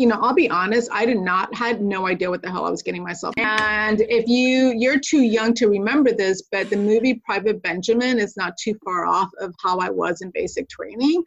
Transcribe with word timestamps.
you 0.00 0.06
know, 0.06 0.18
I'll 0.18 0.34
be 0.34 0.48
honest, 0.48 0.88
I 0.90 1.04
did 1.04 1.18
not 1.18 1.54
had 1.54 1.82
no 1.82 2.06
idea 2.06 2.30
what 2.30 2.40
the 2.40 2.50
hell 2.50 2.64
I 2.64 2.70
was 2.70 2.82
getting 2.82 3.02
myself. 3.02 3.34
And 3.36 4.00
if 4.08 4.26
you 4.26 4.72
you're 4.74 4.98
too 4.98 5.20
young 5.20 5.52
to 5.54 5.68
remember 5.68 6.10
this, 6.10 6.40
but 6.50 6.70
the 6.70 6.78
movie 6.78 7.20
Private 7.26 7.62
Benjamin 7.62 8.18
is 8.18 8.34
not 8.34 8.56
too 8.56 8.74
far 8.82 9.04
off 9.04 9.28
of 9.40 9.54
how 9.62 9.78
I 9.78 9.90
was 9.90 10.22
in 10.22 10.30
basic 10.32 10.70
training. 10.70 11.22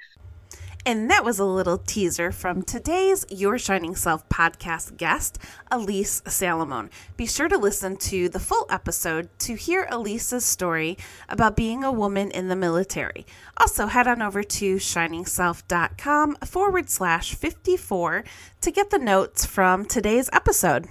And 0.85 1.09
that 1.09 1.23
was 1.23 1.39
a 1.39 1.45
little 1.45 1.77
teaser 1.77 2.33
from 2.33 2.61
today's 2.61 3.25
Your 3.29 3.57
Shining 3.57 3.95
Self 3.95 4.27
podcast 4.27 4.97
guest, 4.97 5.39
Elise 5.71 6.21
Salamone. 6.25 6.89
Be 7.15 7.25
sure 7.25 7.47
to 7.47 7.57
listen 7.57 7.95
to 7.97 8.27
the 8.27 8.39
full 8.39 8.65
episode 8.69 9.29
to 9.39 9.55
hear 9.55 9.87
Elise's 9.89 10.43
story 10.43 10.97
about 11.29 11.55
being 11.55 11.85
a 11.85 11.91
woman 11.91 12.31
in 12.31 12.49
the 12.49 12.55
military. 12.57 13.25
Also, 13.55 13.87
head 13.87 14.09
on 14.09 14.21
over 14.21 14.43
to 14.43 14.75
shiningself.com 14.75 16.35
forward 16.45 16.89
slash 16.89 17.33
54 17.33 18.25
to 18.59 18.71
get 18.71 18.89
the 18.89 18.99
notes 18.99 19.45
from 19.45 19.85
today's 19.85 20.29
episode. 20.33 20.89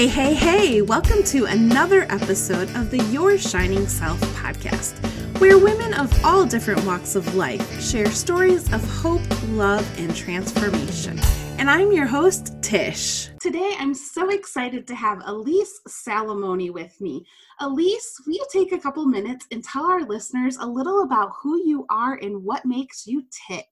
Hey, 0.00 0.06
hey, 0.06 0.32
hey! 0.32 0.80
Welcome 0.80 1.22
to 1.24 1.44
another 1.44 2.02
episode 2.10 2.74
of 2.74 2.90
the 2.90 3.02
Your 3.12 3.36
Shining 3.36 3.86
Self 3.86 4.18
podcast, 4.34 4.96
where 5.40 5.58
women 5.58 5.92
of 5.92 6.24
all 6.24 6.46
different 6.46 6.82
walks 6.86 7.16
of 7.16 7.34
life 7.34 7.82
share 7.82 8.10
stories 8.10 8.72
of 8.72 8.82
hope, 8.88 9.20
love, 9.48 9.86
and 9.98 10.16
transformation. 10.16 11.18
And 11.58 11.68
I'm 11.68 11.92
your 11.92 12.06
host, 12.06 12.54
Tish. 12.62 13.28
Today, 13.40 13.74
I'm 13.78 13.92
so 13.92 14.30
excited 14.30 14.86
to 14.86 14.94
have 14.94 15.20
Elise 15.26 15.80
Salamone 15.86 16.72
with 16.72 16.98
me. 17.00 17.26
Elise, 17.58 18.22
will 18.24 18.32
you 18.32 18.46
take 18.50 18.72
a 18.72 18.78
couple 18.78 19.04
minutes 19.04 19.46
and 19.50 19.62
tell 19.62 19.84
our 19.84 20.02
listeners 20.02 20.56
a 20.56 20.66
little 20.66 21.02
about 21.02 21.32
who 21.42 21.62
you 21.62 21.84
are 21.90 22.14
and 22.22 22.42
what 22.42 22.64
makes 22.64 23.06
you 23.06 23.24
tick? 23.46 23.66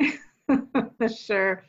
sure. 1.16 1.64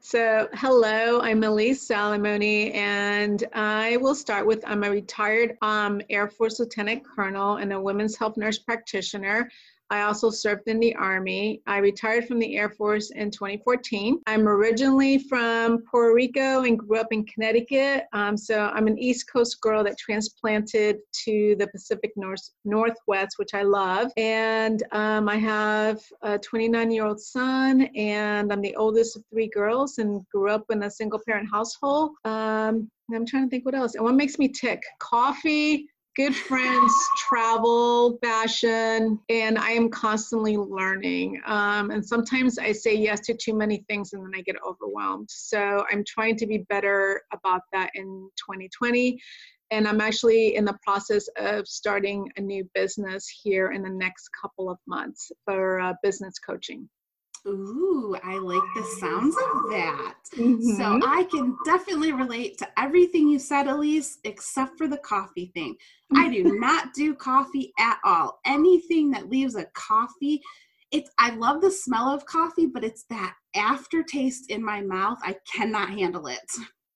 So, 0.00 0.48
hello, 0.54 1.20
I'm 1.20 1.42
Elise 1.42 1.86
Salamone, 1.86 2.74
and 2.74 3.44
I 3.52 3.96
will 3.98 4.14
start 4.14 4.46
with 4.46 4.62
I'm 4.66 4.84
a 4.84 4.90
retired 4.90 5.56
um, 5.62 6.00
Air 6.10 6.28
Force 6.28 6.60
Lieutenant 6.60 7.04
Colonel 7.04 7.56
and 7.56 7.72
a 7.72 7.80
women's 7.80 8.16
health 8.16 8.36
nurse 8.36 8.58
practitioner. 8.58 9.50
I 9.92 10.04
also 10.04 10.30
served 10.30 10.68
in 10.68 10.80
the 10.80 10.94
Army. 10.94 11.60
I 11.66 11.76
retired 11.76 12.26
from 12.26 12.38
the 12.38 12.56
Air 12.56 12.70
Force 12.70 13.10
in 13.10 13.30
2014. 13.30 14.22
I'm 14.26 14.48
originally 14.48 15.18
from 15.18 15.82
Puerto 15.82 16.14
Rico 16.14 16.62
and 16.62 16.78
grew 16.78 16.98
up 16.98 17.08
in 17.10 17.26
Connecticut. 17.26 18.04
Um, 18.14 18.34
so 18.38 18.70
I'm 18.72 18.86
an 18.86 18.98
East 18.98 19.30
Coast 19.30 19.60
girl 19.60 19.84
that 19.84 19.98
transplanted 19.98 20.96
to 21.24 21.56
the 21.58 21.66
Pacific 21.66 22.12
North, 22.16 22.40
Northwest, 22.64 23.34
which 23.36 23.52
I 23.52 23.64
love. 23.64 24.10
And 24.16 24.82
um, 24.92 25.28
I 25.28 25.36
have 25.36 26.00
a 26.22 26.38
29 26.38 26.90
year 26.90 27.04
old 27.04 27.20
son, 27.20 27.82
and 27.94 28.50
I'm 28.50 28.62
the 28.62 28.74
oldest 28.76 29.18
of 29.18 29.24
three 29.30 29.48
girls 29.48 29.98
and 29.98 30.26
grew 30.32 30.48
up 30.48 30.64
in 30.70 30.84
a 30.84 30.90
single 30.90 31.20
parent 31.26 31.50
household. 31.52 32.12
Um, 32.24 32.90
I'm 33.14 33.26
trying 33.26 33.44
to 33.44 33.50
think 33.50 33.66
what 33.66 33.74
else. 33.74 33.94
And 33.94 34.04
what 34.04 34.14
makes 34.14 34.38
me 34.38 34.48
tick? 34.48 34.82
Coffee, 35.00 35.86
good 36.14 36.34
friends, 36.34 36.92
travel, 37.16 38.18
fashion, 38.22 39.18
and 39.30 39.58
I 39.58 39.70
am 39.70 39.88
constantly 39.88 40.56
learning. 40.58 41.40
Um, 41.46 41.90
and 41.90 42.04
sometimes 42.04 42.58
I 42.58 42.72
say 42.72 42.94
yes 42.94 43.20
to 43.20 43.34
too 43.34 43.54
many 43.54 43.84
things 43.88 44.12
and 44.12 44.22
then 44.22 44.32
I 44.36 44.42
get 44.42 44.56
overwhelmed. 44.66 45.28
So 45.30 45.84
I'm 45.90 46.04
trying 46.06 46.36
to 46.36 46.46
be 46.46 46.58
better 46.68 47.22
about 47.32 47.62
that 47.72 47.90
in 47.94 48.28
2020. 48.36 49.18
And 49.70 49.88
I'm 49.88 50.02
actually 50.02 50.56
in 50.56 50.66
the 50.66 50.78
process 50.84 51.28
of 51.38 51.66
starting 51.66 52.30
a 52.36 52.42
new 52.42 52.68
business 52.74 53.26
here 53.42 53.72
in 53.72 53.82
the 53.82 53.88
next 53.88 54.28
couple 54.38 54.68
of 54.68 54.76
months 54.86 55.32
for 55.46 55.80
uh, 55.80 55.94
business 56.02 56.38
coaching. 56.38 56.90
Ooh, 57.46 58.16
I 58.22 58.38
like 58.38 58.62
the 58.74 58.84
sounds 59.00 59.34
of 59.36 59.70
that. 59.70 60.14
Mm-hmm. 60.36 60.76
So 60.76 61.00
I 61.04 61.24
can 61.24 61.56
definitely 61.64 62.12
relate 62.12 62.56
to 62.58 62.68
everything 62.78 63.28
you 63.28 63.40
said, 63.40 63.66
Elise, 63.66 64.18
except 64.24 64.78
for 64.78 64.86
the 64.86 64.98
coffee 64.98 65.50
thing. 65.52 65.76
I 66.14 66.28
do 66.28 66.44
not 66.60 66.94
do 66.94 67.14
coffee 67.14 67.72
at 67.80 67.98
all. 68.04 68.38
Anything 68.46 69.10
that 69.10 69.28
leaves 69.28 69.56
a 69.56 69.64
coffee, 69.74 70.40
it's 70.92 71.10
I 71.18 71.30
love 71.30 71.60
the 71.60 71.70
smell 71.70 72.08
of 72.08 72.24
coffee, 72.26 72.66
but 72.66 72.84
it's 72.84 73.04
that 73.10 73.34
aftertaste 73.56 74.50
in 74.50 74.64
my 74.64 74.80
mouth. 74.80 75.18
I 75.22 75.36
cannot 75.52 75.90
handle 75.90 76.28
it. 76.28 76.52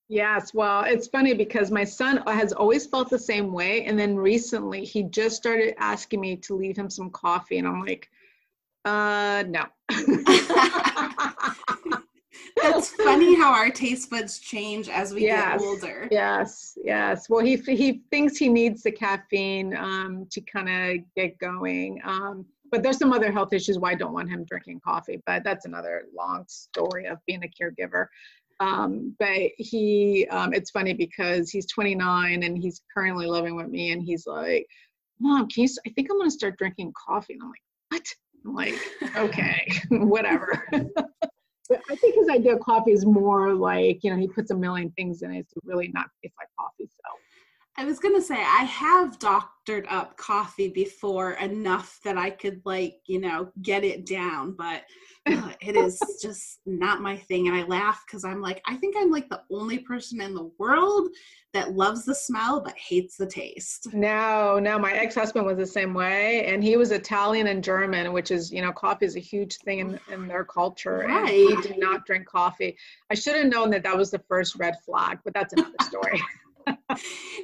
Yes, 0.09 0.55
well, 0.55 0.85
it's 0.85 1.09
funny 1.09 1.35
because 1.35 1.73
my 1.73 1.83
son 1.83 2.23
has 2.29 2.53
always 2.53 2.87
felt 2.87 3.11
the 3.11 3.19
same 3.19 3.53
way. 3.53 3.85
And 3.87 3.99
then 3.99 4.15
recently 4.15 4.85
he 4.85 5.03
just 5.03 5.35
started 5.35 5.75
asking 5.79 6.21
me 6.21 6.37
to 6.37 6.55
leave 6.55 6.77
him 6.77 6.89
some 6.89 7.11
coffee. 7.11 7.59
And 7.59 7.67
I'm 7.67 7.81
like, 7.81 8.09
uh, 8.87 9.45
no. 9.49 9.65
That's 12.63 12.91
funny 12.91 13.37
how 13.37 13.53
our 13.53 13.71
taste 13.71 14.11
buds 14.11 14.39
change 14.39 14.89
as 14.89 15.13
we 15.13 15.23
yes, 15.23 15.61
get 15.61 15.67
older. 15.67 16.09
Yes, 16.11 16.79
yes. 16.83 17.29
Well, 17.29 17.45
he 17.45 17.57
he 17.57 18.03
thinks 18.11 18.37
he 18.37 18.49
needs 18.49 18.83
the 18.83 18.93
caffeine 18.93 19.77
um, 19.77 20.27
to 20.31 20.41
kind 20.41 20.69
of 20.69 21.05
get 21.17 21.39
going. 21.39 22.01
Um, 22.05 22.47
but 22.71 22.83
there's 22.83 22.99
some 22.99 23.13
other 23.13 23.31
health 23.31 23.53
issues 23.53 23.79
why 23.79 23.91
I 23.91 23.95
don't 23.95 24.13
want 24.13 24.31
him 24.31 24.45
drinking 24.45 24.81
coffee. 24.85 25.21
But 25.27 25.45
that's 25.45 25.67
another 25.67 26.05
long 26.17 26.45
story 26.49 27.07
of 27.07 27.19
being 27.27 27.45
a 27.45 27.49
caregiver. 27.49 28.07
Um, 28.61 29.15
but 29.19 29.51
he, 29.59 30.27
um, 30.31 30.55
it's 30.55 30.71
funny 30.71 30.95
because 30.95 31.51
he's 31.51 31.67
29 31.67 32.43
and 32.43 32.57
he's 32.57 32.81
currently 32.93 33.27
living 33.27 33.57
with 33.57 33.69
me, 33.69 33.91
and 33.91 34.03
he's 34.03 34.27
like, 34.27 34.67
"Mom, 35.21 35.49
can 35.49 35.65
you? 35.65 35.69
I 35.87 35.91
think 35.91 36.09
I'm 36.11 36.19
gonna 36.19 36.31
start 36.31 36.57
drinking 36.57 36.95
coffee." 36.97 37.35
And 37.35 37.43
I'm 37.43 37.49
like? 37.49 37.66
I'm 38.47 38.55
like, 38.55 38.75
okay, 39.17 39.67
whatever. 39.91 40.63
but 40.71 41.81
I 41.91 41.97
think 41.97 42.15
his 42.15 42.29
idea 42.29 42.55
of 42.55 42.61
coffee 42.61 42.93
is 42.93 43.05
more 43.05 43.55
like, 43.55 43.99
you 44.03 44.11
know, 44.11 44.17
he 44.17 44.29
puts 44.29 44.51
a 44.51 44.57
million 44.57 44.91
things 44.93 45.23
in 45.23 45.33
it 45.33 45.49
to 45.51 45.61
really 45.65 45.91
not 45.95 46.07
taste 46.23 46.35
like 46.39 46.49
coffee. 46.59 46.76
I 47.79 47.85
was 47.85 47.99
gonna 47.99 48.23
say 48.23 48.37
I 48.37 48.65
have 48.65 49.19
doctored 49.19 49.87
up 49.91 50.17
coffee 50.17 50.69
before 50.69 51.33
enough 51.33 52.01
that 52.05 52.17
I 52.17 52.31
could 52.31 52.63
like, 52.65 53.01
you 53.07 53.21
know, 53.21 53.51
get 53.61 53.85
it 53.85 54.07
down, 54.07 54.53
but 54.53 54.85
uh, 55.27 55.53
it 55.61 55.77
is 55.77 56.01
just 56.23 56.61
not 56.65 57.03
my 57.03 57.17
thing. 57.17 57.49
And 57.49 57.57
I 57.57 57.65
laugh 57.65 58.03
because 58.07 58.25
I'm 58.25 58.41
like, 58.41 58.63
I 58.65 58.77
think 58.77 58.95
I'm 58.97 59.11
like 59.11 59.29
the 59.29 59.43
only 59.51 59.81
person 59.81 60.23
in 60.23 60.35
the 60.35 60.51
world 60.59 61.09
that 61.53 61.75
loves 61.75 62.05
the 62.05 62.15
smell 62.15 62.61
but 62.61 62.77
hates 62.79 63.17
the 63.17 63.27
taste. 63.27 63.89
No, 63.93 64.59
no, 64.59 64.79
my 64.79 64.93
ex-husband 64.93 65.45
was 65.45 65.59
the 65.59 65.67
same 65.67 65.93
way, 65.93 66.47
and 66.47 66.63
he 66.63 66.77
was 66.77 66.93
Italian 66.93 67.49
and 67.49 67.63
German, 67.63 68.13
which 68.13 68.31
is, 68.31 68.53
you 68.53 68.63
know, 68.63 68.73
coffee 68.73 69.07
is 69.07 69.17
a 69.17 69.21
huge 69.21 69.57
thing 69.59 69.81
in, 69.81 70.01
in 70.13 70.29
their 70.29 70.45
culture. 70.45 71.05
Right. 71.07 71.29
He 71.29 71.57
did 71.57 71.79
not 71.79 72.07
drink 72.07 72.27
coffee. 72.27 72.77
I 73.11 73.15
should 73.15 73.37
have 73.37 73.47
known 73.47 73.71
that 73.71 73.83
that 73.83 73.97
was 73.97 74.11
the 74.11 74.23
first 74.29 74.57
red 74.57 74.77
flag, 74.85 75.19
but 75.25 75.35
that's 75.35 75.53
another 75.53 75.77
story. 75.83 76.23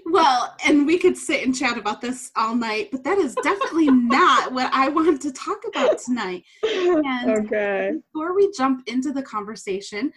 well, 0.06 0.56
and 0.66 0.86
we 0.86 0.98
could 0.98 1.16
sit 1.16 1.44
and 1.44 1.54
chat 1.54 1.78
about 1.78 2.00
this 2.00 2.30
all 2.36 2.54
night, 2.54 2.90
but 2.90 3.04
that 3.04 3.18
is 3.18 3.34
definitely 3.42 3.90
not 3.90 4.52
what 4.52 4.72
I 4.72 4.88
want 4.88 5.22
to 5.22 5.32
talk 5.32 5.58
about 5.66 5.98
tonight. 5.98 6.44
And 6.62 7.46
okay. 7.46 7.92
before 8.12 8.34
we 8.34 8.52
jump 8.56 8.82
into 8.88 9.12
the 9.12 9.22
conversation, 9.22 10.12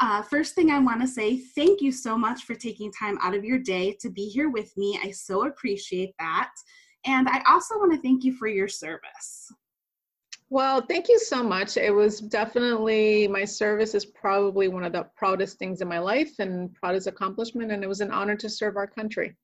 uh, 0.00 0.22
first 0.22 0.54
thing 0.54 0.70
I 0.70 0.78
want 0.78 1.00
to 1.00 1.08
say, 1.08 1.38
thank 1.38 1.80
you 1.80 1.90
so 1.90 2.16
much 2.16 2.44
for 2.44 2.54
taking 2.54 2.92
time 2.92 3.18
out 3.20 3.34
of 3.34 3.44
your 3.44 3.58
day 3.58 3.96
to 4.00 4.10
be 4.10 4.28
here 4.28 4.48
with 4.50 4.76
me. 4.76 4.98
I 5.02 5.10
so 5.10 5.46
appreciate 5.46 6.14
that. 6.18 6.50
And 7.04 7.28
I 7.28 7.42
also 7.48 7.78
want 7.78 7.92
to 7.92 8.00
thank 8.00 8.24
you 8.24 8.32
for 8.32 8.48
your 8.48 8.68
service. 8.68 9.52
Well, 10.50 10.80
thank 10.80 11.08
you 11.08 11.18
so 11.18 11.42
much. 11.42 11.76
It 11.76 11.90
was 11.90 12.20
definitely 12.20 13.28
my 13.28 13.44
service 13.44 13.94
is 13.94 14.06
probably 14.06 14.68
one 14.68 14.82
of 14.82 14.92
the 14.92 15.06
proudest 15.14 15.58
things 15.58 15.82
in 15.82 15.88
my 15.88 15.98
life 15.98 16.30
and 16.38 16.72
proudest 16.72 17.06
accomplishment, 17.06 17.70
and 17.70 17.84
it 17.84 17.88
was 17.88 18.00
an 18.00 18.10
honor 18.10 18.36
to 18.36 18.48
serve 18.48 18.76
our 18.76 18.86
country. 18.86 19.36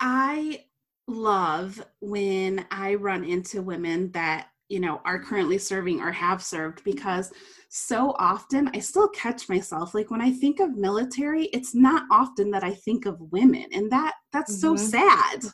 I 0.00 0.64
love 1.08 1.84
when 2.00 2.66
I 2.70 2.94
run 2.94 3.24
into 3.24 3.62
women 3.62 4.10
that 4.12 4.48
you 4.68 4.80
know 4.80 5.00
are 5.04 5.22
currently 5.22 5.58
serving 5.58 6.00
or 6.00 6.10
have 6.12 6.42
served 6.42 6.82
because 6.82 7.32
so 7.68 8.14
often 8.18 8.68
I 8.74 8.80
still 8.80 9.08
catch 9.08 9.48
myself 9.48 9.94
like 9.94 10.10
when 10.10 10.20
I 10.20 10.32
think 10.32 10.60
of 10.60 10.76
military, 10.76 11.46
it's 11.46 11.74
not 11.74 12.04
often 12.12 12.50
that 12.52 12.62
I 12.62 12.74
think 12.74 13.06
of 13.06 13.20
women, 13.32 13.66
and 13.72 13.90
that 13.90 14.14
that's 14.32 14.56
mm-hmm. 14.56 14.76
so 14.76 14.90
sad. 14.90 15.52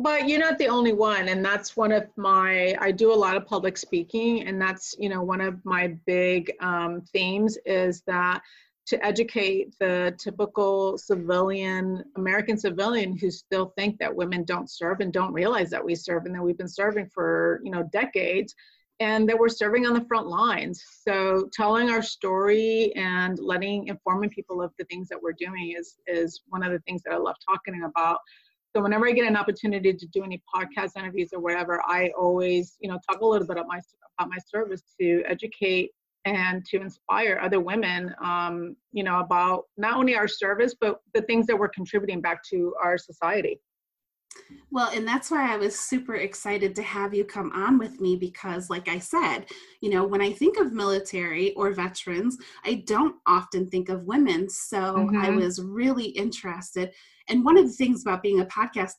But 0.00 0.28
you're 0.28 0.40
not 0.40 0.56
the 0.56 0.68
only 0.68 0.94
one, 0.94 1.28
and 1.28 1.44
that's 1.44 1.76
one 1.76 1.92
of 1.92 2.08
my. 2.16 2.74
I 2.80 2.90
do 2.90 3.12
a 3.12 3.14
lot 3.14 3.36
of 3.36 3.46
public 3.46 3.76
speaking, 3.76 4.46
and 4.46 4.60
that's 4.60 4.94
you 4.98 5.10
know 5.10 5.22
one 5.22 5.42
of 5.42 5.62
my 5.64 5.88
big 6.06 6.52
um, 6.60 7.02
themes 7.12 7.58
is 7.66 8.02
that 8.06 8.40
to 8.86 9.04
educate 9.04 9.74
the 9.78 10.14
typical 10.18 10.96
civilian 10.96 12.02
American 12.16 12.56
civilian 12.56 13.16
who 13.16 13.30
still 13.30 13.74
think 13.76 13.98
that 13.98 14.14
women 14.14 14.42
don't 14.44 14.70
serve 14.70 15.00
and 15.00 15.12
don't 15.12 15.34
realize 15.34 15.68
that 15.70 15.84
we 15.84 15.94
serve 15.94 16.24
and 16.24 16.34
that 16.34 16.42
we've 16.42 16.58
been 16.58 16.66
serving 16.66 17.10
for 17.12 17.60
you 17.62 17.70
know 17.70 17.82
decades 17.92 18.54
and 19.00 19.28
that 19.28 19.38
we're 19.38 19.48
serving 19.48 19.86
on 19.86 19.94
the 19.94 20.04
front 20.04 20.26
lines. 20.26 20.82
So 21.06 21.48
telling 21.52 21.90
our 21.90 22.02
story 22.02 22.92
and 22.96 23.38
letting 23.38 23.88
informing 23.88 24.30
people 24.30 24.62
of 24.62 24.72
the 24.78 24.84
things 24.86 25.08
that 25.08 25.20
we're 25.20 25.32
doing 25.38 25.74
is 25.78 25.96
is 26.06 26.40
one 26.48 26.62
of 26.62 26.72
the 26.72 26.80
things 26.80 27.02
that 27.02 27.12
I 27.12 27.18
love 27.18 27.36
talking 27.46 27.82
about. 27.82 28.18
So 28.74 28.82
whenever 28.82 29.08
I 29.08 29.12
get 29.12 29.26
an 29.26 29.36
opportunity 29.36 29.92
to 29.92 30.06
do 30.08 30.22
any 30.22 30.42
podcast 30.54 30.96
interviews 30.96 31.30
or 31.32 31.40
whatever, 31.40 31.82
I 31.86 32.10
always, 32.18 32.76
you 32.80 32.88
know, 32.88 32.98
talk 33.08 33.20
a 33.20 33.26
little 33.26 33.46
bit 33.46 33.56
about 33.56 33.66
my 33.66 33.80
about 34.18 34.30
my 34.30 34.38
service 34.46 34.82
to 35.00 35.22
educate 35.26 35.90
and 36.24 36.64
to 36.66 36.80
inspire 36.80 37.40
other 37.42 37.60
women, 37.60 38.14
um, 38.22 38.76
you 38.92 39.02
know, 39.02 39.20
about 39.20 39.64
not 39.76 39.96
only 39.96 40.14
our 40.14 40.28
service, 40.28 40.74
but 40.78 41.00
the 41.14 41.22
things 41.22 41.46
that 41.46 41.58
we're 41.58 41.68
contributing 41.68 42.20
back 42.20 42.44
to 42.50 42.74
our 42.82 42.98
society. 42.98 43.58
Well, 44.70 44.90
and 44.94 45.06
that's 45.06 45.30
why 45.30 45.52
I 45.52 45.56
was 45.56 45.78
super 45.78 46.16
excited 46.16 46.76
to 46.76 46.82
have 46.82 47.12
you 47.12 47.24
come 47.24 47.50
on 47.52 47.78
with 47.78 48.00
me 48.00 48.14
because, 48.14 48.70
like 48.70 48.88
I 48.88 48.98
said, 48.98 49.46
you 49.80 49.90
know, 49.90 50.04
when 50.04 50.20
I 50.20 50.32
think 50.32 50.58
of 50.58 50.72
military 50.72 51.52
or 51.54 51.72
veterans, 51.72 52.38
I 52.64 52.84
don't 52.86 53.16
often 53.26 53.68
think 53.68 53.88
of 53.88 54.04
women. 54.04 54.48
So 54.48 54.78
mm-hmm. 54.78 55.16
I 55.16 55.30
was 55.30 55.60
really 55.60 56.06
interested. 56.06 56.92
And 57.30 57.44
one 57.44 57.56
of 57.56 57.64
the 57.66 57.72
things 57.72 58.02
about 58.02 58.22
being 58.22 58.40
a 58.40 58.46
podcast 58.46 58.92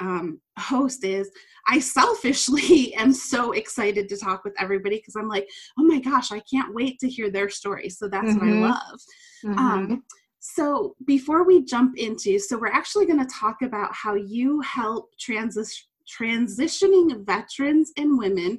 um, 0.00 0.40
host 0.58 1.04
is 1.04 1.30
I 1.68 1.78
selfishly 1.78 2.94
am 2.98 3.12
so 3.12 3.52
excited 3.52 4.08
to 4.08 4.16
talk 4.16 4.44
with 4.44 4.54
everybody 4.58 4.96
because 4.96 5.16
I'm 5.16 5.28
like, 5.28 5.48
oh 5.78 5.84
my 5.84 6.00
gosh, 6.00 6.32
I 6.32 6.40
can't 6.50 6.74
wait 6.74 6.98
to 7.00 7.08
hear 7.08 7.30
their 7.30 7.48
stories. 7.48 7.98
So 7.98 8.08
that's 8.08 8.28
mm-hmm. 8.28 8.60
what 8.60 8.70
I 8.70 8.70
love. 8.70 9.00
Mm-hmm. 9.44 9.58
Um, 9.58 10.02
so, 10.42 10.96
before 11.06 11.44
we 11.44 11.66
jump 11.66 11.98
into, 11.98 12.38
so 12.38 12.56
we're 12.56 12.68
actually 12.68 13.04
going 13.04 13.18
to 13.18 13.30
talk 13.30 13.60
about 13.60 13.92
how 13.92 14.14
you 14.14 14.60
help 14.62 15.10
transition 15.18 15.84
transitioning 16.18 17.24
veterans 17.24 17.92
and 17.96 18.18
women 18.18 18.58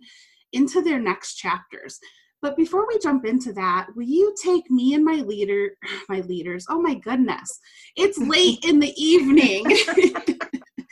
into 0.53 0.81
their 0.81 1.00
next 1.00 1.35
chapters. 1.35 2.00
But 2.41 2.57
before 2.57 2.88
we 2.88 2.97
jump 2.97 3.25
into 3.25 3.53
that, 3.53 3.88
will 3.95 4.03
you 4.03 4.33
take 4.41 4.69
me 4.71 4.95
and 4.95 5.05
my 5.05 5.17
leader, 5.17 5.71
my 6.09 6.21
leaders? 6.21 6.65
Oh 6.69 6.81
my 6.81 6.95
goodness, 6.95 7.59
it's 7.95 8.17
late 8.17 8.65
in 8.65 8.79
the 8.79 8.93
evening. 9.01 9.63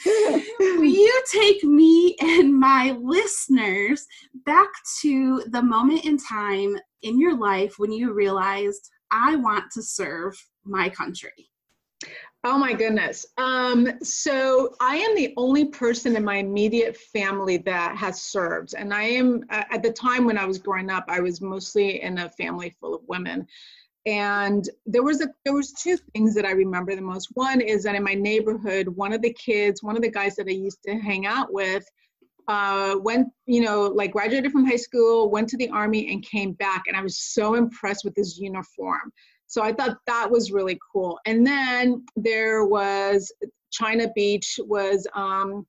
will 0.05 0.85
you 0.85 1.23
take 1.31 1.63
me 1.63 2.15
and 2.21 2.57
my 2.57 2.95
listeners 2.99 4.05
back 4.45 4.69
to 5.01 5.43
the 5.47 5.61
moment 5.61 6.05
in 6.05 6.17
time 6.17 6.77
in 7.01 7.19
your 7.19 7.35
life 7.35 7.75
when 7.77 7.91
you 7.91 8.13
realized 8.13 8.89
I 9.11 9.35
want 9.35 9.65
to 9.73 9.81
serve 9.81 10.35
my 10.63 10.89
country? 10.89 11.49
Oh 12.45 12.57
my 12.57 12.71
goodness. 12.71 13.25
Um, 13.37 13.99
so 14.01 14.73
I 14.79 14.95
am 14.95 15.15
the 15.15 15.33
only 15.35 15.65
person 15.65 16.15
in 16.15 16.23
my 16.23 16.37
immediate 16.37 16.95
family 16.95 17.57
that 17.57 17.97
has 17.97 18.21
served. 18.21 18.73
And 18.77 18.93
I 18.93 19.03
am, 19.03 19.43
at 19.49 19.83
the 19.83 19.91
time 19.91 20.25
when 20.25 20.37
I 20.37 20.45
was 20.45 20.57
growing 20.57 20.89
up, 20.89 21.03
I 21.09 21.19
was 21.19 21.41
mostly 21.41 22.01
in 22.01 22.17
a 22.17 22.29
family 22.29 22.73
full 22.79 22.95
of 22.95 23.01
women. 23.07 23.45
And 24.05 24.67
there 24.85 25.03
was 25.03 25.19
a 25.21 25.27
there 25.43 25.53
was 25.53 25.73
two 25.73 25.97
things 26.13 26.33
that 26.35 26.45
I 26.45 26.51
remember 26.51 26.95
the 26.95 27.01
most. 27.01 27.27
One 27.33 27.59
is 27.59 27.83
that 27.83 27.95
in 27.95 28.03
my 28.03 28.13
neighborhood, 28.13 28.87
one 28.87 29.11
of 29.11 29.21
the 29.21 29.33
kids, 29.33 29.83
one 29.83 29.97
of 29.97 30.01
the 30.01 30.09
guys 30.09 30.37
that 30.37 30.47
I 30.47 30.51
used 30.51 30.81
to 30.85 30.95
hang 30.95 31.25
out 31.25 31.51
with, 31.51 31.83
uh, 32.47 32.95
went, 33.01 33.27
you 33.47 33.61
know, 33.61 33.87
like 33.87 34.13
graduated 34.13 34.53
from 34.53 34.65
high 34.65 34.77
school, 34.77 35.29
went 35.29 35.49
to 35.49 35.57
the 35.57 35.69
army, 35.69 36.09
and 36.11 36.23
came 36.23 36.53
back. 36.53 36.83
And 36.87 36.95
I 36.95 37.01
was 37.01 37.19
so 37.19 37.55
impressed 37.55 38.05
with 38.05 38.15
his 38.15 38.39
uniform. 38.39 39.11
So 39.49 39.63
I 39.63 39.73
thought 39.73 39.97
that 40.05 40.29
was 40.29 40.51
really 40.51 40.79
cool. 40.93 41.19
And 41.25 41.45
then 41.45 42.05
there 42.15 42.65
was 42.65 43.31
China 43.71 44.07
Beach 44.15 44.59
was 44.63 45.07
um, 45.15 45.65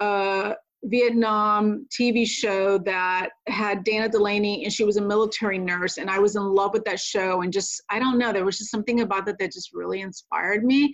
a 0.00 0.54
Vietnam 0.84 1.86
TV 1.88 2.26
show 2.28 2.76
that 2.78 3.30
had 3.48 3.82
Dana 3.82 4.10
Delany, 4.10 4.64
and 4.64 4.72
she 4.72 4.84
was 4.84 4.98
a 4.98 5.02
military 5.02 5.58
nurse, 5.58 5.96
and 5.96 6.10
I 6.10 6.18
was 6.18 6.36
in 6.36 6.42
love 6.42 6.74
with 6.74 6.84
that 6.84 7.00
show. 7.00 7.40
And 7.40 7.50
just 7.50 7.82
I 7.90 7.98
don't 7.98 8.18
know, 8.18 8.30
there 8.30 8.44
was 8.44 8.58
just 8.58 8.70
something 8.70 9.00
about 9.00 9.24
that 9.24 9.38
that 9.38 9.52
just 9.52 9.72
really 9.72 10.02
inspired 10.02 10.62
me. 10.62 10.92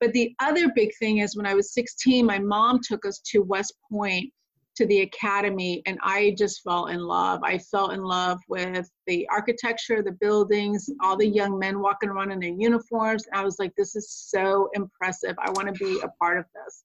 But 0.00 0.12
the 0.12 0.32
other 0.38 0.70
big 0.76 0.90
thing 1.00 1.18
is 1.18 1.36
when 1.36 1.46
I 1.46 1.54
was 1.54 1.74
16, 1.74 2.24
my 2.24 2.38
mom 2.38 2.78
took 2.80 3.04
us 3.04 3.20
to 3.32 3.40
West 3.40 3.74
Point 3.90 4.32
to 4.76 4.86
the 4.86 5.02
academy 5.02 5.82
and 5.86 5.98
I 6.02 6.34
just 6.38 6.62
fell 6.62 6.86
in 6.86 7.00
love. 7.00 7.40
I 7.42 7.58
fell 7.58 7.90
in 7.90 8.02
love 8.02 8.38
with 8.48 8.90
the 9.06 9.28
architecture, 9.30 10.02
the 10.02 10.12
buildings, 10.12 10.88
all 11.02 11.16
the 11.16 11.26
young 11.26 11.58
men 11.58 11.80
walking 11.80 12.08
around 12.08 12.30
in 12.30 12.40
their 12.40 12.54
uniforms. 12.56 13.24
I 13.32 13.44
was 13.44 13.58
like, 13.58 13.74
this 13.76 13.94
is 13.96 14.10
so 14.10 14.70
impressive. 14.74 15.36
I 15.38 15.50
want 15.50 15.68
to 15.68 15.84
be 15.84 16.00
a 16.00 16.08
part 16.20 16.38
of 16.38 16.46
this. 16.54 16.84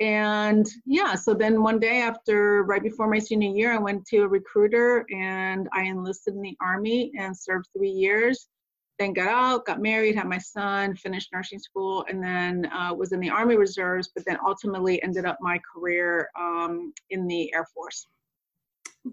And 0.00 0.66
yeah, 0.84 1.14
so 1.14 1.32
then 1.32 1.62
one 1.62 1.78
day 1.78 2.00
after, 2.00 2.64
right 2.64 2.82
before 2.82 3.08
my 3.08 3.20
senior 3.20 3.50
year, 3.50 3.72
I 3.72 3.78
went 3.78 4.04
to 4.06 4.22
a 4.22 4.28
recruiter 4.28 5.06
and 5.14 5.68
I 5.72 5.82
enlisted 5.82 6.34
in 6.34 6.42
the 6.42 6.56
Army 6.60 7.12
and 7.18 7.36
served 7.36 7.68
three 7.76 7.90
years 7.90 8.48
then 8.98 9.12
got 9.12 9.28
out, 9.28 9.66
got 9.66 9.80
married, 9.80 10.14
had 10.14 10.28
my 10.28 10.38
son, 10.38 10.94
finished 10.94 11.30
nursing 11.32 11.58
school, 11.58 12.04
and 12.08 12.22
then 12.22 12.66
uh, 12.66 12.94
was 12.94 13.12
in 13.12 13.20
the 13.20 13.30
Army 13.30 13.56
Reserves, 13.56 14.10
but 14.14 14.24
then 14.26 14.38
ultimately 14.44 15.02
ended 15.02 15.24
up 15.24 15.38
my 15.40 15.60
career 15.72 16.28
um, 16.38 16.92
in 17.10 17.26
the 17.26 17.52
Air 17.54 17.66
Force. 17.74 18.06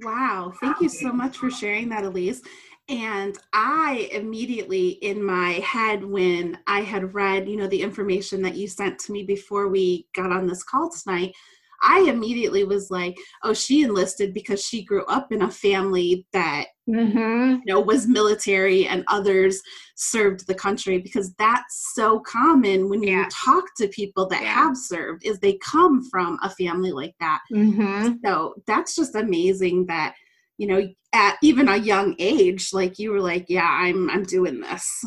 Wow. 0.03 0.53
Thank 0.59 0.81
you 0.81 0.89
so 0.89 1.11
much 1.11 1.37
for 1.37 1.49
sharing 1.49 1.89
that, 1.89 2.03
Elise. 2.03 2.41
And 2.89 3.37
I 3.53 4.09
immediately 4.11 4.89
in 4.89 5.23
my 5.23 5.53
head, 5.53 6.03
when 6.03 6.57
I 6.67 6.81
had 6.81 7.13
read, 7.13 7.47
you 7.47 7.57
know, 7.57 7.67
the 7.67 7.81
information 7.81 8.41
that 8.43 8.55
you 8.55 8.67
sent 8.67 8.99
to 8.99 9.11
me 9.11 9.23
before 9.23 9.67
we 9.67 10.07
got 10.15 10.31
on 10.31 10.47
this 10.47 10.63
call 10.63 10.89
tonight, 10.91 11.33
I 11.81 12.01
immediately 12.01 12.63
was 12.63 12.91
like, 12.91 13.17
oh, 13.43 13.53
she 13.53 13.83
enlisted 13.83 14.33
because 14.33 14.63
she 14.63 14.83
grew 14.83 15.05
up 15.05 15.31
in 15.31 15.41
a 15.43 15.51
family 15.51 16.25
that 16.33 16.65
mm-hmm. 16.89 17.57
you 17.65 17.65
know 17.65 17.79
was 17.79 18.07
military 18.07 18.87
and 18.87 19.03
others 19.07 19.61
served 19.95 20.47
the 20.47 20.55
country 20.55 20.99
because 20.99 21.33
that's 21.35 21.93
so 21.93 22.19
common 22.19 22.89
when 22.89 23.03
you 23.03 23.25
talk 23.31 23.63
to 23.77 23.87
people 23.89 24.27
that 24.27 24.41
yeah. 24.43 24.53
have 24.53 24.77
served 24.77 25.25
is 25.25 25.39
they 25.39 25.57
come 25.57 26.03
from 26.09 26.37
a 26.43 26.49
family 26.51 26.91
like 26.91 27.15
that. 27.19 27.39
Mm-hmm. 27.51 28.15
So 28.25 28.55
that's 28.67 28.95
just 28.95 29.15
amazing 29.15 29.85
that 29.87 30.15
you 30.59 30.67
know 30.67 30.87
at 31.13 31.37
even 31.41 31.69
a 31.69 31.77
young 31.77 32.15
age 32.19 32.69
like 32.73 32.99
you 32.99 33.11
were 33.11 33.21
like 33.21 33.45
yeah 33.47 33.67
i'm 33.67 34.09
i'm 34.11 34.23
doing 34.23 34.59
this 34.59 35.05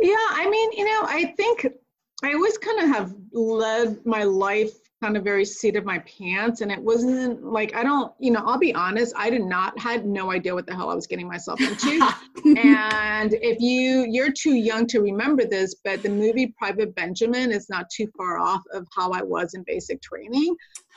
yeah 0.00 0.26
i 0.30 0.48
mean 0.48 0.72
you 0.72 0.84
know 0.84 1.02
i 1.04 1.34
think 1.36 1.66
i 2.22 2.32
always 2.32 2.56
kind 2.56 2.80
of 2.80 2.88
have 2.88 3.14
led 3.32 3.98
my 4.06 4.22
life 4.22 4.72
kind 5.04 5.18
of 5.18 5.22
very 5.22 5.44
seat 5.44 5.76
of 5.76 5.84
my 5.84 5.98
pants 5.98 6.62
and 6.62 6.72
it 6.72 6.80
wasn't 6.80 7.44
like 7.44 7.76
i 7.76 7.82
don't 7.82 8.14
you 8.18 8.30
know 8.30 8.42
i'll 8.46 8.58
be 8.58 8.74
honest 8.74 9.12
i 9.18 9.28
did 9.28 9.42
not 9.42 9.78
had 9.78 10.06
no 10.06 10.30
idea 10.30 10.54
what 10.54 10.64
the 10.66 10.74
hell 10.74 10.88
i 10.88 10.94
was 10.94 11.06
getting 11.06 11.28
myself 11.28 11.60
into. 11.60 12.10
And 12.56 13.34
if 13.40 13.60
you 13.60 14.06
you're 14.08 14.32
too 14.32 14.54
young 14.54 14.86
to 14.88 15.00
remember 15.00 15.44
this 15.44 15.74
but 15.84 16.02
the 16.02 16.08
movie 16.08 16.54
private 16.58 16.94
benjamin 16.94 17.52
is 17.52 17.68
not 17.68 17.90
too 17.90 18.06
far 18.16 18.38
off 18.38 18.62
of 18.72 18.86
how 18.96 19.10
i 19.10 19.22
was 19.22 19.52
in 19.52 19.62
basic 19.66 20.00
training. 20.00 20.56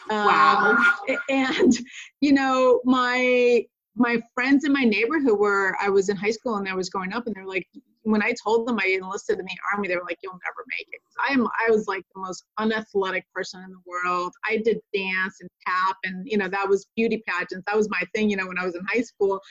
Wow. 0.10 0.78
Um, 1.10 1.18
and 1.30 1.74
you 2.22 2.32
know 2.32 2.80
my 2.86 3.66
my 3.98 4.22
friends 4.34 4.64
in 4.64 4.72
my 4.72 4.84
neighborhood 4.84 5.40
where 5.40 5.76
I 5.82 5.90
was 5.90 6.10
in 6.10 6.16
high 6.16 6.32
school 6.32 6.58
and 6.58 6.70
I 6.70 6.76
was 6.76 6.90
growing 6.90 7.14
up, 7.14 7.26
and 7.26 7.36
they're 7.36 7.48
like, 7.48 7.68
when 8.08 8.24
I 8.24 8.34
told 8.42 8.68
them 8.68 8.80
I 8.80 8.88
enlisted 8.88 9.40
in 9.40 9.46
the 9.46 9.58
army, 9.74 9.88
they 9.88 9.96
were 9.96 10.04
like, 10.04 10.20
"You'll 10.24 10.34
never 10.34 10.64
make 10.78 10.88
it." 10.92 11.02
I 11.28 11.34
am, 11.34 11.48
I 11.68 11.70
was 11.70 11.88
like 11.88 12.04
the 12.16 12.22
most 12.22 12.46
unathletic 12.58 13.26
person 13.34 13.62
in 13.64 13.72
the 13.72 13.82
world. 13.86 14.34
I 14.46 14.58
did 14.58 14.80
dance 14.94 15.38
and 15.42 15.50
tap, 15.68 15.98
and 16.06 16.26
you 16.26 16.38
know 16.38 16.48
that 16.48 16.68
was 16.68 16.88
beauty 16.96 17.24
pageants. 17.28 17.66
That 17.68 17.76
was 17.76 17.90
my 17.90 18.02
thing, 18.16 18.30
you 18.30 18.38
know, 18.38 18.48
when 18.48 18.58
I 18.58 18.66
was 18.66 18.76
in 18.76 18.86
high 18.86 19.02
school. 19.02 19.42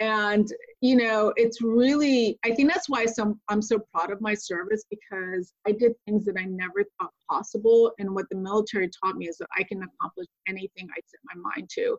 And 0.00 0.46
you 0.80 0.96
know, 0.96 1.32
it's 1.36 1.62
really, 1.62 2.38
I 2.44 2.50
think 2.50 2.70
that's 2.70 2.88
why 2.88 3.06
some, 3.06 3.40
I'm 3.48 3.62
so 3.62 3.78
proud 3.94 4.10
of 4.10 4.20
my 4.20 4.34
service 4.34 4.84
because 4.90 5.54
I 5.66 5.72
did 5.72 5.92
things 6.04 6.24
that 6.26 6.36
I 6.36 6.44
never 6.44 6.84
thought 6.98 7.12
possible. 7.30 7.92
And 7.98 8.12
what 8.14 8.28
the 8.28 8.36
military 8.36 8.90
taught 8.90 9.16
me 9.16 9.28
is 9.28 9.38
that 9.38 9.48
I 9.56 9.62
can 9.62 9.82
accomplish 9.82 10.26
anything 10.48 10.88
I 10.90 11.00
set 11.06 11.20
my 11.24 11.40
mind 11.54 11.70
to 11.76 11.96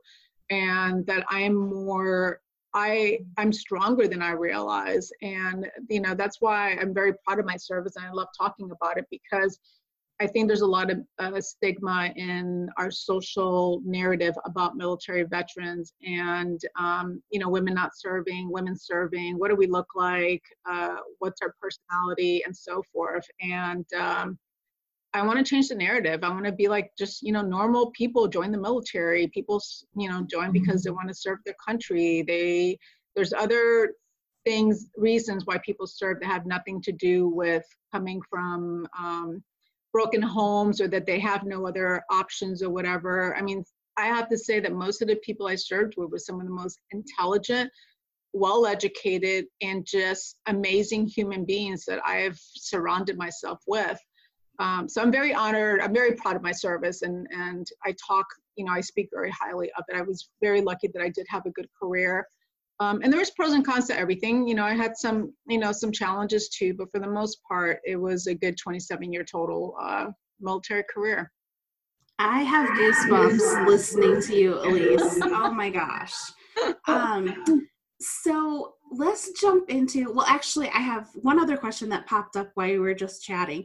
and 0.50 1.06
that 1.08 1.26
I'm 1.30 1.56
more 1.56 2.42
I 2.76 3.20
I'm 3.38 3.54
stronger 3.54 4.08
than 4.08 4.22
I 4.22 4.32
realize 4.32 5.10
and 5.22 5.66
you 5.90 6.02
know 6.02 6.14
that's 6.14 6.42
why 6.42 6.72
I'm 6.74 6.94
very 6.94 7.14
proud 7.26 7.40
of 7.40 7.46
my 7.46 7.56
service 7.56 7.96
and 7.96 8.06
I 8.06 8.12
love 8.12 8.28
talking 8.38 8.70
about 8.70 8.98
it 8.98 9.06
because 9.10 9.60
I 10.20 10.28
think 10.28 10.48
there's 10.48 10.62
a 10.62 10.68
lot 10.68 10.92
of 10.92 11.00
uh, 11.20 11.42
stigma 11.42 12.12
in 12.16 12.70
our 12.78 12.90
social 12.90 13.82
narrative 13.86 14.34
about 14.46 14.78
military 14.78 15.24
veterans 15.24 15.94
and 16.06 16.60
um, 16.78 17.22
you 17.32 17.40
know 17.40 17.50
women 17.50 17.74
not 17.74 17.92
serving, 17.98 18.52
women 18.52 18.78
serving. 18.78 19.38
What 19.38 19.50
do 19.50 19.56
we 19.56 19.68
look 19.68 19.88
like? 19.96 20.44
Uh, 20.70 20.98
what's 21.20 21.42
our 21.42 21.54
personality 21.62 22.44
and 22.46 22.56
so 22.56 22.84
forth. 22.94 23.26
And 23.42 23.86
um, 23.94 24.38
I 25.16 25.26
want 25.26 25.40
to 25.40 25.50
change 25.50 25.70
the 25.70 25.76
narrative. 25.76 26.24
I 26.24 26.30
want 26.30 26.46
to 26.46 26.52
be 26.52 26.68
like 26.68 26.92
just, 26.98 27.24
you 27.24 27.32
know, 27.32 27.42
normal 27.42 27.92
people 27.92 28.28
join 28.28 28.52
the 28.52 28.58
military. 28.58 29.28
People, 29.28 29.62
you 29.96 30.10
know, 30.10 30.24
join 30.30 30.52
because 30.52 30.84
they 30.84 30.90
mm-hmm. 30.90 30.98
want 30.98 31.08
to 31.08 31.16
serve 31.16 31.40
their 31.46 31.56
country. 31.66 32.24
They 32.28 32.78
there's 33.16 33.32
other 33.32 33.94
things, 34.46 34.88
reasons 34.98 35.46
why 35.46 35.58
people 35.60 35.88
serve 35.88 36.20
that 36.20 36.28
have 36.28 36.46
nothing 36.46 36.82
to 36.82 36.92
do 36.92 37.30
with 37.30 37.64
coming 37.94 38.22
from 38.30 38.86
um, 39.00 39.42
broken 39.94 40.22
homes 40.22 40.82
or 40.82 40.90
that 40.90 41.06
they 41.06 41.20
have 41.20 41.44
no 41.44 41.66
other 41.66 42.04
options 42.12 42.62
or 42.62 42.70
whatever. 42.70 43.36
I 43.38 43.42
mean, 43.42 43.64
I 43.98 44.08
have 44.08 44.28
to 44.30 44.38
say 44.38 44.60
that 44.60 44.74
most 44.74 45.02
of 45.02 45.08
the 45.08 45.16
people 45.16 45.48
I 45.48 45.56
served 45.56 45.96
with 45.96 46.12
were 46.12 46.20
some 46.20 46.42
of 46.42 46.46
the 46.46 46.54
most 46.54 46.80
intelligent, 46.92 47.72
well 48.34 48.66
educated, 48.66 49.46
and 49.62 49.86
just 49.86 50.38
amazing 50.48 51.08
human 51.08 51.46
beings 51.46 51.86
that 51.86 52.02
I 52.06 52.18
have 52.18 52.38
surrounded 52.38 53.18
myself 53.18 53.62
with. 53.66 53.98
Um, 54.60 54.88
so 54.88 55.02
I'm 55.02 55.12
very 55.12 55.34
honored. 55.34 55.82
I'm 55.82 55.94
very 55.94 56.14
proud 56.14 56.36
of 56.36 56.42
my 56.42 56.52
service, 56.52 57.02
and 57.02 57.28
and 57.32 57.68
I 57.86 57.94
talk, 58.08 58.26
you 58.56 58.66
know, 58.66 58.72
I 58.72 58.82
speak 58.82 59.10
very 59.14 59.32
highly 59.32 59.70
of 59.78 59.84
it. 59.90 59.96
I 59.96 60.02
was 60.02 60.30
very 60.42 60.62
lucky 60.62 60.90
that 60.94 61.02
I 61.02 61.10
did 61.10 61.26
have 61.30 61.46
a 61.46 61.52
good 61.52 61.68
career. 61.82 62.26
Um, 62.80 63.02
and 63.02 63.12
there 63.12 63.20
was 63.20 63.32
pros 63.32 63.54
and 63.54 63.66
cons 63.66 63.88
to 63.88 63.98
everything. 63.98 64.48
You 64.48 64.56
know, 64.56 64.66
I 64.66 64.74
had 64.74 64.98
some, 64.98 65.34
you 65.48 65.58
know, 65.58 65.72
some 65.72 65.92
challenges 65.92 66.50
too, 66.50 66.74
but 66.74 66.92
for 66.92 67.00
the 67.00 67.08
most 67.08 67.40
part, 67.48 67.80
it 67.86 67.96
was 67.96 68.28
a 68.28 68.36
good 68.36 68.58
27 68.58 69.14
year 69.14 69.24
total 69.24 69.76
uh, 69.80 70.08
military 70.42 70.84
career. 70.94 71.32
I 72.20 72.44
have 72.44 72.70
goosebumps 72.70 73.68
listening 73.68 74.22
to 74.22 74.36
you, 74.36 74.60
Elise. 74.60 75.20
Oh 75.24 75.52
my 75.52 75.70
gosh. 75.70 76.14
Um, 76.88 77.68
so 78.02 78.74
let's 78.92 79.32
jump 79.40 79.70
into, 79.70 80.12
well, 80.12 80.26
actually, 80.28 80.70
I 80.70 80.80
have 80.80 81.10
one 81.22 81.40
other 81.40 81.58
question 81.58 81.90
that 81.90 82.08
popped 82.08 82.36
up 82.36 82.52
while 82.56 82.68
we 82.68 82.80
were 82.80 82.94
just 82.94 83.24
chatting. 83.24 83.64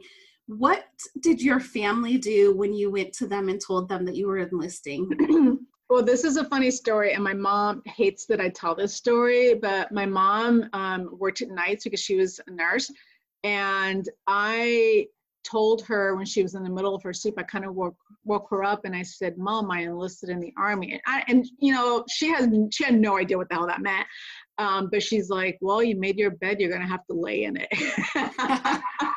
What 0.57 0.83
did 1.21 1.41
your 1.41 1.61
family 1.61 2.17
do 2.17 2.53
when 2.53 2.73
you 2.73 2.91
went 2.91 3.13
to 3.13 3.27
them 3.27 3.47
and 3.47 3.61
told 3.61 3.87
them 3.87 4.03
that 4.05 4.15
you 4.15 4.27
were 4.27 4.39
enlisting? 4.39 5.59
Well, 5.89 6.03
this 6.03 6.23
is 6.23 6.37
a 6.37 6.45
funny 6.45 6.71
story, 6.71 7.11
and 7.15 7.21
my 7.21 7.33
mom 7.33 7.81
hates 7.85 8.25
that 8.27 8.39
I 8.39 8.47
tell 8.47 8.73
this 8.73 8.95
story, 8.95 9.55
but 9.55 9.91
my 9.91 10.05
mom 10.05 10.69
um, 10.71 11.09
worked 11.19 11.41
at 11.41 11.49
nights 11.49 11.83
because 11.83 11.99
she 11.99 12.15
was 12.15 12.39
a 12.47 12.51
nurse. 12.51 12.89
And 13.43 14.07
I 14.25 15.07
told 15.43 15.81
her 15.87 16.15
when 16.15 16.25
she 16.25 16.43
was 16.43 16.55
in 16.55 16.63
the 16.63 16.69
middle 16.69 16.95
of 16.95 17.03
her 17.03 17.11
sleep, 17.11 17.33
I 17.37 17.43
kind 17.43 17.65
of 17.65 17.75
woke, 17.75 17.97
woke 18.23 18.49
her 18.51 18.63
up 18.63 18.85
and 18.85 18.95
I 18.95 19.03
said, 19.03 19.37
Mom, 19.37 19.69
I 19.69 19.81
enlisted 19.81 20.29
in 20.29 20.39
the 20.39 20.53
army. 20.57 20.93
And, 20.93 21.01
I, 21.05 21.25
and 21.27 21.45
you 21.59 21.73
know, 21.73 22.05
she 22.09 22.29
has 22.29 22.47
she 22.71 22.85
had 22.85 22.95
no 22.97 23.17
idea 23.17 23.37
what 23.37 23.49
the 23.49 23.55
hell 23.55 23.67
that 23.67 23.81
meant. 23.81 24.07
Um, 24.59 24.87
but 24.89 25.03
she's 25.03 25.29
like, 25.29 25.57
Well, 25.59 25.83
you 25.83 25.97
made 25.97 26.17
your 26.17 26.31
bed, 26.31 26.61
you're 26.61 26.71
gonna 26.71 26.87
have 26.87 27.05
to 27.07 27.13
lay 27.13 27.43
in 27.43 27.57
it. 27.57 27.67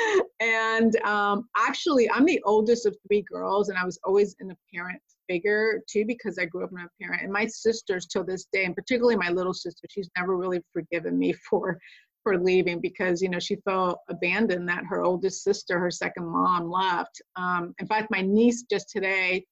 and 0.40 0.96
um, 1.04 1.48
actually, 1.56 2.10
I'm 2.10 2.24
the 2.24 2.42
oldest 2.44 2.86
of 2.86 2.96
three 3.06 3.22
girls, 3.22 3.68
and 3.68 3.78
I 3.78 3.84
was 3.84 3.98
always 4.04 4.36
in 4.40 4.48
the 4.48 4.56
parent 4.72 5.00
figure 5.28 5.80
too 5.88 6.04
because 6.04 6.38
I 6.38 6.44
grew 6.44 6.64
up 6.64 6.70
in 6.72 6.78
a 6.78 6.88
parent. 7.00 7.22
And 7.22 7.32
my 7.32 7.46
sisters, 7.46 8.06
till 8.06 8.24
this 8.24 8.46
day, 8.52 8.64
and 8.64 8.74
particularly 8.74 9.16
my 9.16 9.30
little 9.30 9.54
sister, 9.54 9.86
she's 9.88 10.10
never 10.16 10.36
really 10.36 10.60
forgiven 10.72 11.18
me 11.18 11.32
for 11.50 11.78
for 12.22 12.38
leaving 12.38 12.80
because 12.80 13.20
you 13.20 13.28
know 13.28 13.40
she 13.40 13.56
felt 13.64 13.98
abandoned 14.08 14.68
that 14.68 14.84
her 14.88 15.02
oldest 15.02 15.42
sister, 15.42 15.78
her 15.78 15.90
second 15.90 16.26
mom, 16.26 16.70
left. 16.70 17.20
Um, 17.36 17.74
in 17.80 17.86
fact, 17.86 18.10
my 18.10 18.22
niece 18.22 18.64
just 18.70 18.88
today 18.90 19.44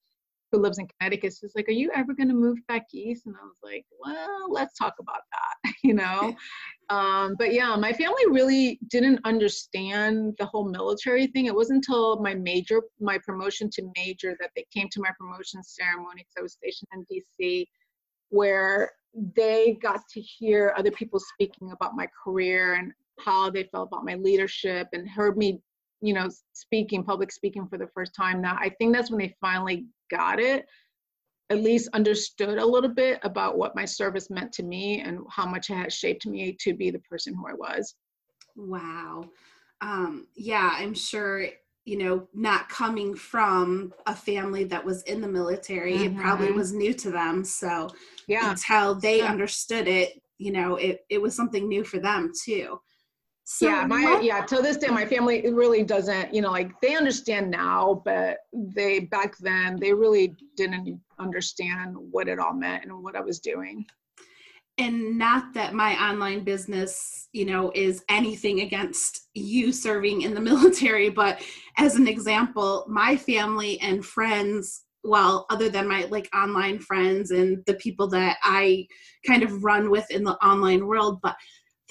who 0.51 0.59
lives 0.59 0.77
in 0.77 0.87
Connecticut 0.87 1.33
is 1.41 1.53
like, 1.55 1.67
Are 1.67 1.73
you 1.73 1.91
ever 1.95 2.13
going 2.13 2.27
to 2.27 2.35
move 2.35 2.57
back 2.67 2.87
east? 2.93 3.25
And 3.25 3.35
I 3.35 3.43
was 3.43 3.57
like, 3.63 3.85
Well, 3.99 4.51
let's 4.51 4.77
talk 4.77 4.95
about 4.99 5.21
that, 5.31 5.73
you 5.83 5.93
know? 5.93 6.35
um, 6.89 7.35
but 7.37 7.53
yeah, 7.53 7.75
my 7.75 7.93
family 7.93 8.23
really 8.29 8.79
didn't 8.89 9.19
understand 9.25 10.35
the 10.37 10.45
whole 10.45 10.69
military 10.69 11.27
thing. 11.27 11.45
It 11.45 11.55
wasn't 11.55 11.85
until 11.87 12.19
my 12.19 12.33
major, 12.33 12.81
my 12.99 13.17
promotion 13.17 13.69
to 13.73 13.91
major, 13.97 14.35
that 14.39 14.51
they 14.55 14.65
came 14.73 14.89
to 14.91 15.01
my 15.01 15.11
promotion 15.19 15.63
ceremony 15.63 16.21
because 16.21 16.35
I 16.37 16.41
was 16.41 16.53
stationed 16.53 16.89
in 16.93 17.05
DC, 17.49 17.65
where 18.29 18.91
they 19.35 19.77
got 19.81 20.01
to 20.13 20.21
hear 20.21 20.73
other 20.77 20.91
people 20.91 21.19
speaking 21.19 21.71
about 21.71 21.95
my 21.95 22.07
career 22.23 22.75
and 22.75 22.93
how 23.19 23.49
they 23.49 23.63
felt 23.65 23.89
about 23.89 24.05
my 24.05 24.15
leadership 24.15 24.87
and 24.93 25.07
heard 25.09 25.37
me 25.37 25.61
you 26.01 26.13
know 26.13 26.27
speaking 26.53 27.03
public 27.03 27.31
speaking 27.31 27.67
for 27.67 27.77
the 27.77 27.87
first 27.93 28.13
time 28.15 28.41
now 28.41 28.57
i 28.59 28.69
think 28.69 28.93
that's 28.93 29.11
when 29.11 29.19
they 29.19 29.35
finally 29.39 29.85
got 30.11 30.39
it 30.39 30.65
at 31.49 31.61
least 31.61 31.89
understood 31.93 32.57
a 32.57 32.65
little 32.65 32.89
bit 32.89 33.19
about 33.23 33.57
what 33.57 33.75
my 33.75 33.83
service 33.83 34.29
meant 34.29 34.53
to 34.53 34.63
me 34.63 35.01
and 35.01 35.19
how 35.29 35.45
much 35.45 35.69
it 35.69 35.75
had 35.75 35.91
shaped 35.91 36.25
me 36.25 36.55
to 36.59 36.73
be 36.73 36.91
the 36.91 36.99
person 36.99 37.33
who 37.33 37.47
i 37.47 37.53
was 37.53 37.95
wow 38.55 39.23
um, 39.81 40.27
yeah 40.35 40.75
i'm 40.77 40.93
sure 40.93 41.45
you 41.85 41.97
know 41.97 42.27
not 42.33 42.69
coming 42.69 43.15
from 43.15 43.91
a 44.05 44.15
family 44.15 44.63
that 44.63 44.83
was 44.85 45.01
in 45.03 45.19
the 45.19 45.27
military 45.27 45.95
mm-hmm. 45.95 46.17
it 46.17 46.21
probably 46.21 46.47
mm-hmm. 46.47 46.57
was 46.57 46.73
new 46.73 46.93
to 46.93 47.09
them 47.09 47.43
so 47.43 47.89
yeah 48.27 48.51
until 48.51 48.95
they 48.95 49.19
yeah. 49.19 49.25
understood 49.25 49.87
it 49.87 50.21
you 50.37 50.51
know 50.51 50.75
it, 50.75 51.05
it 51.09 51.21
was 51.21 51.35
something 51.35 51.67
new 51.67 51.83
for 51.83 51.99
them 51.99 52.31
too 52.45 52.79
so 53.53 53.67
yeah, 53.67 53.85
my 53.85 54.21
yeah, 54.23 54.45
to 54.45 54.61
this 54.61 54.77
day 54.77 54.87
my 54.87 55.05
family 55.05 55.41
really 55.51 55.83
doesn't, 55.83 56.33
you 56.33 56.41
know, 56.41 56.51
like 56.51 56.71
they 56.79 56.95
understand 56.95 57.51
now, 57.51 58.01
but 58.05 58.37
they 58.53 59.01
back 59.01 59.37
then 59.39 59.77
they 59.77 59.91
really 59.91 60.37
didn't 60.55 61.01
understand 61.19 61.97
what 61.97 62.29
it 62.29 62.39
all 62.39 62.53
meant 62.53 62.85
and 62.85 63.03
what 63.03 63.17
I 63.17 63.19
was 63.19 63.41
doing. 63.41 63.85
And 64.77 65.17
not 65.17 65.53
that 65.53 65.73
my 65.73 66.01
online 66.01 66.45
business, 66.45 67.27
you 67.33 67.45
know, 67.45 67.73
is 67.75 68.05
anything 68.07 68.61
against 68.61 69.27
you 69.33 69.73
serving 69.73 70.21
in 70.21 70.33
the 70.33 70.39
military, 70.51 71.09
but 71.09 71.41
as 71.77 71.97
an 71.97 72.07
example, 72.07 72.85
my 72.87 73.17
family 73.17 73.81
and 73.81 74.05
friends 74.05 74.83
well 75.03 75.45
other 75.49 75.67
than 75.67 75.87
my 75.87 76.05
like 76.05 76.29
online 76.33 76.77
friends 76.77 77.31
and 77.31 77.63
the 77.65 77.73
people 77.73 78.07
that 78.07 78.37
i 78.43 78.85
kind 79.25 79.41
of 79.41 79.63
run 79.63 79.89
with 79.89 80.05
in 80.11 80.23
the 80.23 80.35
online 80.45 80.85
world 80.85 81.19
but 81.23 81.35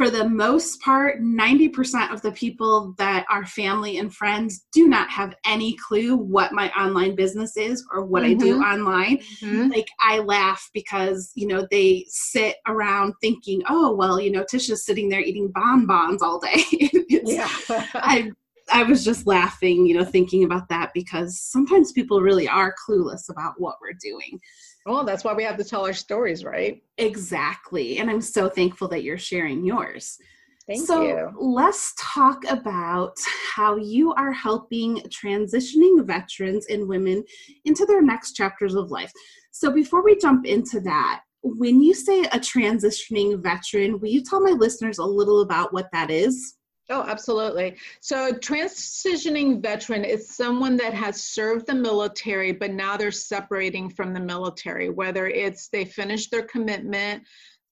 for 0.01 0.09
the 0.09 0.27
most 0.27 0.81
part, 0.81 1.21
90% 1.21 2.11
of 2.11 2.23
the 2.23 2.33
people 2.33 2.95
that 2.97 3.27
are 3.29 3.45
family 3.45 3.99
and 3.99 4.15
friends 4.15 4.65
do 4.73 4.89
not 4.89 5.11
have 5.11 5.35
any 5.45 5.77
clue 5.77 6.17
what 6.17 6.55
my 6.55 6.71
online 6.71 7.15
business 7.15 7.55
is 7.59 7.87
or 7.93 8.07
what 8.07 8.23
mm-hmm. 8.23 8.41
I 8.41 8.43
do 8.43 8.55
mm-hmm. 8.55 8.73
online. 8.73 9.19
Mm-hmm. 9.19 9.69
Like, 9.69 9.89
I 10.01 10.21
laugh 10.21 10.71
because, 10.73 11.33
you 11.35 11.47
know, 11.47 11.69
they 11.71 12.07
sit 12.09 12.57
around 12.67 13.13
thinking, 13.21 13.61
oh, 13.69 13.95
well, 13.95 14.19
you 14.19 14.31
know, 14.31 14.43
Tisha's 14.43 14.87
sitting 14.87 15.11
there 15.11 15.21
eating 15.21 15.53
bonbons 15.55 16.23
all 16.23 16.41
day. 16.41 16.65
yeah. 17.11 17.51
I, 17.69 18.33
I 18.73 18.85
was 18.85 19.05
just 19.05 19.27
laughing, 19.27 19.85
you 19.85 19.99
know, 19.99 20.05
thinking 20.05 20.45
about 20.45 20.71
that 20.71 20.93
because 20.95 21.39
sometimes 21.39 21.93
people 21.93 22.23
really 22.23 22.49
are 22.49 22.75
clueless 22.89 23.29
about 23.29 23.61
what 23.61 23.77
we're 23.83 23.99
doing. 24.01 24.41
Well, 24.87 25.05
that's 25.05 25.25
why 25.25 25.35
we 25.35 25.45
have 25.45 25.59
to 25.59 25.65
tell 25.65 25.87
our 25.87 25.93
stories, 25.93 26.45
right? 26.45 26.83
Exactly. 26.99 27.99
And 27.99 28.11
I'm 28.11 28.21
so 28.21 28.49
thankful 28.49 28.89
that 28.89 29.03
you're 29.03 29.19
sharing 29.19 29.65
yours. 29.65 30.19
Thank 30.67 30.81
you. 30.81 30.87
so 30.87 31.03
you. 31.03 31.33
let's 31.37 31.93
talk 31.99 32.45
about 32.49 33.17
how 33.55 33.77
you 33.77 34.13
are 34.15 34.33
helping 34.33 34.99
transitioning 35.09 36.07
veterans 36.07 36.67
and 36.67 36.87
women 36.87 37.25
into 37.65 37.85
their 37.87 38.03
next 38.03 38.35
chapters 38.35 38.75
of 38.75 38.91
life. 38.91 39.11
So 39.51 39.73
before 39.73 40.05
we 40.05 40.17
jump 40.17 40.47
into 40.47 40.81
that, 40.81 41.23
when 41.43 41.83
you 41.83 41.95
say 41.95 42.23
a 42.23 42.39
transitioning 42.39 43.43
veteran, 43.43 43.99
will 43.99 44.09
you 44.09 44.23
tell 44.23 44.41
my 44.41 44.53
listeners 44.53 44.99
a 44.99 45.05
little 45.05 45.41
about 45.41 45.73
what 45.73 45.91
that 45.93 46.11
is? 46.11 46.57
Oh, 46.93 47.05
absolutely. 47.07 47.77
So, 48.01 48.33
transitioning 48.33 49.63
veteran 49.63 50.05
is 50.05 50.29
someone 50.29 50.77
that 50.79 50.93
has 50.93 51.23
served 51.23 51.69
the 51.69 51.75
military, 51.75 52.51
but 52.51 52.73
now 52.73 52.97
they're 52.97 53.13
separating 53.13 53.89
from 53.89 54.13
the 54.13 54.19
military, 54.19 54.91
whether 54.91 55.29
it's 55.29 55.69
they 55.69 55.85
finished 55.85 56.33
their 56.33 56.43
commitment 56.43 57.23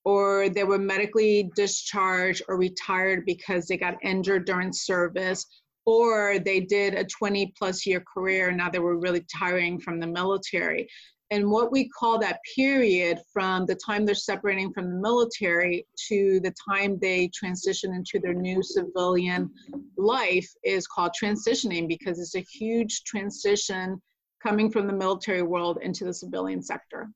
or 0.05 0.49
they 0.49 0.63
were 0.63 0.79
medically 0.79 1.51
discharged 1.57 2.43
or 2.49 2.57
retired 2.57 3.27
because 3.27 3.67
they 3.67 3.77
got 3.77 3.97
injured 4.05 4.47
during 4.47 4.73
service, 4.73 5.45
or 5.85 6.39
they 6.39 6.61
did 6.61 6.95
a 6.95 7.05
20 7.05 7.53
plus 7.59 7.85
year 7.87 8.03
career 8.15 8.49
and 8.49 8.57
now 8.57 8.71
they 8.71 8.79
were 8.79 8.99
really 8.99 9.25
tiring 9.37 9.81
from 9.81 9.99
the 9.99 10.07
military 10.07 10.89
and 11.31 11.51
what 11.51 11.71
we 11.71 11.89
call 11.89 12.19
that 12.19 12.41
period 12.57 13.21
from 13.33 13.67
the 13.67 13.75
time 13.75 14.07
they're 14.07 14.15
separating 14.15 14.73
from 14.73 14.89
the 14.89 14.97
military 14.97 15.87
to 16.09 16.41
the 16.41 16.55
time 16.71 16.99
they 17.01 17.29
transition 17.35 17.93
into 17.93 18.19
their 18.19 18.35
new 18.35 18.63
civilian 18.63 19.51
life 19.97 20.49
is 20.65 20.87
called 20.87 21.13
transitioning 21.21 21.87
because 21.87 22.19
it's 22.19 22.35
a 22.35 22.41
huge 22.41 23.05
transition 23.05 24.01
coming 24.43 24.71
from 24.71 24.87
the 24.87 24.93
military 24.93 25.43
world 25.43 25.79
into 25.83 26.05
the 26.05 26.15
civilian 26.15 26.63
sector. 26.63 27.11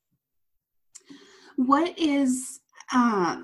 What 1.57 1.99
is, 1.99 2.61
uh, 2.93 3.43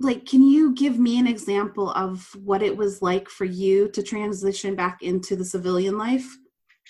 like, 0.00 0.26
can 0.26 0.42
you 0.42 0.74
give 0.74 0.98
me 0.98 1.18
an 1.18 1.26
example 1.26 1.90
of 1.90 2.28
what 2.42 2.62
it 2.62 2.76
was 2.76 3.00
like 3.00 3.28
for 3.28 3.44
you 3.44 3.88
to 3.90 4.02
transition 4.02 4.74
back 4.74 5.02
into 5.02 5.36
the 5.36 5.44
civilian 5.44 5.96
life? 5.96 6.26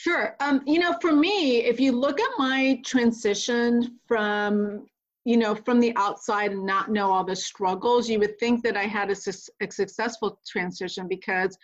Sure. 0.01 0.35
Um, 0.41 0.63
you 0.67 0.79
know, 0.79 0.97
for 1.03 1.13
me, 1.13 1.59
if 1.59 1.79
you 1.79 1.93
look 1.93 2.21
at 2.21 2.31
my 2.39 2.81
transition 2.87 3.99
from, 4.09 4.87
you 5.27 5.37
know, 5.37 5.55
from 5.55 5.79
the 5.79 5.93
outside 5.97 6.53
and 6.53 6.65
not 6.65 6.91
know 6.91 7.13
all 7.13 7.23
the 7.23 7.37
struggles, 7.37 8.09
you 8.09 8.19
would 8.19 8.39
think 8.39 8.63
that 8.63 8.79
I 8.79 8.85
had 8.85 9.11
a, 9.11 9.15
su- 9.15 9.53
a 9.61 9.71
successful 9.71 10.41
transition 10.49 11.07
because 11.07 11.55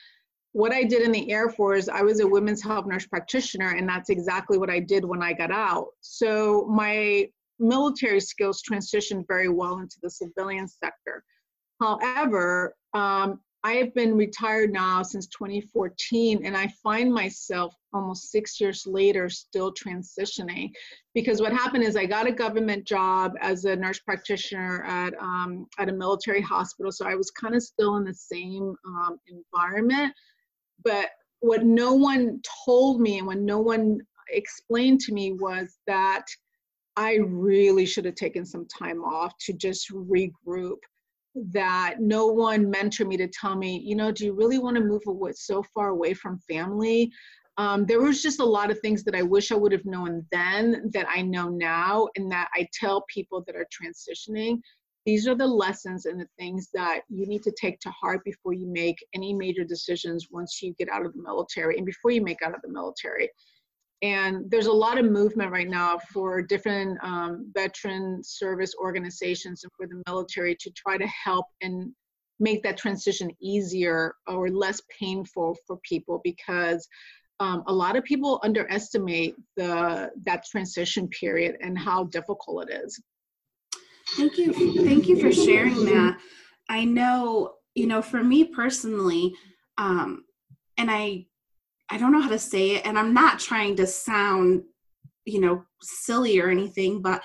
what 0.53 0.71
I 0.71 0.83
did 0.83 1.01
in 1.01 1.13
the 1.13 1.33
Air 1.33 1.49
Force, 1.49 1.89
I 1.89 2.03
was 2.03 2.21
a 2.21 2.27
women's 2.27 2.63
health 2.63 2.85
nurse 2.85 3.07
practitioner, 3.07 3.71
and 3.71 3.89
that's 3.89 4.11
exactly 4.11 4.59
what 4.59 4.69
I 4.69 4.81
did 4.81 5.03
when 5.03 5.23
I 5.23 5.33
got 5.33 5.51
out. 5.51 5.87
So 6.03 6.67
my 6.67 7.31
military 7.59 8.21
skills 8.21 8.63
transitioned 8.63 9.25
very 9.27 9.49
well 9.49 9.79
into 9.79 9.97
the 10.03 10.11
civilian 10.11 10.69
sector. 10.69 11.25
However, 11.81 12.77
um, 12.93 13.41
I 13.67 13.73
have 13.79 13.93
been 13.95 14.17
retired 14.17 14.73
now 14.73 15.03
since 15.03 15.27
2014, 15.27 16.47
and 16.47 16.57
I 16.57 16.69
find 16.85 17.13
myself 17.13 17.75
almost 17.93 18.31
six 18.31 18.61
years 18.61 18.87
later 18.87 19.29
still 19.29 19.75
transitioning. 19.75 20.71
Because 21.15 21.41
what 21.41 21.53
happened 21.53 21.83
is 21.83 21.97
I 21.97 22.07
got 22.07 22.29
a 22.29 22.33
government 22.33 22.85
job 22.85 23.33
as 23.41 23.65
a 23.65 23.75
nurse 23.75 23.99
practitioner 23.99 24.85
at 24.85 25.15
um, 25.21 25.67
at 25.81 25.89
a 25.89 25.93
military 25.93 26.41
hospital, 26.41 26.93
so 26.93 27.07
I 27.07 27.17
was 27.17 27.33
kind 27.33 27.57
of 27.57 27.63
still 27.63 27.97
in 27.97 28.05
the 28.05 28.15
same 28.15 28.77
um, 28.87 29.19
environment. 29.27 30.15
But 30.85 31.09
what 31.41 31.65
no 31.65 31.93
one 31.93 32.41
told 32.65 33.01
me 33.01 33.19
and 33.19 33.27
when 33.27 33.45
no 33.45 33.59
one 33.59 33.99
explained 34.31 35.01
to 35.01 35.13
me 35.13 35.33
was 35.33 35.77
that 35.89 36.27
I 36.95 37.17
really 37.17 37.85
should 37.85 38.05
have 38.05 38.15
taken 38.15 38.47
some 38.47 38.69
time 38.69 39.03
off 39.03 39.37
to 39.41 39.53
just 39.55 39.91
regroup. 39.91 40.79
That 41.51 41.97
no 42.01 42.27
one 42.27 42.73
mentored 42.73 43.09
me 43.09 43.17
to 43.19 43.29
tell 43.29 43.57
me, 43.57 43.79
you 43.85 43.95
know, 43.95 44.11
do 44.11 44.25
you 44.25 44.33
really 44.33 44.59
want 44.59 44.77
to 44.77 44.83
move 44.83 45.03
away, 45.07 45.33
so 45.33 45.63
far 45.63 45.89
away 45.89 46.15
from 46.15 46.39
family? 46.49 47.13
Um, 47.59 47.87
there 47.87 48.01
was 48.01 48.23
just 48.23 48.41
a 48.41 48.45
lot 48.45 48.71
of 48.71 48.79
things 48.81 49.03
that 49.05 49.15
I 49.15 49.23
wish 49.23 49.53
I 49.53 49.55
would 49.55 49.73
have 49.73 49.85
known 49.85 50.27
then 50.31 50.91
that 50.93 51.07
I 51.09 51.23
know 51.23 51.49
now, 51.49 52.09
and 52.17 52.31
that 52.31 52.49
I 52.55 52.69
tell 52.73 53.05
people 53.13 53.43
that 53.47 53.57
are 53.57 53.67
transitioning. 53.67 54.61
These 55.07 55.29
are 55.29 55.37
the 55.37 55.47
lessons 55.47 56.07
and 56.07 56.21
the 56.21 56.29
things 56.39 56.69
that 56.75 57.03
you 57.09 57.27
need 57.27 57.43
to 57.45 57.53
take 57.53 57.79
to 57.81 57.91
heart 57.91 58.25
before 58.25 58.53
you 58.53 58.67
make 58.67 58.99
any 59.15 59.33
major 59.33 59.63
decisions 59.63 60.29
once 60.31 60.61
you 60.63 60.75
get 60.79 60.89
out 60.89 61.07
of 61.07 61.13
the 61.15 61.23
military 61.23 61.77
and 61.77 61.87
before 61.87 62.11
you 62.11 62.23
make 62.23 62.43
out 62.43 62.55
of 62.55 62.63
the 62.63 62.69
military 62.69 63.31
and 64.03 64.51
there's 64.51 64.67
a 64.67 64.73
lot 64.73 64.99
of 64.99 65.07
movement 65.07 65.51
right 65.51 65.69
now 65.69 65.99
for 66.13 66.43
different 66.43 66.99
um, 67.03 67.51
veteran 67.55 68.23
service 68.23 68.75
organizations 68.79 69.65
and 69.65 69.73
for 69.77 69.87
the 69.87 70.03
military 70.07 70.57
to 70.61 70.71
try 70.73 70.99
to 70.99 71.07
help 71.07 71.47
and 71.63 71.93
make 72.39 72.63
that 72.63 72.77
transition 72.77 73.31
easier 73.41 74.15
or 74.27 74.51
less 74.51 74.83
painful 75.01 75.57
for 75.67 75.79
people 75.89 76.21
because 76.23 76.87
um, 77.41 77.63
a 77.67 77.73
lot 77.73 77.97
of 77.97 78.05
people 78.05 78.41
underestimate 78.43 79.35
the 79.57 80.11
that 80.25 80.45
transition 80.45 81.09
period 81.09 81.57
and 81.63 81.79
how 81.79 82.05
difficult 82.05 82.69
it 82.69 82.83
is. 82.85 83.01
Thank 84.17 84.39
you. 84.39 84.53
Thank 84.85 85.09
you 85.09 85.21
for 85.21 85.33
sharing 85.33 85.85
that. 85.87 86.19
I 86.69 86.85
know 86.85 87.57
you 87.77 87.87
know 87.87 88.03
for 88.03 88.25
me 88.25 88.43
personally 88.43 89.33
um, 89.79 90.25
and 90.79 90.91
i 90.91 91.25
I 91.91 91.99
don't 91.99 92.13
know 92.13 92.21
how 92.21 92.31
to 92.31 92.39
say 92.39 92.73
it, 92.73 92.87
and 92.87 92.99
I'm 92.99 93.15
not 93.15 93.39
trying 93.39 93.77
to 93.77 93.87
sound, 93.87 94.63
you 95.25 95.41
know, 95.41 95.65
silly 95.83 96.41
or 96.41 96.51
anything, 96.51 97.03
but 97.03 97.23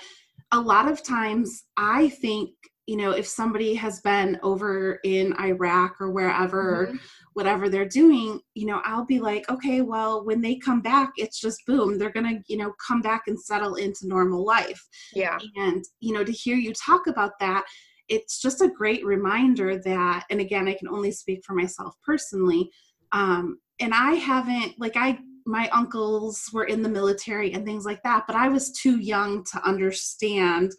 a 0.52 0.60
lot 0.60 0.90
of 0.90 1.02
times 1.02 1.64
I 1.76 2.10
think, 2.10 2.50
you 2.86 2.96
know, 2.96 3.12
if 3.12 3.26
somebody 3.26 3.74
has 3.74 4.00
been 4.00 4.38
over 4.42 4.98
in 5.04 5.34
Iraq 5.40 6.00
or 6.00 6.10
wherever, 6.10 6.88
mm-hmm. 6.88 6.96
whatever 7.32 7.68
they're 7.68 7.88
doing, 7.88 8.40
you 8.54 8.66
know, 8.66 8.82
I'll 8.84 9.06
be 9.06 9.20
like, 9.20 9.48
okay, 9.50 9.80
well, 9.80 10.24
when 10.24 10.40
they 10.40 10.56
come 10.56 10.82
back, 10.82 11.12
it's 11.16 11.40
just 11.40 11.64
boom, 11.66 11.96
they're 11.96 12.12
to, 12.12 12.40
you 12.48 12.56
know, 12.56 12.72
come 12.86 13.00
back 13.00 13.22
and 13.28 13.40
settle 13.40 13.76
into 13.76 14.08
normal 14.08 14.44
life. 14.44 14.82
Yeah. 15.14 15.38
And, 15.56 15.84
you 16.00 16.12
know, 16.12 16.24
to 16.24 16.32
hear 16.32 16.56
you 16.56 16.72
talk 16.74 17.06
about 17.06 17.38
that, 17.40 17.64
it's 18.08 18.42
just 18.42 18.60
a 18.60 18.68
great 18.68 19.04
reminder 19.06 19.78
that, 19.78 20.24
and 20.28 20.40
again, 20.40 20.68
I 20.68 20.74
can 20.74 20.88
only 20.88 21.12
speak 21.12 21.40
for 21.46 21.54
myself 21.54 21.94
personally. 22.04 22.68
Um, 23.12 23.58
and 23.82 23.92
I 23.92 24.12
haven't 24.12 24.78
like 24.78 24.96
I 24.96 25.18
my 25.44 25.68
uncles 25.70 26.48
were 26.52 26.64
in 26.64 26.82
the 26.82 26.88
military 26.88 27.52
and 27.52 27.66
things 27.66 27.84
like 27.84 28.02
that, 28.04 28.24
but 28.28 28.36
I 28.36 28.48
was 28.48 28.70
too 28.70 29.00
young 29.00 29.44
to 29.52 29.60
understand, 29.66 30.70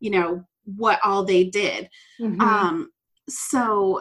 you 0.00 0.10
know, 0.10 0.42
what 0.64 0.98
all 1.04 1.22
they 1.22 1.44
did. 1.44 1.88
Mm-hmm. 2.18 2.40
Um, 2.40 2.90
so 3.28 4.00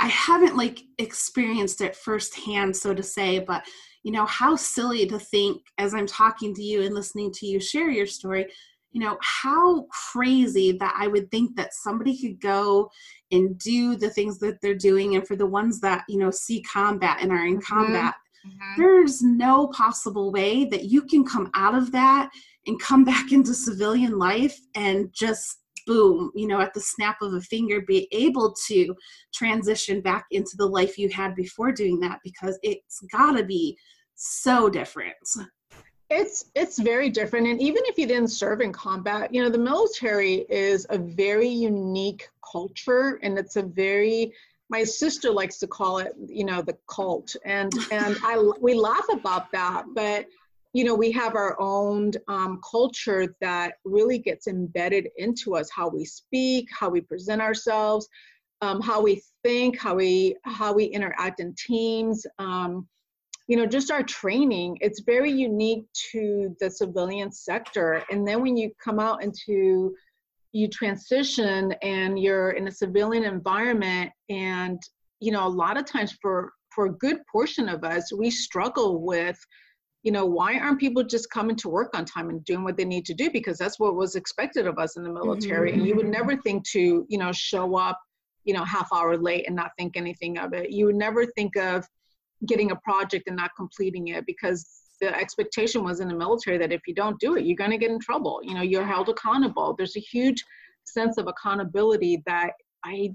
I 0.00 0.08
haven't 0.08 0.56
like 0.56 0.80
experienced 0.98 1.80
it 1.80 1.94
firsthand, 1.94 2.76
so 2.76 2.94
to 2.94 3.02
say, 3.02 3.38
but 3.38 3.64
you 4.02 4.12
know, 4.12 4.26
how 4.26 4.54
silly 4.56 5.06
to 5.06 5.18
think 5.18 5.62
as 5.78 5.94
I'm 5.94 6.06
talking 6.06 6.52
to 6.54 6.62
you 6.62 6.82
and 6.82 6.94
listening 6.94 7.32
to 7.34 7.46
you 7.46 7.58
share 7.58 7.90
your 7.90 8.06
story, 8.06 8.46
you 8.94 9.00
know, 9.00 9.18
how 9.20 9.86
crazy 10.12 10.72
that 10.78 10.94
I 10.96 11.08
would 11.08 11.28
think 11.30 11.56
that 11.56 11.74
somebody 11.74 12.16
could 12.16 12.40
go 12.40 12.88
and 13.32 13.58
do 13.58 13.96
the 13.96 14.08
things 14.08 14.38
that 14.38 14.60
they're 14.62 14.76
doing. 14.76 15.16
And 15.16 15.26
for 15.26 15.34
the 15.34 15.46
ones 15.46 15.80
that, 15.80 16.04
you 16.08 16.16
know, 16.16 16.30
see 16.30 16.62
combat 16.62 17.18
and 17.20 17.32
are 17.32 17.44
in 17.44 17.58
mm-hmm. 17.58 17.74
combat, 17.74 18.14
mm-hmm. 18.46 18.80
there's 18.80 19.20
no 19.20 19.66
possible 19.68 20.30
way 20.30 20.64
that 20.66 20.84
you 20.84 21.02
can 21.02 21.24
come 21.24 21.50
out 21.56 21.74
of 21.74 21.90
that 21.90 22.30
and 22.68 22.80
come 22.80 23.04
back 23.12 23.32
into 23.32 23.52
civilian 23.52 24.16
life 24.16 24.56
and 24.76 25.12
just 25.12 25.58
boom, 25.88 26.30
you 26.36 26.46
know, 26.46 26.60
at 26.60 26.72
the 26.72 26.80
snap 26.80 27.16
of 27.20 27.34
a 27.34 27.40
finger, 27.40 27.80
be 27.80 28.06
able 28.12 28.54
to 28.68 28.94
transition 29.34 30.00
back 30.02 30.24
into 30.30 30.52
the 30.56 30.66
life 30.66 30.96
you 30.96 31.08
had 31.08 31.34
before 31.34 31.72
doing 31.72 31.98
that 31.98 32.20
because 32.22 32.58
it's 32.62 33.00
got 33.12 33.32
to 33.32 33.44
be 33.44 33.76
so 34.14 34.70
different. 34.70 35.14
It's 36.16 36.44
it's 36.54 36.78
very 36.78 37.10
different, 37.10 37.48
and 37.48 37.60
even 37.60 37.82
if 37.86 37.98
you 37.98 38.06
didn't 38.06 38.28
serve 38.28 38.60
in 38.60 38.72
combat, 38.72 39.34
you 39.34 39.42
know 39.42 39.50
the 39.50 39.58
military 39.58 40.46
is 40.48 40.86
a 40.90 40.98
very 40.98 41.48
unique 41.48 42.28
culture, 42.52 43.18
and 43.22 43.36
it's 43.36 43.56
a 43.56 43.62
very 43.62 44.32
my 44.70 44.84
sister 44.84 45.30
likes 45.30 45.58
to 45.58 45.66
call 45.66 45.98
it, 45.98 46.14
you 46.26 46.44
know, 46.44 46.62
the 46.62 46.76
cult, 46.88 47.34
and 47.44 47.72
and 47.90 48.16
I 48.22 48.38
we 48.60 48.74
laugh 48.74 49.06
about 49.12 49.50
that, 49.52 49.86
but 49.92 50.26
you 50.72 50.84
know 50.84 50.94
we 50.94 51.10
have 51.12 51.34
our 51.34 51.60
own 51.60 52.12
um, 52.28 52.60
culture 52.68 53.34
that 53.40 53.74
really 53.84 54.18
gets 54.18 54.46
embedded 54.46 55.08
into 55.16 55.56
us, 55.56 55.68
how 55.70 55.88
we 55.88 56.04
speak, 56.04 56.68
how 56.78 56.90
we 56.90 57.00
present 57.00 57.42
ourselves, 57.42 58.08
um, 58.60 58.80
how 58.80 59.02
we 59.02 59.20
think, 59.42 59.78
how 59.78 59.96
we 59.96 60.36
how 60.44 60.72
we 60.72 60.84
interact 60.84 61.40
in 61.40 61.54
teams. 61.54 62.24
Um, 62.38 62.88
you 63.46 63.56
know, 63.56 63.66
just 63.66 63.90
our 63.90 64.02
training, 64.02 64.78
it's 64.80 65.00
very 65.00 65.30
unique 65.30 65.84
to 66.12 66.56
the 66.60 66.70
civilian 66.70 67.30
sector. 67.30 68.02
And 68.10 68.26
then 68.26 68.40
when 68.40 68.56
you 68.56 68.70
come 68.82 68.98
out 68.98 69.22
into, 69.22 69.94
you 70.52 70.68
transition 70.68 71.72
and 71.82 72.18
you're 72.18 72.52
in 72.52 72.68
a 72.68 72.70
civilian 72.70 73.24
environment 73.24 74.10
and, 74.30 74.80
you 75.20 75.32
know, 75.32 75.46
a 75.46 75.48
lot 75.48 75.76
of 75.76 75.84
times 75.84 76.16
for, 76.22 76.52
for 76.74 76.86
a 76.86 76.92
good 76.92 77.18
portion 77.30 77.68
of 77.68 77.84
us, 77.84 78.12
we 78.12 78.30
struggle 78.30 79.02
with, 79.02 79.38
you 80.04 80.12
know, 80.12 80.24
why 80.24 80.58
aren't 80.58 80.80
people 80.80 81.02
just 81.02 81.28
coming 81.30 81.56
to 81.56 81.68
work 81.68 81.90
on 81.94 82.04
time 82.04 82.30
and 82.30 82.44
doing 82.44 82.62
what 82.62 82.76
they 82.76 82.84
need 82.84 83.04
to 83.06 83.14
do? 83.14 83.30
Because 83.30 83.58
that's 83.58 83.78
what 83.80 83.94
was 83.94 84.16
expected 84.16 84.66
of 84.66 84.78
us 84.78 84.96
in 84.96 85.02
the 85.02 85.12
military. 85.12 85.70
Mm-hmm. 85.70 85.80
And 85.80 85.88
you 85.88 85.96
would 85.96 86.08
never 86.08 86.36
think 86.36 86.64
to, 86.68 87.04
you 87.08 87.18
know, 87.18 87.32
show 87.32 87.76
up, 87.76 88.00
you 88.44 88.54
know, 88.54 88.64
half 88.64 88.88
hour 88.92 89.16
late 89.16 89.46
and 89.46 89.56
not 89.56 89.72
think 89.78 89.96
anything 89.96 90.38
of 90.38 90.52
it. 90.52 90.70
You 90.70 90.86
would 90.86 90.96
never 90.96 91.26
think 91.26 91.56
of, 91.56 91.86
getting 92.46 92.70
a 92.70 92.76
project 92.76 93.24
and 93.26 93.36
not 93.36 93.50
completing 93.56 94.08
it 94.08 94.26
because 94.26 94.68
the 95.00 95.14
expectation 95.14 95.82
was 95.82 96.00
in 96.00 96.08
the 96.08 96.14
military 96.14 96.58
that 96.58 96.72
if 96.72 96.82
you 96.86 96.94
don't 96.94 97.18
do 97.18 97.36
it, 97.36 97.44
you're 97.44 97.56
going 97.56 97.70
to 97.70 97.78
get 97.78 97.90
in 97.90 97.98
trouble. 97.98 98.40
You 98.42 98.54
know, 98.54 98.62
you're 98.62 98.86
held 98.86 99.08
accountable. 99.08 99.74
There's 99.76 99.96
a 99.96 100.00
huge 100.00 100.42
sense 100.84 101.18
of 101.18 101.26
accountability 101.26 102.22
that 102.26 102.52
I, 102.84 103.14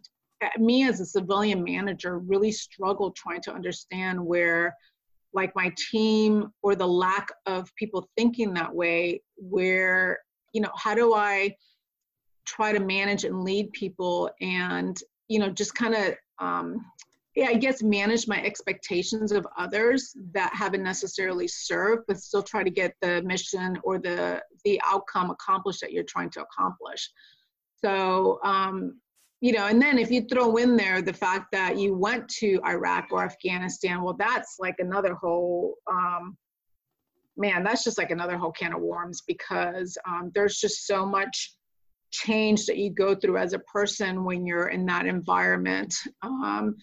me 0.57 0.87
as 0.87 0.99
a 0.99 1.05
civilian 1.05 1.63
manager, 1.63 2.19
really 2.19 2.51
struggled 2.51 3.15
trying 3.15 3.41
to 3.41 3.53
understand 3.53 4.23
where, 4.23 4.75
like, 5.33 5.55
my 5.55 5.71
team 5.91 6.51
or 6.63 6.75
the 6.75 6.87
lack 6.87 7.29
of 7.45 7.73
people 7.75 8.09
thinking 8.17 8.53
that 8.55 8.73
way, 8.73 9.21
where, 9.35 10.19
you 10.53 10.61
know, 10.61 10.71
how 10.75 10.95
do 10.95 11.13
I 11.13 11.55
try 12.45 12.73
to 12.73 12.79
manage 12.79 13.25
and 13.25 13.43
lead 13.43 13.71
people 13.73 14.31
and, 14.41 14.97
you 15.27 15.39
know, 15.39 15.49
just 15.49 15.75
kind 15.75 15.93
of 15.93 16.15
um, 16.39 16.83
yeah, 17.35 17.47
I 17.47 17.53
guess 17.55 17.83
manage 17.83 18.27
my 18.27 18.41
expectations 18.41 19.31
of 19.31 19.45
others 19.57 20.15
that 20.33 20.53
haven't 20.53 20.83
necessarily 20.83 21.47
served, 21.47 22.03
but 22.07 22.17
still 22.17 22.41
try 22.41 22.63
to 22.63 22.71
get 22.71 22.95
the 23.01 23.21
mission 23.21 23.77
or 23.83 23.99
the 23.99 24.41
the 24.65 24.81
outcome 24.85 25.29
accomplished 25.29 25.81
that 25.81 25.93
you're 25.93 26.03
trying 26.03 26.31
to 26.31 26.41
accomplish. 26.41 27.09
So, 27.83 28.39
um, 28.43 28.99
you 29.41 29.53
know, 29.53 29.67
and 29.67 29.81
then 29.81 29.97
if 29.97 30.11
you 30.11 30.25
throw 30.25 30.57
in 30.57 30.75
there 30.75 31.01
the 31.01 31.13
fact 31.13 31.47
that 31.53 31.77
you 31.77 31.95
went 31.95 32.27
to 32.39 32.59
Iraq 32.65 33.07
or 33.11 33.23
Afghanistan, 33.23 34.01
well, 34.01 34.15
that's 34.17 34.57
like 34.59 34.75
another 34.79 35.13
whole 35.13 35.75
um, 35.89 36.35
man. 37.37 37.63
That's 37.63 37.83
just 37.83 37.97
like 37.97 38.11
another 38.11 38.37
whole 38.37 38.51
can 38.51 38.73
of 38.73 38.81
worms 38.81 39.21
because 39.25 39.97
um, 40.07 40.31
there's 40.33 40.57
just 40.57 40.85
so 40.85 41.05
much 41.05 41.55
change 42.11 42.65
that 42.65 42.77
you 42.77 42.89
go 42.89 43.15
through 43.15 43.37
as 43.37 43.53
a 43.53 43.59
person 43.59 44.25
when 44.25 44.45
you're 44.45 44.69
in 44.69 44.85
that 44.87 45.05
environment. 45.05 45.95
Um, 46.21 46.75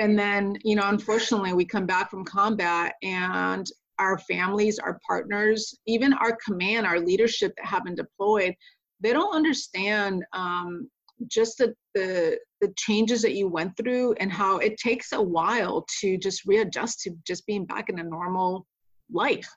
and 0.00 0.18
then 0.18 0.56
you 0.64 0.74
know 0.74 0.88
unfortunately 0.88 1.52
we 1.52 1.64
come 1.64 1.86
back 1.86 2.10
from 2.10 2.24
combat 2.24 2.94
and 3.02 3.66
our 3.98 4.18
families 4.18 4.78
our 4.78 4.98
partners 5.06 5.78
even 5.86 6.12
our 6.14 6.36
command 6.44 6.86
our 6.86 6.98
leadership 6.98 7.52
that 7.56 7.66
have 7.66 7.84
been 7.84 7.94
deployed 7.94 8.54
they 9.00 9.12
don't 9.12 9.34
understand 9.34 10.24
um, 10.32 10.88
just 11.28 11.58
the, 11.58 11.74
the 11.94 12.38
the 12.60 12.72
changes 12.76 13.22
that 13.22 13.34
you 13.34 13.48
went 13.48 13.76
through 13.76 14.14
and 14.20 14.32
how 14.32 14.58
it 14.58 14.78
takes 14.78 15.12
a 15.12 15.22
while 15.22 15.86
to 16.00 16.18
just 16.18 16.44
readjust 16.44 17.00
to 17.00 17.10
just 17.26 17.46
being 17.46 17.64
back 17.64 17.88
in 17.88 17.98
a 17.98 18.04
normal 18.04 18.66
life. 19.10 19.48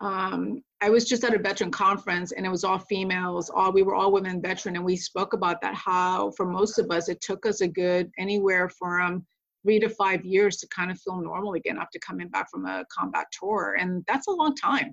Um, 0.00 0.62
I 0.82 0.90
was 0.90 1.06
just 1.06 1.24
at 1.24 1.34
a 1.34 1.38
veteran 1.38 1.70
conference 1.70 2.32
and 2.32 2.44
it 2.44 2.50
was 2.50 2.64
all 2.64 2.78
females, 2.78 3.50
all 3.54 3.72
we 3.72 3.82
were 3.82 3.94
all 3.94 4.12
women 4.12 4.42
veteran, 4.42 4.76
and 4.76 4.84
we 4.84 4.96
spoke 4.96 5.32
about 5.32 5.62
that 5.62 5.74
how 5.74 6.32
for 6.32 6.44
most 6.44 6.78
of 6.78 6.90
us 6.90 7.08
it 7.08 7.22
took 7.22 7.46
us 7.46 7.62
a 7.62 7.68
good 7.68 8.10
anywhere 8.18 8.68
from 8.68 9.24
three 9.66 9.80
to 9.80 9.88
five 9.88 10.24
years 10.24 10.58
to 10.58 10.68
kind 10.68 10.92
of 10.92 11.00
feel 11.00 11.20
normal 11.20 11.54
again 11.54 11.76
after 11.76 11.98
coming 11.98 12.28
back 12.28 12.48
from 12.50 12.64
a 12.66 12.84
combat 12.96 13.26
tour. 13.32 13.76
And 13.80 14.04
that's 14.06 14.28
a 14.28 14.30
long 14.30 14.54
time. 14.54 14.92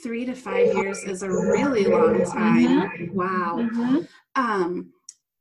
Three 0.00 0.24
to 0.26 0.34
five 0.34 0.72
years 0.74 1.02
is 1.02 1.24
a 1.24 1.28
really 1.28 1.84
long 1.86 2.24
time. 2.24 2.88
Mm-hmm. 2.88 3.14
Wow. 3.14 3.56
Mm-hmm. 3.58 3.98
Um, 4.36 4.92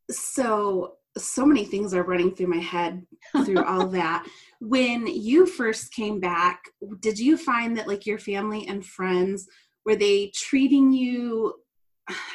so, 0.10 0.96
so 1.16 1.46
many 1.46 1.64
things 1.64 1.94
are 1.94 2.04
running 2.04 2.34
through 2.34 2.48
my 2.48 2.58
head 2.58 3.06
through 3.46 3.64
all 3.64 3.86
that. 4.00 4.26
When 4.60 5.06
you 5.06 5.46
first 5.46 5.94
came 5.94 6.20
back, 6.20 6.64
did 7.02 7.20
you 7.20 7.38
find 7.38 7.78
that 7.78 7.88
like 7.88 8.08
your 8.08 8.18
family 8.18 8.68
and 8.68 8.84
friends 8.84 9.48
were 9.86 9.96
they 9.96 10.32
treating 10.36 10.92
you 10.92 11.54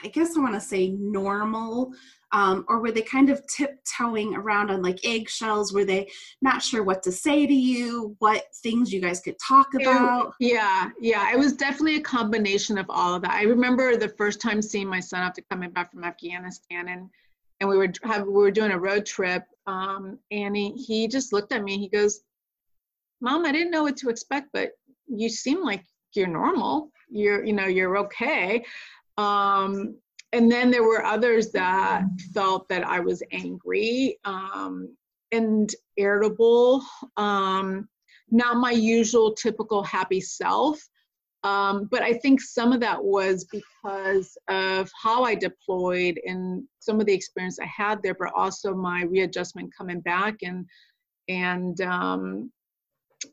i 0.04 0.08
guess 0.08 0.36
i 0.36 0.40
want 0.40 0.54
to 0.54 0.60
say 0.60 0.90
normal 0.90 1.92
um, 2.34 2.66
or 2.68 2.80
were 2.80 2.92
they 2.92 3.00
kind 3.00 3.30
of 3.30 3.46
tiptoeing 3.46 4.34
around 4.34 4.70
on 4.70 4.82
like 4.82 4.98
eggshells? 5.04 5.72
Were 5.72 5.86
they 5.86 6.10
not 6.42 6.62
sure 6.62 6.82
what 6.82 7.02
to 7.04 7.12
say 7.12 7.46
to 7.46 7.54
you? 7.54 8.14
What 8.18 8.44
things 8.62 8.92
you 8.92 9.00
guys 9.00 9.20
could 9.20 9.36
talk 9.38 9.68
about? 9.80 10.34
it, 10.40 10.52
yeah 10.52 10.90
yeah 11.00 11.32
it 11.32 11.38
was 11.38 11.54
definitely 11.54 11.96
a 11.96 12.02
combination 12.02 12.76
of 12.76 12.86
all 12.90 13.14
of 13.14 13.22
that. 13.22 13.32
I 13.32 13.42
remember 13.44 13.96
the 13.96 14.08
first 14.08 14.40
time 14.40 14.60
seeing 14.60 14.88
my 14.88 15.00
son 15.00 15.20
after 15.22 15.42
coming 15.50 15.70
back 15.70 15.92
from 15.92 16.04
afghanistan 16.04 16.88
and 16.88 17.08
and 17.60 17.70
we 17.70 17.76
were 17.76 17.88
have, 18.02 18.26
we 18.26 18.32
were 18.32 18.50
doing 18.50 18.72
a 18.72 18.78
road 18.78 19.06
trip 19.06 19.44
um, 19.66 20.18
and 20.30 20.56
he, 20.56 20.72
he 20.72 21.08
just 21.08 21.32
looked 21.32 21.52
at 21.52 21.62
me 21.62 21.78
he 21.78 21.88
goes 21.88 22.20
mom 23.20 23.46
i 23.46 23.52
didn't 23.52 23.70
know 23.70 23.84
what 23.84 23.96
to 23.96 24.08
expect 24.10 24.48
but 24.52 24.72
you 25.06 25.28
seem 25.28 25.62
like 25.62 25.84
you're 26.16 26.26
normal. 26.26 26.90
You're 27.08 27.44
you 27.44 27.52
know 27.52 27.66
you're 27.66 27.96
okay. 27.98 28.64
Um, 29.16 29.96
and 30.34 30.50
then 30.50 30.68
there 30.68 30.82
were 30.82 31.04
others 31.04 31.52
that 31.52 32.02
felt 32.34 32.68
that 32.68 32.84
I 32.84 32.98
was 32.98 33.22
angry 33.30 34.18
um, 34.24 34.94
and 35.30 35.70
irritable, 35.96 36.82
um, 37.16 37.88
not 38.32 38.56
my 38.56 38.72
usual 38.72 39.32
typical 39.32 39.84
happy 39.84 40.20
self. 40.20 40.80
Um, 41.44 41.88
but 41.88 42.02
I 42.02 42.14
think 42.14 42.40
some 42.40 42.72
of 42.72 42.80
that 42.80 43.02
was 43.04 43.44
because 43.44 44.36
of 44.48 44.90
how 45.00 45.22
I 45.22 45.36
deployed 45.36 46.18
and 46.24 46.64
some 46.80 46.98
of 46.98 47.06
the 47.06 47.12
experience 47.12 47.60
I 47.60 47.66
had 47.66 48.02
there, 48.02 48.16
but 48.18 48.32
also 48.34 48.74
my 48.74 49.04
readjustment 49.04 49.70
coming 49.76 50.00
back 50.00 50.36
and 50.42 50.66
and 51.28 51.80
um, 51.82 52.50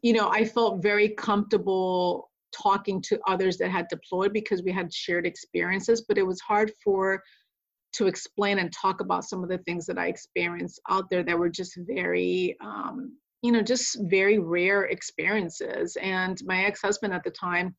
you 0.02 0.14
know 0.14 0.30
I 0.30 0.46
felt 0.46 0.84
very 0.84 1.10
comfortable 1.10 2.31
talking 2.52 3.02
to 3.04 3.20
others 3.28 3.58
that 3.58 3.72
had 3.72 3.88
deployed 3.88 4.34
because 4.34 4.64
we 4.64 4.72
had 4.72 4.94
shared 4.94 5.26
experiences, 5.26 6.06
but 6.08 6.18
it 6.18 6.26
was 6.26 6.40
hard 6.42 6.72
for 6.84 7.22
to 7.94 8.08
explain 8.08 8.60
and 8.60 8.72
talk 8.72 9.02
about 9.02 9.26
some 9.26 9.44
of 9.44 9.50
the 9.50 9.58
things 9.60 9.86
that 9.86 9.98
I 9.98 10.08
experienced 10.08 10.80
out 10.90 11.10
there 11.10 11.24
that 11.24 11.38
were 11.38 11.50
just 11.50 11.78
very, 11.78 12.56
um, 12.62 13.18
you 13.42 13.52
know, 13.52 13.62
just 13.62 13.98
very 14.04 14.40
rare 14.40 14.84
experiences. 14.86 15.98
And 16.02 16.42
my 16.46 16.64
ex-husband 16.64 17.14
at 17.14 17.24
the 17.24 17.32
time, 17.32 17.76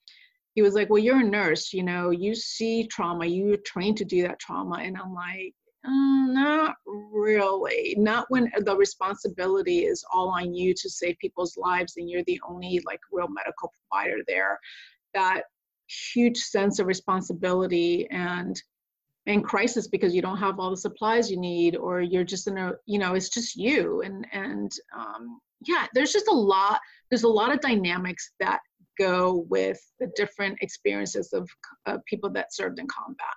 he 0.54 0.60
was 0.60 0.74
like, 0.74 0.90
"Well, 0.90 1.02
you're 1.02 1.20
a 1.20 1.24
nurse, 1.24 1.72
you 1.72 1.82
know, 1.82 2.10
you 2.10 2.34
see 2.34 2.86
trauma, 2.86 3.24
you're 3.24 3.56
trained 3.56 3.96
to 3.98 4.04
do 4.04 4.22
that 4.22 4.38
trauma," 4.38 4.80
and 4.80 4.98
I'm 4.98 5.14
like, 5.14 5.54
Mm, 5.86 6.32
not 6.32 6.76
really. 6.86 7.94
Not 7.98 8.26
when 8.28 8.50
the 8.60 8.76
responsibility 8.76 9.80
is 9.80 10.04
all 10.12 10.28
on 10.28 10.54
you 10.54 10.74
to 10.74 10.88
save 10.88 11.18
people's 11.18 11.56
lives 11.56 11.94
and 11.96 12.08
you're 12.08 12.22
the 12.24 12.40
only 12.48 12.80
like 12.86 13.00
real 13.10 13.28
medical 13.28 13.72
provider 13.90 14.22
there. 14.28 14.58
That 15.14 15.42
huge 15.88 16.38
sense 16.38 16.78
of 16.78 16.86
responsibility 16.86 18.08
and 18.10 18.60
and 19.26 19.44
crisis 19.44 19.86
because 19.86 20.14
you 20.14 20.22
don't 20.22 20.38
have 20.38 20.58
all 20.58 20.70
the 20.70 20.76
supplies 20.76 21.30
you 21.30 21.38
need 21.38 21.76
or 21.76 22.00
you're 22.00 22.24
just 22.24 22.48
in 22.48 22.58
a 22.58 22.72
you 22.86 22.98
know 22.98 23.14
it's 23.14 23.28
just 23.28 23.56
you 23.56 24.02
and 24.02 24.26
and 24.32 24.72
um, 24.96 25.38
yeah 25.66 25.86
there's 25.94 26.12
just 26.12 26.28
a 26.28 26.34
lot 26.34 26.80
there's 27.10 27.22
a 27.22 27.28
lot 27.28 27.52
of 27.52 27.60
dynamics 27.60 28.32
that 28.40 28.60
go 28.98 29.46
with 29.48 29.80
the 30.00 30.10
different 30.16 30.58
experiences 30.60 31.32
of 31.32 31.48
uh, 31.86 31.98
people 32.06 32.30
that 32.30 32.52
served 32.52 32.78
in 32.78 32.86
combat 32.88 33.34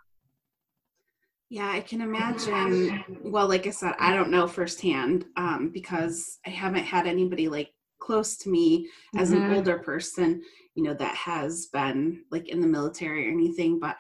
yeah, 1.50 1.70
I 1.70 1.82
can 1.82 2.02
imagine. 2.02 3.04
Well, 3.22 3.48
like 3.48 3.68
I 3.68 3.70
said, 3.70 3.94
I 4.00 4.14
don't 4.14 4.32
know 4.32 4.48
firsthand 4.48 5.26
um, 5.38 5.70
because 5.74 6.40
I 6.46 6.50
haven't 6.50 6.86
had 6.86 7.06
anybody 7.06 7.48
like 7.48 7.72
close 8.00 8.38
to 8.38 8.50
me 8.50 8.90
as 9.16 9.32
mm-hmm. 9.32 9.44
an 9.44 9.54
older 9.54 9.80
person, 9.80 10.42
you 10.74 10.84
know, 10.84 10.94
that 10.96 11.16
has 11.16 11.68
been 11.72 12.24
like 12.32 12.50
in 12.50 12.62
the 12.62 12.68
military 12.68 13.28
or 13.28 13.32
anything. 13.32 13.80
But 13.80 13.98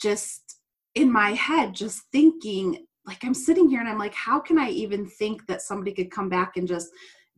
just 0.00 0.56
in 0.94 1.12
my 1.12 1.30
head, 1.30 1.74
just 1.74 2.02
thinking, 2.10 2.84
like 3.06 3.24
I'm 3.24 3.34
sitting 3.34 3.68
here 3.68 3.80
and 3.80 3.88
I'm 3.88 3.98
like, 3.98 4.14
how 4.14 4.40
can 4.40 4.58
I 4.58 4.70
even 4.70 5.06
think 5.06 5.46
that 5.46 5.62
somebody 5.62 5.92
could 5.92 6.10
come 6.10 6.28
back 6.28 6.56
and 6.56 6.66
just 6.66 6.88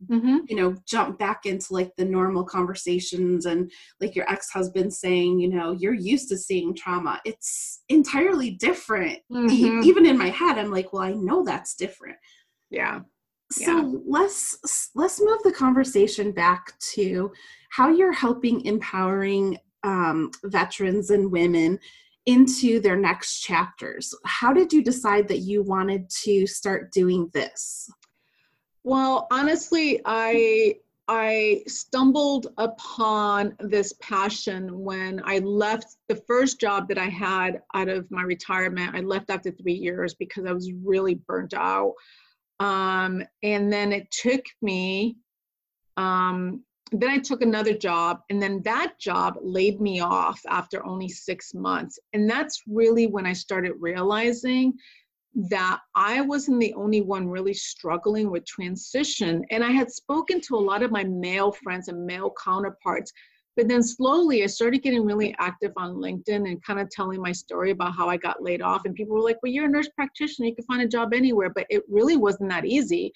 mm-hmm. 0.09 0.37
you 0.47 0.55
know 0.55 0.75
jump 0.87 1.19
back 1.19 1.45
into 1.45 1.73
like 1.73 1.91
the 1.97 2.05
normal 2.05 2.43
conversations 2.43 3.45
and 3.45 3.71
like 3.99 4.15
your 4.15 4.29
ex-husband 4.29 4.93
saying 4.93 5.39
you 5.39 5.49
know 5.49 5.71
you're 5.71 5.93
used 5.93 6.29
to 6.29 6.37
seeing 6.37 6.73
trauma 6.73 7.19
it's 7.25 7.81
entirely 7.89 8.51
different 8.51 9.19
mm-hmm. 9.31 9.83
even 9.83 10.05
in 10.05 10.17
my 10.17 10.29
head 10.29 10.57
i'm 10.57 10.71
like 10.71 10.91
well 10.93 11.03
i 11.03 11.13
know 11.13 11.43
that's 11.43 11.75
different 11.75 12.17
yeah 12.69 12.99
so 13.51 13.77
yeah. 13.77 13.97
let's 14.07 14.89
let's 14.95 15.19
move 15.19 15.39
the 15.43 15.51
conversation 15.51 16.31
back 16.31 16.73
to 16.93 17.31
how 17.69 17.89
you're 17.89 18.13
helping 18.13 18.63
empowering 18.65 19.57
um, 19.83 20.31
veterans 20.45 21.09
and 21.09 21.31
women 21.31 21.79
into 22.25 22.79
their 22.79 22.95
next 22.95 23.41
chapters. 23.41 24.13
How 24.25 24.53
did 24.53 24.71
you 24.71 24.83
decide 24.83 25.27
that 25.27 25.39
you 25.39 25.63
wanted 25.63 26.09
to 26.23 26.45
start 26.45 26.91
doing 26.91 27.29
this? 27.33 27.89
Well, 28.83 29.27
honestly, 29.31 30.01
I 30.05 30.75
I 31.07 31.63
stumbled 31.67 32.47
upon 32.57 33.55
this 33.59 33.93
passion 34.01 34.79
when 34.79 35.21
I 35.25 35.39
left 35.39 35.97
the 36.07 36.15
first 36.15 36.59
job 36.59 36.87
that 36.87 36.97
I 36.97 37.09
had 37.09 37.61
out 37.73 37.89
of 37.89 38.09
my 38.09 38.21
retirement. 38.21 38.95
I 38.95 39.01
left 39.01 39.29
after 39.29 39.51
three 39.51 39.73
years 39.73 40.13
because 40.13 40.45
I 40.45 40.53
was 40.53 40.71
really 40.85 41.15
burnt 41.15 41.53
out. 41.53 41.95
Um, 42.61 43.23
and 43.43 43.73
then 43.73 43.91
it 43.91 44.09
took 44.11 44.45
me, 44.61 45.17
um, 45.97 46.63
then 46.93 47.09
I 47.09 47.17
took 47.17 47.41
another 47.41 47.73
job, 47.73 48.21
and 48.29 48.41
then 48.41 48.61
that 48.63 48.93
job 48.97 49.35
laid 49.41 49.81
me 49.81 49.99
off 49.99 50.39
after 50.47 50.85
only 50.85 51.09
six 51.09 51.53
months. 51.53 51.99
And 52.13 52.29
that's 52.29 52.61
really 52.67 53.07
when 53.07 53.25
I 53.25 53.33
started 53.33 53.73
realizing 53.79 54.73
that 55.33 55.79
I 55.95 56.21
wasn't 56.21 56.59
the 56.59 56.73
only 56.73 57.01
one 57.01 57.27
really 57.27 57.53
struggling 57.53 58.29
with 58.29 58.45
transition. 58.45 59.45
And 59.49 59.63
I 59.63 59.71
had 59.71 59.89
spoken 59.89 60.41
to 60.41 60.55
a 60.55 60.57
lot 60.57 60.83
of 60.83 60.91
my 60.91 61.03
male 61.05 61.51
friends 61.51 61.87
and 61.87 62.05
male 62.05 62.33
counterparts. 62.43 63.11
But 63.55 63.67
then 63.67 63.83
slowly 63.83 64.43
I 64.43 64.47
started 64.47 64.81
getting 64.81 65.05
really 65.05 65.35
active 65.39 65.71
on 65.77 65.95
LinkedIn 65.95 66.49
and 66.49 66.63
kind 66.63 66.79
of 66.79 66.89
telling 66.89 67.21
my 67.21 67.31
story 67.31 67.71
about 67.71 67.95
how 67.95 68.09
I 68.09 68.17
got 68.17 68.43
laid 68.43 68.61
off. 68.61 68.85
And 68.85 68.95
people 68.95 69.15
were 69.15 69.23
like, 69.23 69.37
well, 69.41 69.51
you're 69.51 69.65
a 69.65 69.69
nurse 69.69 69.89
practitioner, 69.89 70.47
you 70.47 70.55
can 70.55 70.65
find 70.65 70.81
a 70.81 70.87
job 70.87 71.13
anywhere. 71.13 71.49
But 71.49 71.67
it 71.69 71.83
really 71.89 72.17
wasn't 72.17 72.49
that 72.49 72.65
easy. 72.65 73.13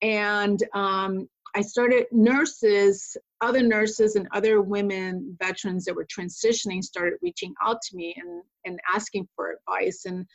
And 0.00 0.62
um, 0.74 1.28
I 1.54 1.60
started 1.60 2.06
nurses, 2.10 3.16
other 3.40 3.62
nurses 3.62 4.16
and 4.16 4.26
other 4.32 4.62
women 4.62 5.36
veterans 5.38 5.84
that 5.84 5.94
were 5.94 6.06
transitioning 6.06 6.82
started 6.82 7.18
reaching 7.22 7.54
out 7.64 7.82
to 7.82 7.96
me 7.96 8.14
and, 8.16 8.42
and 8.64 8.80
asking 8.92 9.28
for 9.36 9.52
advice. 9.52 10.06
And 10.06 10.26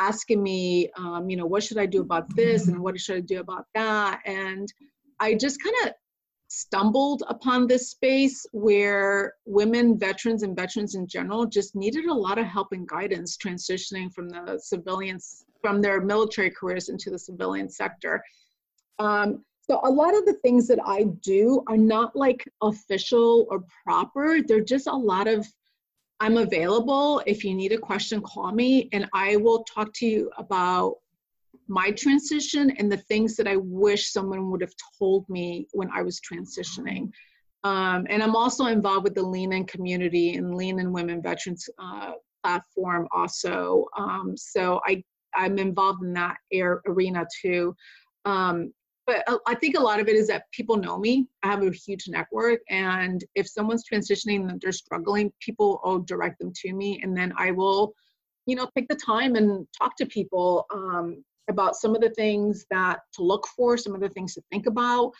asking 0.00 0.42
me, 0.42 0.90
um, 0.96 1.28
you 1.30 1.36
know, 1.36 1.46
what 1.46 1.62
should 1.62 1.78
I 1.78 1.86
do 1.86 2.00
about 2.00 2.34
this 2.34 2.66
and 2.66 2.80
what 2.80 2.98
should 2.98 3.16
I 3.16 3.20
do 3.20 3.40
about 3.40 3.66
that? 3.74 4.20
And 4.24 4.72
I 5.20 5.34
just 5.34 5.62
kind 5.62 5.76
of 5.84 5.92
stumbled 6.48 7.22
upon 7.28 7.68
this 7.68 7.90
space 7.90 8.44
where 8.50 9.34
women 9.46 9.96
veterans 9.96 10.42
and 10.42 10.56
veterans 10.56 10.96
in 10.96 11.06
general 11.06 11.46
just 11.46 11.76
needed 11.76 12.06
a 12.06 12.12
lot 12.12 12.38
of 12.38 12.44
help 12.46 12.72
and 12.72 12.88
guidance 12.88 13.36
transitioning 13.36 14.12
from 14.12 14.28
the 14.28 14.58
civilians 14.60 15.44
from 15.62 15.80
their 15.80 16.00
military 16.00 16.50
careers 16.50 16.88
into 16.88 17.08
the 17.08 17.18
civilian 17.18 17.68
sector 17.68 18.20
um, 18.98 19.44
so 19.60 19.78
a 19.84 19.90
lot 19.90 20.12
of 20.16 20.26
the 20.26 20.32
things 20.42 20.66
that 20.66 20.80
i 20.84 21.04
do 21.22 21.62
are 21.68 21.76
not 21.76 22.16
like 22.16 22.42
official 22.62 23.46
or 23.48 23.62
proper 23.84 24.42
they're 24.42 24.60
just 24.60 24.88
a 24.88 24.92
lot 24.92 25.28
of 25.28 25.46
I'm 26.20 26.36
available. 26.36 27.22
If 27.26 27.44
you 27.44 27.54
need 27.54 27.72
a 27.72 27.78
question, 27.78 28.20
call 28.20 28.52
me 28.52 28.88
and 28.92 29.08
I 29.14 29.36
will 29.36 29.64
talk 29.64 29.92
to 29.94 30.06
you 30.06 30.30
about 30.36 30.96
my 31.66 31.90
transition 31.92 32.70
and 32.78 32.92
the 32.92 32.96
things 32.96 33.36
that 33.36 33.46
I 33.46 33.56
wish 33.56 34.12
someone 34.12 34.50
would 34.50 34.60
have 34.60 34.74
told 34.98 35.28
me 35.28 35.66
when 35.72 35.88
I 35.94 36.02
was 36.02 36.20
transitioning. 36.20 37.10
Um, 37.64 38.06
and 38.10 38.22
I'm 38.22 38.36
also 38.36 38.66
involved 38.66 39.04
with 39.04 39.14
the 39.14 39.22
Lean 39.22 39.52
In 39.52 39.64
community 39.64 40.34
and 40.34 40.54
Lean 40.54 40.78
In 40.78 40.92
Women 40.92 41.22
Veterans 41.22 41.68
uh, 41.78 42.12
platform 42.42 43.06
also. 43.12 43.86
Um, 43.96 44.34
so 44.36 44.80
I, 44.86 45.02
I'm 45.34 45.58
involved 45.58 46.02
in 46.02 46.12
that 46.14 46.36
air, 46.52 46.82
arena 46.86 47.26
too. 47.40 47.74
Um, 48.24 48.72
but 49.10 49.40
I 49.44 49.56
think 49.56 49.76
a 49.76 49.82
lot 49.82 49.98
of 49.98 50.08
it 50.08 50.14
is 50.14 50.28
that 50.28 50.44
people 50.52 50.76
know 50.76 50.96
me. 50.96 51.26
I 51.42 51.48
have 51.48 51.64
a 51.64 51.70
huge 51.72 52.06
network, 52.06 52.60
and 52.70 53.24
if 53.34 53.48
someone's 53.48 53.82
transitioning 53.92 54.48
and 54.48 54.60
they're 54.60 54.70
struggling, 54.70 55.32
people 55.40 55.80
will 55.82 55.98
direct 55.98 56.38
them 56.38 56.52
to 56.62 56.72
me, 56.72 57.00
and 57.02 57.16
then 57.16 57.32
I 57.36 57.50
will, 57.50 57.92
you 58.46 58.54
know, 58.54 58.68
take 58.76 58.88
the 58.88 58.94
time 58.94 59.34
and 59.34 59.66
talk 59.76 59.96
to 59.96 60.06
people 60.06 60.64
um, 60.72 61.24
about 61.48 61.74
some 61.74 61.96
of 61.96 62.00
the 62.00 62.10
things 62.10 62.66
that 62.70 63.00
to 63.14 63.24
look 63.24 63.48
for, 63.48 63.76
some 63.76 63.96
of 63.96 64.00
the 64.00 64.10
things 64.10 64.34
to 64.34 64.42
think 64.52 64.66
about, 64.66 65.10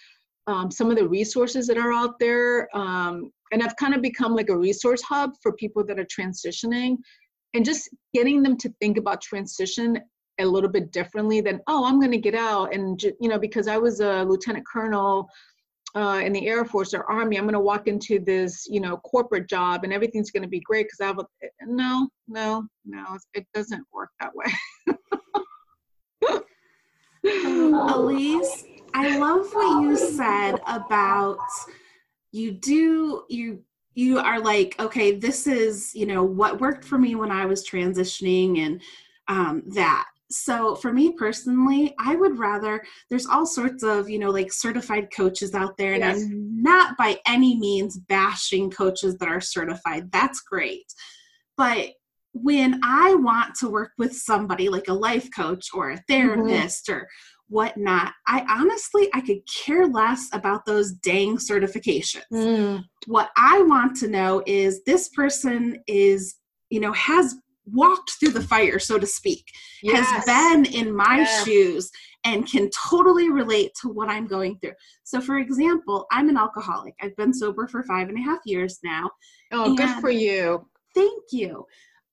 um, 0.46 0.70
some 0.70 0.88
of 0.88 0.96
the 0.96 1.08
resources 1.08 1.66
that 1.66 1.76
are 1.76 1.92
out 1.92 2.16
there, 2.20 2.68
um, 2.76 3.32
and 3.50 3.60
I've 3.60 3.74
kind 3.74 3.94
of 3.94 4.02
become 4.02 4.36
like 4.36 4.50
a 4.50 4.56
resource 4.56 5.02
hub 5.02 5.32
for 5.42 5.52
people 5.54 5.84
that 5.86 5.98
are 5.98 6.06
transitioning, 6.06 6.98
and 7.54 7.64
just 7.64 7.88
getting 8.14 8.44
them 8.44 8.56
to 8.58 8.72
think 8.80 8.98
about 8.98 9.20
transition 9.20 9.98
a 10.40 10.46
little 10.46 10.70
bit 10.70 10.92
differently 10.92 11.40
than 11.40 11.60
oh 11.66 11.84
i'm 11.84 11.98
going 11.98 12.10
to 12.10 12.18
get 12.18 12.34
out 12.34 12.74
and 12.74 13.02
you 13.02 13.28
know 13.28 13.38
because 13.38 13.68
i 13.68 13.76
was 13.76 14.00
a 14.00 14.24
lieutenant 14.24 14.66
colonel 14.66 15.28
uh, 15.96 16.20
in 16.22 16.32
the 16.32 16.46
Air 16.46 16.64
Force 16.64 16.94
or 16.94 17.02
Army, 17.10 17.36
I'm 17.36 17.42
going 17.42 17.54
to 17.54 17.58
walk 17.58 17.88
into 17.88 18.20
this, 18.20 18.64
you 18.70 18.80
know, 18.80 18.98
corporate 18.98 19.48
job 19.48 19.82
and 19.82 19.92
everything's 19.92 20.30
going 20.30 20.44
to 20.44 20.48
be 20.48 20.60
great 20.60 20.86
because 20.86 21.00
I 21.00 21.06
have 21.06 21.18
a 21.18 21.26
no, 21.66 22.08
no, 22.28 22.64
no, 22.84 23.18
it 23.34 23.44
doesn't 23.54 23.82
work 23.92 24.10
that 24.20 24.30
way. 24.32 24.46
Elise, 27.92 28.66
I 28.94 29.18
love 29.18 29.52
what 29.52 29.82
you 29.82 29.96
said 29.96 30.60
about 30.66 31.38
you 32.32 32.52
do 32.52 33.24
you 33.28 33.60
you 33.94 34.18
are 34.18 34.40
like 34.40 34.76
okay 34.78 35.12
this 35.16 35.46
is 35.46 35.94
you 35.94 36.06
know 36.06 36.22
what 36.22 36.60
worked 36.60 36.84
for 36.84 36.96
me 36.96 37.14
when 37.14 37.30
i 37.30 37.44
was 37.44 37.68
transitioning 37.68 38.58
and 38.58 38.80
um, 39.28 39.62
that 39.66 40.06
so 40.30 40.74
for 40.76 40.92
me 40.92 41.12
personally 41.12 41.94
i 41.98 42.14
would 42.14 42.38
rather 42.38 42.82
there's 43.08 43.26
all 43.26 43.44
sorts 43.44 43.82
of 43.82 44.08
you 44.08 44.18
know 44.18 44.30
like 44.30 44.52
certified 44.52 45.08
coaches 45.14 45.54
out 45.54 45.76
there 45.76 45.94
and 45.94 46.02
yes. 46.02 46.22
i'm 46.22 46.62
not 46.62 46.96
by 46.96 47.18
any 47.26 47.58
means 47.58 47.98
bashing 47.98 48.70
coaches 48.70 49.16
that 49.18 49.28
are 49.28 49.40
certified 49.40 50.10
that's 50.12 50.40
great 50.40 50.86
but 51.56 51.88
when 52.32 52.80
i 52.84 53.14
want 53.16 53.54
to 53.56 53.68
work 53.68 53.90
with 53.98 54.14
somebody 54.14 54.68
like 54.68 54.88
a 54.88 54.92
life 54.92 55.28
coach 55.34 55.68
or 55.74 55.90
a 55.90 55.94
mm-hmm. 55.94 56.02
therapist 56.08 56.86
mm-hmm. 56.86 57.00
or 57.00 57.08
whatnot 57.48 58.12
i 58.28 58.46
honestly 58.48 59.08
i 59.12 59.20
could 59.20 59.40
care 59.46 59.88
less 59.88 60.28
about 60.32 60.64
those 60.64 60.92
dang 60.92 61.36
certifications 61.36 62.22
mm. 62.32 62.80
what 63.08 63.30
i 63.36 63.60
want 63.62 63.96
to 63.96 64.06
know 64.06 64.40
is 64.46 64.84
this 64.84 65.08
person 65.08 65.76
is 65.88 66.36
you 66.68 66.78
know 66.78 66.92
has 66.92 67.34
walked 67.72 68.12
through 68.18 68.32
the 68.32 68.42
fire, 68.42 68.78
so 68.78 68.98
to 68.98 69.06
speak, 69.06 69.44
yes. 69.82 70.06
has 70.06 70.24
been 70.24 70.64
in 70.72 70.94
my 70.94 71.18
yes. 71.18 71.44
shoes 71.44 71.90
and 72.24 72.50
can 72.50 72.68
totally 72.70 73.30
relate 73.30 73.72
to 73.80 73.88
what 73.88 74.08
I'm 74.08 74.26
going 74.26 74.58
through. 74.58 74.74
So, 75.04 75.20
for 75.20 75.38
example, 75.38 76.06
I'm 76.12 76.28
an 76.28 76.36
alcoholic. 76.36 76.94
I've 77.00 77.16
been 77.16 77.32
sober 77.32 77.66
for 77.66 77.82
five 77.84 78.08
and 78.08 78.18
a 78.18 78.22
half 78.22 78.40
years 78.44 78.78
now. 78.84 79.10
Oh, 79.52 79.74
good 79.74 80.00
for 80.00 80.10
you. 80.10 80.66
Thank 80.94 81.24
you. 81.32 81.66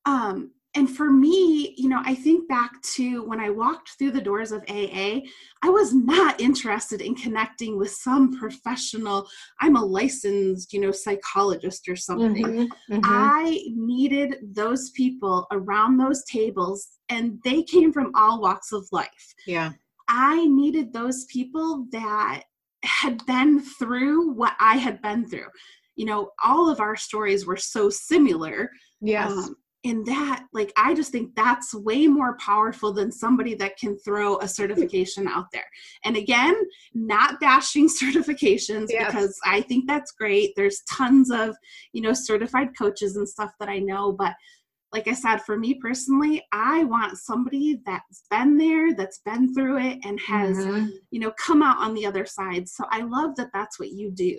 Um, 0.05 0.51
and 0.77 0.87
for 0.87 1.09
me, 1.09 1.73
you 1.75 1.89
know, 1.89 2.03
I 2.05 2.13
think 2.13 2.47
back 2.47 2.79
to 2.93 3.23
when 3.23 3.39
I 3.39 3.49
walked 3.49 3.97
through 3.97 4.11
the 4.11 4.21
doors 4.21 4.51
of 4.51 4.61
AA, 4.69 5.21
I 5.63 5.69
was 5.69 5.91
not 5.91 6.39
interested 6.39 7.01
in 7.01 7.15
connecting 7.15 7.79
with 7.79 7.89
some 7.89 8.37
professional, 8.37 9.27
I'm 9.59 9.75
a 9.75 9.83
licensed, 9.83 10.71
you 10.73 10.79
know, 10.79 10.91
psychologist 10.91 11.89
or 11.89 11.95
something. 11.95 12.45
Mm-hmm, 12.45 12.93
mm-hmm. 12.93 12.99
I 13.03 13.63
needed 13.75 14.35
those 14.53 14.91
people 14.91 15.47
around 15.51 15.97
those 15.97 16.23
tables, 16.25 16.87
and 17.09 17.39
they 17.43 17.63
came 17.63 17.91
from 17.91 18.11
all 18.13 18.39
walks 18.39 18.71
of 18.71 18.87
life. 18.91 19.33
Yeah. 19.47 19.71
I 20.07 20.45
needed 20.45 20.93
those 20.93 21.25
people 21.25 21.87
that 21.91 22.43
had 22.83 23.25
been 23.25 23.61
through 23.61 24.33
what 24.33 24.53
I 24.59 24.77
had 24.77 25.01
been 25.01 25.27
through. 25.27 25.49
You 25.95 26.05
know, 26.05 26.29
all 26.45 26.69
of 26.69 26.79
our 26.79 26.95
stories 26.95 27.47
were 27.47 27.57
so 27.57 27.89
similar. 27.89 28.69
Yes. 29.01 29.31
Um, 29.31 29.55
in 29.87 30.03
that 30.03 30.43
like 30.53 30.73
i 30.75 30.93
just 30.93 31.11
think 31.13 31.33
that's 31.33 31.73
way 31.73 32.07
more 32.07 32.35
powerful 32.37 32.91
than 32.91 33.09
somebody 33.09 33.55
that 33.55 33.77
can 33.77 33.97
throw 33.99 34.37
a 34.39 34.47
certification 34.47 35.27
out 35.27 35.45
there. 35.53 35.65
And 36.03 36.17
again 36.17 36.55
not 36.93 37.39
bashing 37.39 37.87
certifications 38.03 38.87
yes. 38.89 39.07
because 39.07 39.39
i 39.45 39.61
think 39.61 39.87
that's 39.87 40.11
great. 40.11 40.51
There's 40.55 40.81
tons 40.89 41.31
of 41.31 41.55
you 41.93 42.01
know 42.01 42.13
certified 42.13 42.77
coaches 42.77 43.15
and 43.15 43.27
stuff 43.27 43.51
that 43.59 43.69
i 43.69 43.79
know 43.79 44.11
but 44.11 44.33
like 44.93 45.07
i 45.07 45.13
said 45.13 45.37
for 45.37 45.57
me 45.57 45.75
personally 45.75 46.43
i 46.51 46.83
want 46.83 47.17
somebody 47.17 47.79
that's 47.85 48.23
been 48.29 48.57
there 48.57 48.93
that's 48.93 49.19
been 49.19 49.53
through 49.53 49.77
it 49.79 49.99
and 50.03 50.19
has 50.19 50.57
mm-hmm. 50.57 50.87
you 51.11 51.19
know 51.19 51.31
come 51.39 51.63
out 51.63 51.77
on 51.77 51.93
the 51.93 52.05
other 52.05 52.25
side. 52.25 52.67
So 52.67 52.83
i 52.91 53.01
love 53.01 53.35
that 53.37 53.49
that's 53.53 53.79
what 53.79 53.89
you 53.89 54.11
do. 54.11 54.37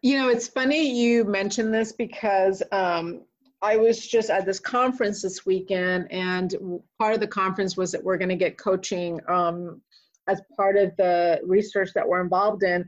You 0.00 0.16
know, 0.16 0.28
it's 0.28 0.46
funny 0.46 0.96
you 0.96 1.24
mentioned 1.24 1.74
this 1.74 1.92
because 1.92 2.62
um, 2.70 3.22
I 3.60 3.76
was 3.76 4.06
just 4.06 4.30
at 4.30 4.46
this 4.46 4.60
conference 4.60 5.22
this 5.22 5.44
weekend, 5.44 6.10
and 6.12 6.54
part 6.98 7.14
of 7.14 7.20
the 7.20 7.26
conference 7.26 7.76
was 7.76 7.90
that 7.92 8.02
we're 8.02 8.16
going 8.16 8.28
to 8.28 8.36
get 8.36 8.56
coaching 8.56 9.20
um, 9.28 9.80
as 10.28 10.40
part 10.56 10.76
of 10.76 10.96
the 10.96 11.40
research 11.44 11.90
that 11.94 12.06
we're 12.06 12.20
involved 12.20 12.62
in. 12.62 12.84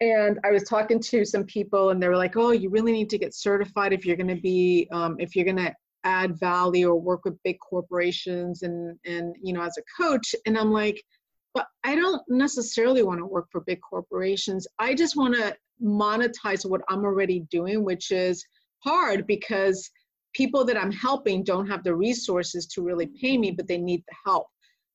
And 0.00 0.40
I 0.44 0.50
was 0.50 0.64
talking 0.64 1.00
to 1.00 1.24
some 1.24 1.44
people, 1.44 1.90
and 1.90 2.02
they 2.02 2.08
were 2.08 2.16
like, 2.16 2.36
"Oh, 2.36 2.50
you 2.50 2.68
really 2.68 2.92
need 2.92 3.10
to 3.10 3.18
get 3.18 3.34
certified 3.34 3.92
if 3.92 4.04
you're 4.04 4.16
going 4.16 4.34
to 4.34 4.40
be, 4.40 4.88
um, 4.90 5.16
if 5.20 5.36
you're 5.36 5.44
going 5.44 5.56
to 5.56 5.74
add 6.04 6.38
value 6.38 6.88
or 6.88 7.00
work 7.00 7.24
with 7.24 7.42
big 7.44 7.58
corporations, 7.60 8.62
and 8.62 8.98
and 9.04 9.36
you 9.40 9.52
know, 9.52 9.62
as 9.62 9.78
a 9.78 10.02
coach." 10.02 10.34
And 10.46 10.58
I'm 10.58 10.72
like, 10.72 11.00
"But 11.54 11.68
I 11.84 11.94
don't 11.94 12.22
necessarily 12.28 13.04
want 13.04 13.20
to 13.20 13.26
work 13.26 13.46
for 13.52 13.60
big 13.60 13.78
corporations. 13.88 14.66
I 14.80 14.94
just 14.94 15.16
want 15.16 15.34
to 15.36 15.56
monetize 15.80 16.68
what 16.68 16.82
I'm 16.88 17.04
already 17.04 17.46
doing, 17.50 17.84
which 17.84 18.10
is." 18.10 18.44
Hard 18.86 19.26
because 19.26 19.90
people 20.34 20.64
that 20.64 20.76
I'm 20.76 20.92
helping 20.92 21.42
don't 21.42 21.66
have 21.66 21.82
the 21.82 21.94
resources 21.94 22.66
to 22.66 22.82
really 22.82 23.06
pay 23.06 23.38
me, 23.38 23.50
but 23.50 23.66
they 23.66 23.78
need 23.78 24.02
the 24.06 24.16
help. 24.24 24.46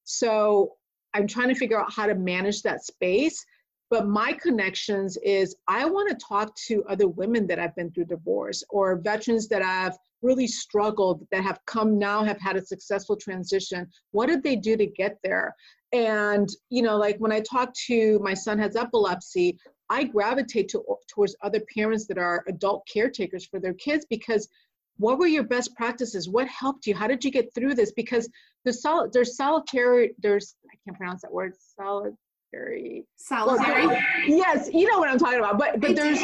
So 0.03 0.73
I'm 1.13 1.27
trying 1.27 1.49
to 1.49 1.55
figure 1.55 1.79
out 1.79 1.91
how 1.91 2.05
to 2.05 2.15
manage 2.15 2.61
that 2.61 2.85
space. 2.85 3.43
But 3.89 4.07
my 4.07 4.31
connections 4.31 5.17
is 5.17 5.55
I 5.67 5.85
want 5.85 6.09
to 6.09 6.25
talk 6.25 6.55
to 6.67 6.83
other 6.87 7.09
women 7.09 7.45
that 7.47 7.59
have 7.59 7.75
been 7.75 7.91
through 7.91 8.05
divorce 8.05 8.63
or 8.69 9.01
veterans 9.01 9.49
that 9.49 9.61
have 9.61 9.97
really 10.21 10.47
struggled, 10.47 11.27
that 11.31 11.43
have 11.43 11.59
come 11.65 11.99
now, 11.99 12.23
have 12.23 12.39
had 12.39 12.55
a 12.55 12.65
successful 12.65 13.17
transition. 13.17 13.89
What 14.11 14.27
did 14.27 14.43
they 14.43 14.55
do 14.55 14.77
to 14.77 14.85
get 14.85 15.17
there? 15.23 15.53
And, 15.91 16.47
you 16.69 16.83
know, 16.83 16.95
like 16.97 17.17
when 17.17 17.33
I 17.33 17.41
talk 17.41 17.73
to 17.87 18.19
my 18.19 18.33
son 18.33 18.57
has 18.59 18.77
epilepsy, 18.77 19.57
I 19.91 20.05
gravitate 20.05 20.69
to, 20.69 20.83
towards 21.09 21.35
other 21.43 21.61
parents 21.75 22.07
that 22.07 22.17
are 22.17 22.45
adult 22.47 22.87
caretakers 22.91 23.45
for 23.45 23.59
their 23.59 23.73
kids 23.73 24.05
because 24.09 24.47
what 24.97 25.19
were 25.19 25.27
your 25.27 25.43
best 25.43 25.75
practices? 25.75 26.29
What 26.29 26.47
helped 26.47 26.87
you? 26.87 26.95
How 26.95 27.07
did 27.07 27.25
you 27.25 27.29
get 27.29 27.53
through 27.53 27.75
this? 27.75 27.91
Because 27.91 28.29
there's 28.63 28.81
sol- 28.81 29.09
there's 29.11 29.35
solitary, 29.35 30.15
there's 30.19 30.55
I 30.65 30.75
can't 30.85 30.97
pronounce 30.97 31.23
that 31.23 31.33
word, 31.33 31.53
solitary. 31.75 33.03
Solitary. 33.17 33.87
Well, 33.87 34.01
yes, 34.27 34.69
you 34.73 34.89
know 34.89 34.97
what 34.97 35.09
I'm 35.09 35.17
talking 35.17 35.39
about. 35.39 35.57
But 35.57 35.81
but 35.81 35.95
there's 35.95 36.19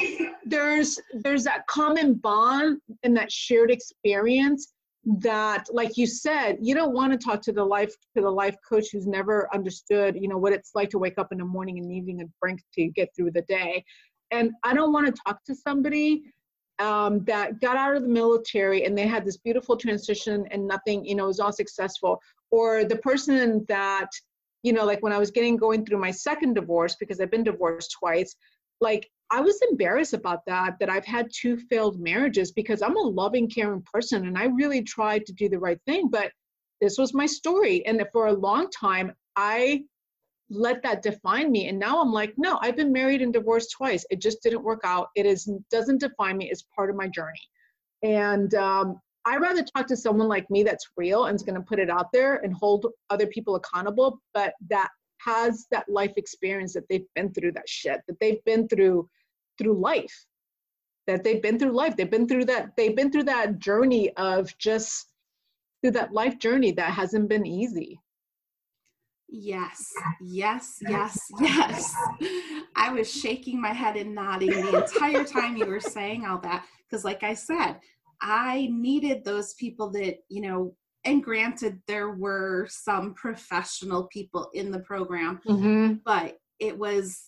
there's 0.46 1.00
there's 1.14 1.44
that 1.44 1.68
common 1.68 2.14
bond 2.14 2.80
and 3.04 3.18
that 3.18 3.32
shared 3.32 3.70
experience 3.70 4.74
that 5.08 5.68
like 5.72 5.96
you 5.96 6.06
said 6.06 6.58
you 6.62 6.76
don't 6.76 6.94
want 6.94 7.14
to 7.14 7.18
talk 7.18 7.42
to 7.42 7.54
the 7.54 7.64
life 7.64 7.94
to 8.14 8.22
the 8.22 8.30
life 8.30 8.58
coach 8.68 8.88
who's 8.92 9.08
never 9.08 9.48
understood 9.54 10.18
you 10.20 10.28
know 10.28 10.38
what 10.38 10.52
it's 10.52 10.72
like 10.76 10.90
to 10.90 10.98
wake 10.98 11.18
up 11.18 11.32
in 11.32 11.38
the 11.38 11.46
morning 11.46 11.78
and 11.78 11.88
needing 11.88 12.22
a 12.22 12.26
drink 12.42 12.62
to 12.74 12.88
get 12.88 13.10
through 13.16 13.32
the 13.32 13.44
day. 13.44 13.84
And 14.32 14.52
i 14.64 14.74
don't 14.74 14.92
want 14.92 15.08
to 15.08 15.22
talk 15.26 15.44
to 15.46 15.56
somebody 15.56 16.24
um, 16.80 17.24
that 17.24 17.60
got 17.60 17.76
out 17.78 17.96
of 17.96 18.04
the 18.04 18.10
military 18.10 18.84
and 18.84 18.96
they 18.96 19.08
had 19.08 19.26
this 19.26 19.38
beautiful 19.38 19.78
transition 19.78 20.46
and 20.52 20.68
nothing 20.68 21.06
you 21.06 21.16
know 21.16 21.28
was 21.28 21.40
all 21.40 21.54
successful. 21.54 22.22
Or 22.52 22.84
the 22.84 22.98
person 22.98 23.66
that 23.68 24.10
you 24.64 24.74
know 24.74 24.86
like 24.86 25.02
when 25.02 25.14
i 25.14 25.18
was 25.18 25.32
getting 25.32 25.56
going 25.56 25.86
through 25.86 26.00
my 26.00 26.12
second 26.12 26.54
divorce 26.54 26.96
because 27.00 27.22
i've 27.22 27.32
been 27.32 27.44
divorced 27.44 27.96
twice 28.00 28.36
like 28.82 29.10
I 29.30 29.42
was 29.42 29.60
embarrassed 29.70 30.14
about 30.14 30.46
that, 30.48 30.76
that 30.80 30.90
I've 30.90 31.06
had 31.06 31.30
two 31.34 31.58
failed 31.58 32.00
marriages 32.00 32.52
because 32.52 32.82
I'm 32.82 32.96
a 32.96 33.02
loving, 33.02 33.50
caring 33.50 33.84
person 33.92 34.28
and 34.28 34.38
I 34.38 34.46
really 34.46 34.82
tried 34.82 35.26
to 35.26 35.34
do 35.34 35.50
the 35.50 35.60
right 35.60 35.80
thing. 35.86 36.10
But 36.10 36.32
this 36.82 36.98
was 36.98 37.14
my 37.14 37.26
story. 37.26 37.86
And 37.86 38.02
for 38.12 38.28
a 38.28 38.34
long 38.34 38.70
time, 38.70 39.12
I 39.36 39.84
let 40.50 40.82
that 40.84 41.02
define 41.02 41.52
me. 41.52 41.68
And 41.68 41.78
now 41.78 42.02
I'm 42.02 42.14
like, 42.14 42.34
no, 42.38 42.58
I've 42.62 42.78
been 42.78 42.94
married 42.94 43.22
and 43.22 43.34
divorced 43.34 43.74
twice. 43.76 44.06
It 44.10 44.22
just 44.22 44.42
didn't 44.42 44.64
work 44.64 44.82
out. 44.86 45.08
It 45.16 45.26
is 45.26 45.52
doesn't 45.72 46.00
define 46.00 46.38
me. 46.38 46.50
It's 46.50 46.64
part 46.76 46.90
of 46.90 46.96
my 46.96 47.08
journey. 47.08 47.42
And 48.04 48.54
um, 48.56 49.02
I 49.26 49.38
rather 49.38 49.64
talk 49.64 49.88
to 49.88 49.98
someone 49.98 50.30
like 50.30 50.50
me 50.50 50.64
that's 50.64 50.88
real 50.96 51.26
and 51.26 51.36
is 51.36 51.44
going 51.44 51.56
to 51.60 51.66
put 51.66 51.80
it 51.80 51.90
out 51.90 52.08
there 52.14 52.36
and 52.38 52.54
hold 52.54 52.88
other 53.10 53.28
people 53.28 53.56
accountable, 53.56 54.22
but 54.34 54.54
that 54.70 54.90
has 55.28 55.68
that 55.72 55.88
life 55.90 56.14
experience 56.16 56.74
that 56.74 56.88
they've 56.90 57.06
been 57.16 57.34
through 57.34 57.52
that 57.52 57.68
shit, 57.68 58.02
that 58.08 58.20
they've 58.20 58.44
been 58.46 58.68
through 58.68 59.10
through 59.58 59.80
life 59.80 60.26
that 61.08 61.24
they've 61.24 61.42
been 61.42 61.58
through 61.58 61.72
life 61.72 61.96
they've 61.96 62.12
been 62.12 62.28
through 62.28 62.46
that 62.46 62.76
they've 62.76 62.96
been 62.96 63.12
through 63.12 63.24
that 63.24 63.58
journey 63.60 64.12
of 64.18 64.56
just 64.58 65.08
through 65.82 65.92
that 65.92 66.14
life 66.14 66.38
journey 66.38 66.72
that 66.72 66.92
hasn't 66.92 67.30
been 67.30 67.46
easy. 67.46 68.00
Yes 69.30 69.92
yes. 70.22 70.78
yes 70.88 71.20
yes. 71.42 71.96
i 72.78 72.94
was 72.94 73.12
shaking 73.12 73.60
my 73.60 73.74
head 73.74 73.98
and 73.98 74.16
nodding 74.16 74.52
the 74.52 74.84
entire 74.84 75.26
time 75.26 75.58
you 75.58 75.66
were 75.66 75.82
saying 75.82 76.26
all 76.26 76.40
that 76.40 76.66
because 76.86 77.04
like 77.04 77.24
i 77.24 77.34
said 77.34 77.76
i 78.22 78.70
needed 78.72 79.26
those 79.26 79.54
people 79.56 79.90
that 79.90 80.20
you 80.30 80.40
know 80.40 80.74
and 81.08 81.24
granted 81.24 81.82
there 81.88 82.12
were 82.12 82.68
some 82.70 83.14
professional 83.14 84.04
people 84.08 84.50
in 84.54 84.72
the 84.72 84.80
program 84.80 85.40
mm-hmm. 85.48 85.94
but 86.06 86.38
it 86.60 86.78
was 86.78 87.24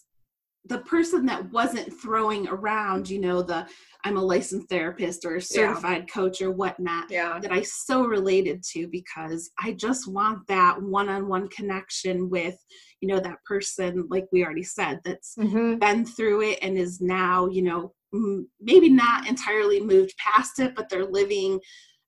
the 0.65 0.79
person 0.79 1.25
that 1.25 1.49
wasn't 1.51 1.91
throwing 2.01 2.45
around, 2.47 3.09
you 3.09 3.19
know, 3.19 3.41
the 3.41 3.65
I'm 4.03 4.17
a 4.17 4.21
licensed 4.21 4.69
therapist 4.69 5.25
or 5.25 5.37
a 5.37 5.41
certified 5.41 6.05
yeah. 6.07 6.13
coach 6.13 6.41
or 6.41 6.51
whatnot 6.51 7.09
yeah. 7.09 7.39
that 7.39 7.51
I 7.51 7.61
so 7.61 8.03
related 8.03 8.61
to 8.73 8.87
because 8.87 9.49
I 9.57 9.71
just 9.71 10.07
want 10.07 10.45
that 10.47 10.79
one 10.79 11.09
on 11.09 11.27
one 11.27 11.47
connection 11.47 12.29
with, 12.29 12.57
you 13.01 13.07
know 13.07 13.19
that 13.19 13.43
person 13.45 14.07
like 14.09 14.27
we 14.31 14.43
already 14.43 14.63
said 14.63 14.99
that's 15.03 15.35
mm-hmm. 15.37 15.75
been 15.75 16.05
through 16.05 16.41
it 16.41 16.59
and 16.61 16.77
is 16.77 17.01
now 17.01 17.47
you 17.47 17.61
know 17.61 17.93
maybe 18.59 18.89
not 18.89 19.27
entirely 19.27 19.79
moved 19.79 20.13
past 20.17 20.59
it 20.59 20.73
but 20.75 20.89
they're 20.89 21.05
living 21.05 21.59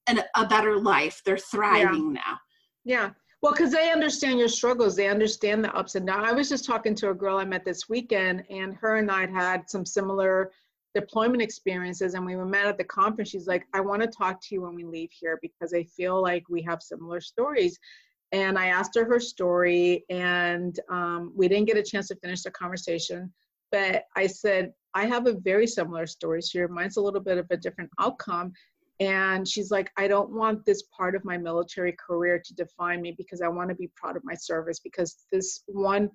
an, 0.07 0.21
a 0.35 0.45
better 0.45 0.77
life. 0.77 1.21
They're 1.25 1.37
thriving 1.37 2.15
yeah. 2.15 2.21
now. 2.21 2.39
Yeah. 2.83 3.09
Well 3.41 3.53
because 3.53 3.71
they 3.71 3.91
understand 3.91 4.39
your 4.39 4.47
struggles. 4.47 4.95
They 4.95 5.07
understand 5.07 5.63
the 5.63 5.73
ups 5.75 5.95
and 5.95 6.05
downs. 6.05 6.27
I 6.27 6.33
was 6.33 6.49
just 6.49 6.65
talking 6.65 6.93
to 6.95 7.09
a 7.09 7.13
girl 7.13 7.37
i 7.37 7.45
met 7.45 7.65
this 7.65 7.89
weekend 7.89 8.43
and 8.49 8.75
her 8.75 8.97
and 8.97 9.09
i 9.09 9.21
had 9.21 9.31
had 9.31 9.69
some 9.69 9.85
similar 9.85 10.51
deployment 10.93 11.41
experiences 11.41 12.13
and 12.13 12.25
we 12.25 12.35
were 12.35 12.45
met 12.45 12.65
at 12.65 12.77
the 12.77 12.83
conference. 12.83 13.29
She's 13.29 13.47
like 13.47 13.65
i 13.73 13.79
want 13.79 14.01
to 14.01 14.07
talk 14.07 14.39
to 14.41 14.55
you 14.55 14.61
when 14.61 14.75
we 14.75 14.83
leave 14.83 15.09
here 15.11 15.39
because 15.41 15.73
i 15.73 15.83
feel 15.83 16.21
like 16.21 16.43
we 16.49 16.61
have 16.63 16.81
similar 16.81 17.21
stories. 17.21 17.79
And 18.31 18.57
i 18.57 18.67
asked 18.67 18.95
her 18.95 19.05
her 19.05 19.19
story 19.19 20.05
and 20.09 20.79
um, 20.89 21.33
we 21.35 21.47
didn't 21.47 21.67
get 21.67 21.77
a 21.77 21.83
chance 21.83 22.07
to 22.09 22.15
finish 22.15 22.43
the 22.43 22.51
conversation 22.51 23.33
but 23.71 24.03
i 24.15 24.27
said 24.27 24.71
i 24.93 25.05
have 25.05 25.27
a 25.27 25.33
very 25.33 25.65
similar 25.65 26.05
story 26.05 26.41
to 26.41 26.67
mine's 26.67 26.97
a 26.97 27.01
little 27.01 27.19
bit 27.19 27.37
of 27.37 27.47
a 27.49 27.57
different 27.57 27.89
outcome 27.99 28.53
and 29.01 29.45
she's 29.45 29.69
like 29.71 29.91
i 29.97 30.07
don't 30.07 30.29
want 30.31 30.65
this 30.65 30.83
part 30.95 31.15
of 31.15 31.25
my 31.25 31.37
military 31.37 31.93
career 31.93 32.41
to 32.43 32.53
define 32.53 33.01
me 33.01 33.13
because 33.17 33.41
i 33.41 33.47
want 33.47 33.67
to 33.67 33.75
be 33.75 33.91
proud 33.95 34.15
of 34.15 34.23
my 34.23 34.35
service 34.35 34.79
because 34.79 35.25
this 35.31 35.63
one 35.67 36.09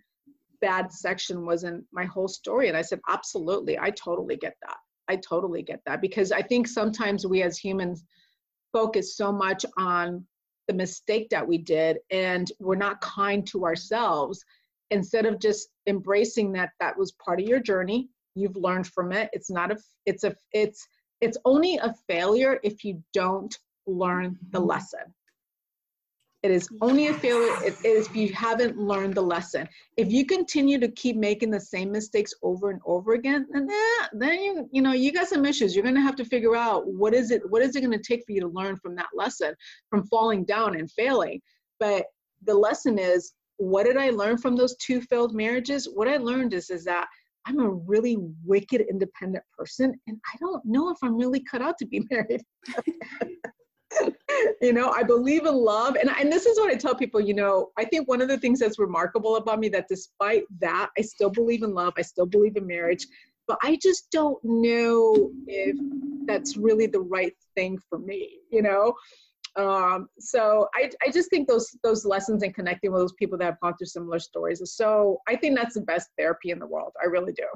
bad 0.61 0.93
section 0.93 1.45
wasn't 1.45 1.85
my 1.93 2.05
whole 2.05 2.29
story. 2.29 2.69
And 2.69 2.77
I 2.77 2.83
said, 2.83 3.01
absolutely, 3.09 3.79
I 3.79 3.91
totally 3.91 4.37
get 4.37 4.55
that. 4.63 4.77
I 5.09 5.17
totally 5.17 5.63
get 5.63 5.81
that. 5.87 6.01
Because 6.01 6.33
I 6.33 6.43
think 6.43 6.67
sometimes 6.67 7.27
we 7.27 7.43
as 7.43 7.59
humans 7.59 8.05
focus 8.73 9.17
so 9.17 9.33
much 9.33 9.65
on 9.77 10.25
the 10.69 10.75
mistake 10.75 11.29
that 11.31 11.47
we 11.47 11.59
did 11.59 11.99
and 12.11 12.51
we're 12.59 12.75
not 12.75 13.01
kind 13.01 13.47
to 13.49 13.65
ourselves. 13.65 14.45
Instead 14.91 15.27
of 15.27 15.41
just 15.41 15.69
embracing 15.87 16.53
that 16.53 16.71
that 16.81 16.97
was 16.99 17.13
part 17.13 17.41
of 17.41 17.47
your 17.47 17.61
journey. 17.61 18.09
You've 18.35 18.57
learned 18.57 18.87
from 18.87 19.13
it. 19.13 19.31
It's 19.33 19.51
not 19.51 19.73
a 19.73 19.79
it's 20.05 20.23
a 20.23 20.37
it's 20.53 20.87
it's 21.21 21.39
only 21.45 21.77
a 21.77 21.95
failure 22.09 22.59
if 22.63 22.85
you 22.85 23.03
don't 23.13 23.59
learn 23.87 24.39
the 24.51 24.61
lesson 24.61 25.15
it 26.47 26.53
is 26.53 26.69
only 26.81 27.09
a 27.09 27.15
failure 27.15 27.53
if, 27.65 27.85
if 27.85 28.15
you 28.15 28.33
haven't 28.33 28.79
learned 28.79 29.17
the 29.17 29.23
lesson. 29.23 29.69
If 29.97 30.13
you 30.13 30.25
continue 30.25 30.79
to 30.79 30.87
keep 30.93 31.17
making 31.17 31.51
the 31.51 31.61
same 31.61 31.91
mistakes 31.91 32.33
over 32.41 32.71
and 32.71 32.81
over 32.87 33.15
again, 33.15 33.49
then 33.51 33.69
eh, 33.69 34.07
then 34.13 34.41
you 34.41 34.69
you 34.71 34.81
know 34.81 34.93
you 34.93 35.13
got 35.13 35.27
some 35.27 35.45
issues. 35.45 35.75
You're 35.75 35.85
gonna 35.85 36.01
have 36.01 36.15
to 36.17 36.25
figure 36.25 36.55
out 36.55 36.87
what 36.87 37.15
is 37.15 37.33
it 37.33 37.43
what 37.51 37.63
is 37.63 37.75
it 37.75 37.81
gonna 37.81 37.99
take 37.99 38.25
for 38.25 38.31
you 38.31 38.41
to 38.43 38.47
learn 38.49 38.77
from 38.77 38.95
that 38.95 39.09
lesson, 39.13 39.55
from 39.91 40.07
falling 40.07 40.45
down 40.45 40.77
and 40.77 40.89
failing. 40.93 41.41
But 41.81 42.05
the 42.45 42.55
lesson 42.55 42.97
is, 42.97 43.33
what 43.57 43.85
did 43.85 43.97
I 43.97 44.11
learn 44.11 44.39
from 44.39 44.55
those 44.55 44.77
two 44.77 45.01
failed 45.01 45.35
marriages? 45.35 45.89
What 45.93 46.07
I 46.07 46.19
learned 46.19 46.55
is 46.55 46.71
is 46.71 46.85
that 46.85 47.09
I'm 47.47 47.61
a 47.61 47.71
really 47.71 48.17
wicked 48.45 48.81
independent 48.83 49.45
person, 49.57 49.95
and 50.07 50.19
I 50.33 50.37
don't 50.39 50.65
know 50.65 50.91
if 50.91 50.99
I'm 51.03 51.17
really 51.17 51.41
cut 51.41 51.63
out 51.63 51.79
to 51.79 51.87
be 51.87 52.07
married. 52.11 52.43
you 54.61 54.73
know, 54.73 54.91
I 54.91 55.03
believe 55.03 55.47
in 55.47 55.55
love. 55.55 55.97
And, 55.97 56.11
and 56.11 56.31
this 56.31 56.47
is 56.47 56.59
what 56.59 56.71
I 56.71 56.77
tell 56.77 56.95
people, 56.95 57.21
you 57.21 57.35
know, 57.35 57.71
I 57.79 57.85
think 57.85 58.09
one 58.09 58.21
of 58.21 58.29
the 58.29 58.39
things 58.39 58.59
that's 58.59 58.79
remarkable 58.79 59.37
about 59.37 59.61
me 59.61 59.69
that 59.71 59.87
despite 59.89 60.43
that, 60.61 60.91
I 60.99 61.03
still 61.03 61.31
believe 61.31 61.63
in 61.63 61.73
love, 61.73 61.95
I 61.97 62.03
still 62.03 62.27
believe 62.27 62.57
in 62.57 62.67
marriage, 62.67 63.07
but 63.47 63.59
I 63.63 63.79
just 63.81 64.11
don't 64.11 64.39
know 64.43 65.31
if 65.47 65.77
that's 66.27 66.57
really 66.57 66.87
the 66.87 67.01
right 67.01 67.35
thing 67.55 67.79
for 67.89 67.99
me, 67.99 68.41
you 68.51 68.63
know? 68.63 68.95
Um, 69.57 70.09
so 70.19 70.69
I, 70.75 70.91
I 71.07 71.11
just 71.11 71.31
think 71.31 71.49
those 71.49 71.75
those 71.83 72.05
lessons 72.05 72.43
and 72.43 72.55
connecting 72.55 72.93
with 72.93 73.01
those 73.01 73.15
people 73.15 73.39
that 73.39 73.45
have 73.45 73.61
gone 73.61 73.75
through 73.77 73.87
similar 73.87 74.19
stories 74.19 74.61
is 74.61 74.77
so 74.77 75.19
I 75.27 75.37
think 75.37 75.57
that's 75.57 75.75
the 75.75 75.81
best 75.81 76.11
therapy 76.19 76.51
in 76.51 76.59
the 76.59 76.67
world. 76.67 76.93
I 77.03 77.07
really 77.07 77.33
do 77.33 77.47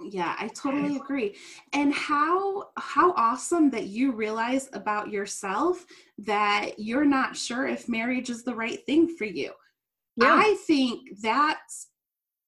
yeah 0.00 0.34
i 0.38 0.48
totally 0.48 0.96
agree 0.96 1.36
and 1.72 1.94
how 1.94 2.68
how 2.76 3.12
awesome 3.12 3.70
that 3.70 3.86
you 3.86 4.12
realize 4.12 4.68
about 4.72 5.10
yourself 5.10 5.86
that 6.18 6.78
you're 6.78 7.04
not 7.04 7.36
sure 7.36 7.66
if 7.66 7.88
marriage 7.88 8.28
is 8.28 8.42
the 8.42 8.54
right 8.54 8.84
thing 8.86 9.08
for 9.16 9.24
you 9.24 9.52
yeah. 10.16 10.34
i 10.34 10.56
think 10.66 11.08
that's 11.22 11.88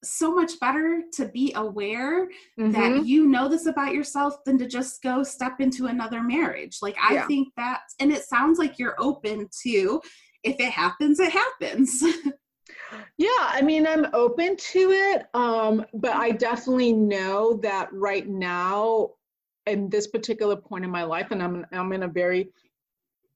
so 0.07 0.33
much 0.33 0.59
better 0.59 1.01
to 1.13 1.27
be 1.27 1.51
aware 1.55 2.27
mm-hmm. 2.59 2.71
that 2.71 3.05
you 3.05 3.27
know 3.27 3.47
this 3.47 3.65
about 3.65 3.93
yourself 3.93 4.35
than 4.45 4.57
to 4.57 4.67
just 4.67 5.01
go 5.01 5.23
step 5.23 5.59
into 5.59 5.87
another 5.87 6.21
marriage 6.21 6.77
like 6.81 6.95
i 7.01 7.15
yeah. 7.15 7.27
think 7.27 7.49
that 7.57 7.81
and 7.99 8.11
it 8.11 8.23
sounds 8.23 8.59
like 8.59 8.79
you're 8.79 8.95
open 8.99 9.47
to 9.63 10.01
if 10.43 10.55
it 10.59 10.71
happens 10.71 11.19
it 11.19 11.31
happens 11.31 12.03
Yeah, 13.17 13.29
I 13.39 13.61
mean, 13.61 13.87
I'm 13.87 14.07
open 14.13 14.55
to 14.55 14.91
it, 14.91 15.25
um, 15.33 15.85
but 15.93 16.15
I 16.15 16.31
definitely 16.31 16.93
know 16.93 17.59
that 17.63 17.89
right 17.91 18.27
now, 18.27 19.11
in 19.65 19.89
this 19.89 20.07
particular 20.07 20.55
point 20.55 20.85
in 20.85 20.91
my 20.91 21.03
life, 21.03 21.31
and 21.31 21.41
I'm 21.43 21.65
I'm 21.71 21.91
in 21.93 22.03
a 22.03 22.07
very 22.07 22.49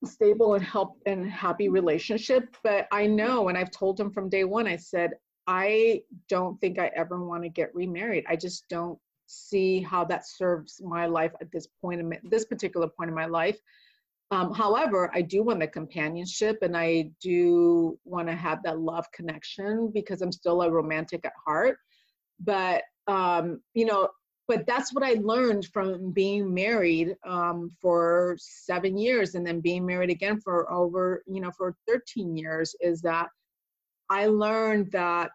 stable 0.06 0.54
and 0.54 0.64
help 0.64 0.98
and 1.06 1.30
happy 1.30 1.70
relationship. 1.70 2.56
But 2.64 2.88
I 2.92 3.08
know, 3.08 3.50
and 3.50 3.58
I've 3.58 3.72
told 3.72 4.00
him 4.00 4.12
from 4.12 4.30
day 4.30 4.44
one, 4.44 4.68
I 4.68 4.78
said, 4.78 5.12
I 5.52 6.04
don't 6.30 6.60
think 6.62 6.80
I 6.80 6.92
ever 6.96 7.22
want 7.22 7.44
to 7.44 7.50
get 7.50 7.76
remarried. 7.76 8.24
I 8.26 8.38
just 8.38 8.70
don't 8.70 8.98
see 9.26 9.82
how 9.82 10.06
that 10.06 10.26
serves 10.26 10.82
my 10.82 11.08
life 11.08 11.34
at 11.42 11.52
this 11.52 11.68
point 11.82 12.00
in 12.00 12.18
this 12.24 12.46
particular 12.46 12.88
point 12.88 13.10
in 13.10 13.16
my 13.16 13.26
life. 13.26 13.60
Um, 14.32 14.54
however, 14.54 15.12
I 15.14 15.22
do 15.22 15.44
want 15.44 15.60
the 15.60 15.68
companionship 15.68 16.60
and 16.62 16.78
I 16.78 17.12
do 17.22 18.00
want 18.06 18.30
to 18.30 18.34
have 18.34 18.64
that 18.64 18.80
love 18.80 19.12
connection 19.12 19.92
because 19.94 20.22
I'm 20.22 20.32
still 20.32 20.62
a 20.62 20.72
romantic 20.72 21.26
at 21.26 21.34
heart. 21.46 21.78
But, 22.40 22.84
um, 23.08 23.60
you 23.74 23.84
know, 23.84 24.08
but 24.48 24.66
that's 24.66 24.94
what 24.94 25.04
I 25.04 25.16
learned 25.16 25.66
from 25.74 26.12
being 26.14 26.54
married 26.54 27.18
um, 27.28 27.72
for 27.82 28.38
seven 28.40 28.98
years 28.98 29.36
and 29.36 29.46
then 29.46 29.60
being 29.60 29.86
married 29.86 30.12
again 30.12 30.40
for 30.40 30.72
over, 30.72 31.24
you 31.28 31.42
know, 31.42 31.52
for 31.52 31.76
13 31.90 32.38
years 32.38 32.74
is 32.80 33.02
that 33.02 33.28
I 34.12 34.26
learned 34.26 34.92
that 34.92 35.32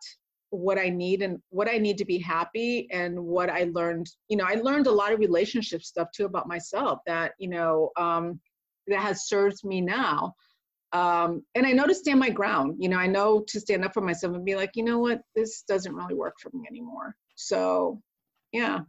what 0.50 0.78
I 0.78 0.90
need 0.90 1.22
and 1.22 1.38
what 1.48 1.68
I 1.68 1.78
need 1.78 1.96
to 1.98 2.04
be 2.04 2.18
happy 2.18 2.88
and 2.92 3.18
what 3.18 3.48
I 3.48 3.70
learned, 3.72 4.06
you 4.28 4.36
know, 4.36 4.44
I 4.44 4.56
learned 4.56 4.86
a 4.86 4.92
lot 4.92 5.12
of 5.12 5.18
relationship 5.18 5.82
stuff 5.82 6.08
too 6.14 6.26
about 6.26 6.46
myself 6.46 6.98
that, 7.06 7.32
you 7.38 7.48
know, 7.48 7.90
um, 7.96 8.38
that 8.86 9.00
has 9.00 9.28
served 9.28 9.64
me 9.64 9.80
now. 9.80 10.34
Um, 10.92 11.42
and 11.54 11.66
I 11.66 11.72
know 11.72 11.86
to 11.86 11.94
stand 11.94 12.20
my 12.20 12.28
ground. 12.28 12.76
You 12.78 12.90
know, 12.90 12.98
I 12.98 13.06
know 13.06 13.42
to 13.48 13.60
stand 13.60 13.82
up 13.82 13.94
for 13.94 14.02
myself 14.02 14.34
and 14.34 14.44
be 14.44 14.56
like, 14.56 14.72
you 14.74 14.84
know 14.84 14.98
what, 14.98 15.22
this 15.34 15.62
doesn't 15.66 15.94
really 15.94 16.14
work 16.14 16.34
for 16.38 16.50
me 16.52 16.64
anymore. 16.68 17.16
So, 17.34 18.00
yeah. 18.52 18.80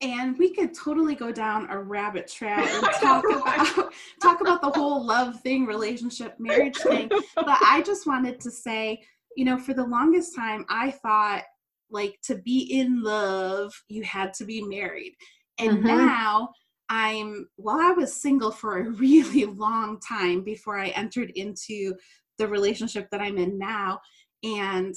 And 0.00 0.38
we 0.38 0.54
could 0.54 0.74
totally 0.74 1.16
go 1.16 1.32
down 1.32 1.68
a 1.70 1.78
rabbit 1.78 2.28
trail 2.28 2.60
and 2.60 2.84
talk 3.00 3.24
about 3.24 3.92
talk 4.22 4.40
about 4.40 4.62
the 4.62 4.70
whole 4.70 5.04
love 5.04 5.40
thing, 5.40 5.66
relationship, 5.66 6.36
marriage 6.38 6.76
thing. 6.76 7.08
But 7.08 7.58
I 7.62 7.82
just 7.84 8.06
wanted 8.06 8.40
to 8.40 8.50
say, 8.50 9.02
you 9.36 9.44
know, 9.44 9.58
for 9.58 9.74
the 9.74 9.84
longest 9.84 10.36
time, 10.36 10.64
I 10.68 10.92
thought 10.92 11.42
like 11.90 12.18
to 12.24 12.36
be 12.36 12.78
in 12.78 13.02
love, 13.02 13.72
you 13.88 14.02
had 14.02 14.34
to 14.34 14.44
be 14.44 14.62
married. 14.62 15.14
And 15.58 15.78
mm-hmm. 15.78 15.86
now 15.86 16.50
I'm, 16.88 17.48
well, 17.56 17.80
I 17.80 17.92
was 17.92 18.20
single 18.20 18.50
for 18.50 18.78
a 18.78 18.90
really 18.90 19.44
long 19.44 20.00
time 20.00 20.42
before 20.42 20.78
I 20.78 20.88
entered 20.88 21.30
into 21.30 21.94
the 22.38 22.46
relationship 22.46 23.08
that 23.10 23.20
I'm 23.20 23.38
in 23.38 23.58
now. 23.58 24.00
And 24.44 24.94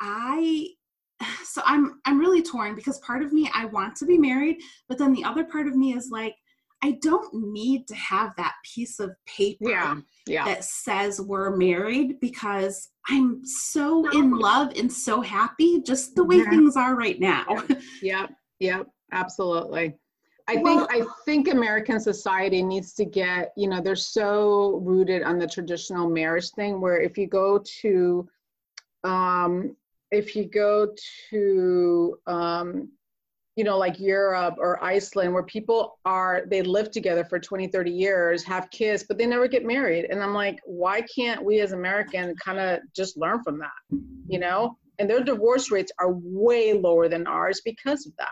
I, 0.00 0.68
so 1.44 1.62
I'm, 1.64 2.00
I'm 2.04 2.18
really 2.18 2.42
torn 2.42 2.74
because 2.74 2.98
part 3.00 3.22
of 3.22 3.32
me, 3.32 3.50
I 3.54 3.66
want 3.66 3.96
to 3.96 4.06
be 4.06 4.18
married, 4.18 4.58
but 4.88 4.98
then 4.98 5.12
the 5.12 5.24
other 5.24 5.44
part 5.44 5.66
of 5.66 5.76
me 5.76 5.94
is 5.94 6.10
like, 6.10 6.34
I 6.84 6.98
don't 7.00 7.52
need 7.52 7.86
to 7.88 7.94
have 7.94 8.34
that 8.36 8.54
piece 8.74 8.98
of 8.98 9.14
paper 9.24 9.70
yeah, 9.70 9.96
yeah. 10.26 10.44
that 10.44 10.64
says 10.64 11.20
we're 11.20 11.56
married 11.56 12.18
because 12.20 12.88
I'm 13.08 13.44
so 13.44 14.08
in 14.18 14.36
love 14.36 14.72
and 14.76 14.92
so 14.92 15.20
happy 15.20 15.80
just 15.82 16.16
the 16.16 16.24
way 16.24 16.38
yeah. 16.38 16.50
things 16.50 16.76
are 16.76 16.96
right 16.96 17.20
now. 17.20 17.46
Yep, 18.02 18.30
yep, 18.58 18.86
absolutely. 19.12 19.94
I 20.48 20.54
think 20.56 20.88
I 20.90 21.06
think 21.24 21.48
American 21.48 22.00
society 22.00 22.62
needs 22.62 22.94
to 22.94 23.04
get, 23.04 23.52
you 23.56 23.68
know, 23.68 23.80
they're 23.80 23.94
so 23.94 24.80
rooted 24.82 25.22
on 25.22 25.38
the 25.38 25.46
traditional 25.46 26.10
marriage 26.10 26.50
thing 26.50 26.80
where 26.80 27.00
if 27.00 27.16
you 27.16 27.28
go 27.28 27.62
to 27.80 28.28
um 29.04 29.76
if 30.12 30.36
you 30.36 30.44
go 30.44 30.94
to 31.30 32.18
um 32.26 32.88
you 33.56 33.64
know 33.64 33.76
like 33.76 33.98
Europe 33.98 34.54
or 34.58 34.82
Iceland 34.82 35.32
where 35.32 35.42
people 35.42 35.98
are 36.04 36.44
they 36.46 36.62
live 36.62 36.90
together 36.90 37.24
for 37.24 37.40
20 37.40 37.66
30 37.68 37.90
years 37.90 38.44
have 38.44 38.70
kids 38.70 39.02
but 39.02 39.18
they 39.18 39.26
never 39.26 39.48
get 39.48 39.64
married. 39.64 40.06
And 40.10 40.22
I'm 40.22 40.34
like 40.34 40.60
why 40.64 41.02
can't 41.02 41.44
we 41.44 41.60
as 41.60 41.72
Americans 41.72 42.38
kind 42.38 42.60
of 42.60 42.80
just 42.94 43.16
learn 43.16 43.42
from 43.42 43.58
that 43.58 43.98
you 44.28 44.38
know? 44.38 44.76
And 44.98 45.08
their 45.08 45.22
divorce 45.22 45.70
rates 45.70 45.92
are 45.98 46.12
way 46.12 46.74
lower 46.74 47.08
than 47.08 47.26
ours 47.26 47.60
because 47.64 48.06
of 48.06 48.12
that. 48.18 48.28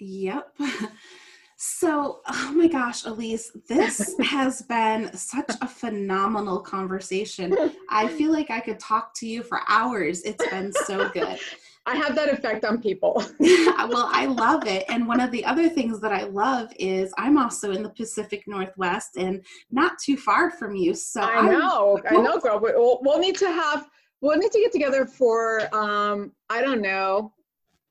Yep. 0.00 0.56
So, 1.60 2.20
oh 2.28 2.52
my 2.54 2.68
gosh, 2.68 3.04
Elis, 3.04 3.50
this 3.68 4.14
has 4.22 4.62
been 4.62 5.12
such 5.16 5.50
a 5.60 5.66
phenomenal 5.66 6.60
conversation. 6.60 7.52
I 7.90 8.06
feel 8.06 8.30
like 8.30 8.48
I 8.48 8.60
could 8.60 8.78
talk 8.78 9.12
to 9.14 9.26
you 9.26 9.42
for 9.42 9.60
hours. 9.68 10.22
It's 10.22 10.48
been 10.50 10.72
so 10.72 11.08
good. 11.08 11.38
I 11.86 11.96
have 11.96 12.14
that 12.14 12.28
effect 12.32 12.64
on 12.64 12.80
people. 12.80 13.24
well, 13.40 14.08
I 14.12 14.26
love 14.26 14.68
it. 14.68 14.84
And 14.88 15.08
one 15.08 15.20
of 15.20 15.32
the 15.32 15.44
other 15.44 15.68
things 15.68 16.00
that 16.00 16.12
I 16.12 16.24
love 16.24 16.70
is 16.78 17.12
I'm 17.18 17.36
also 17.36 17.72
in 17.72 17.82
the 17.82 17.90
Pacific 17.90 18.44
Northwest 18.46 19.16
and 19.16 19.44
not 19.72 19.98
too 19.98 20.16
far 20.16 20.50
from 20.50 20.76
you. 20.76 20.94
So 20.94 21.22
I 21.22 21.48
know, 21.48 21.98
I, 22.08 22.14
I 22.14 22.20
know, 22.20 22.38
girl. 22.38 22.60
We'll, 22.60 23.00
we'll 23.02 23.18
need 23.18 23.36
to 23.38 23.50
have, 23.50 23.88
we'll 24.20 24.36
need 24.36 24.52
to 24.52 24.60
get 24.60 24.70
together 24.70 25.06
for, 25.06 25.74
um, 25.74 26.32
I 26.50 26.60
don't 26.60 26.82
know, 26.82 27.32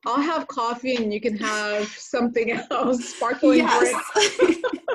I'll 0.06 0.22
have 0.22 0.48
coffee 0.48 0.96
and 0.96 1.14
you 1.14 1.20
can 1.20 1.38
have 1.38 1.88
something 1.98 2.52
else, 2.52 3.16
sparkling 3.16 3.60
yes. 3.60 3.96
drink. 4.14 4.66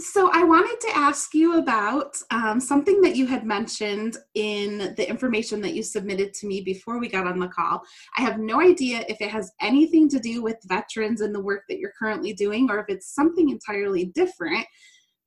so 0.00 0.30
I 0.32 0.44
wanted 0.44 0.80
to 0.80 0.96
ask 0.96 1.34
you 1.34 1.58
about 1.58 2.16
um, 2.30 2.60
something 2.60 3.00
that 3.02 3.16
you 3.16 3.26
had 3.26 3.44
mentioned 3.44 4.16
in 4.34 4.94
the 4.96 5.08
information 5.08 5.60
that 5.62 5.74
you 5.74 5.82
submitted 5.82 6.32
to 6.34 6.46
me 6.46 6.62
before 6.62 6.98
we 6.98 7.08
got 7.08 7.26
on 7.26 7.38
the 7.38 7.48
call. 7.48 7.82
I 8.16 8.22
have 8.22 8.38
no 8.38 8.60
idea 8.60 9.04
if 9.08 9.20
it 9.20 9.30
has 9.30 9.52
anything 9.60 10.08
to 10.10 10.18
do 10.18 10.42
with 10.42 10.56
veterans 10.66 11.20
and 11.20 11.34
the 11.34 11.42
work 11.42 11.62
that 11.68 11.78
you're 11.78 11.92
currently 11.98 12.32
doing 12.32 12.70
or 12.70 12.78
if 12.80 12.86
it's 12.88 13.14
something 13.14 13.50
entirely 13.50 14.06
different. 14.06 14.66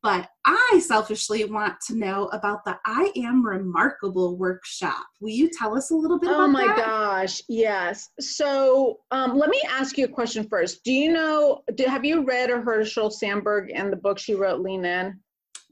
But 0.02 0.30
I 0.46 0.82
selfishly 0.86 1.44
want 1.44 1.76
to 1.88 1.96
know 1.96 2.28
about 2.28 2.64
the 2.64 2.78
I 2.86 3.12
Am 3.18 3.46
Remarkable 3.46 4.38
workshop. 4.38 5.04
Will 5.20 5.30
you 5.30 5.50
tell 5.50 5.78
us 5.78 5.92
a 5.92 5.96
little 5.96 6.18
bit 6.18 6.30
oh 6.32 6.48
my 6.48 6.68
gosh, 6.68 7.42
yes. 7.50 8.10
So 8.20 9.00
um, 9.12 9.38
let 9.38 9.50
me 9.50 9.62
ask 9.70 9.98
you 9.98 10.06
a 10.06 10.10
question 10.10 10.48
first. 10.48 10.84
Do 10.86 10.94
you 10.94 11.12
know, 11.12 11.64
do, 11.76 11.84
have 11.86 12.06
you 12.06 12.24
read 12.24 12.50
or 12.50 12.62
heard 12.62 12.82
of 12.82 12.88
Sheryl 12.88 13.12
Sandberg 13.12 13.72
and 13.74 13.92
the 13.92 13.98
book 13.98 14.20
she 14.20 14.36
wrote, 14.36 14.62
Lean 14.62 14.86
In? 14.86 15.20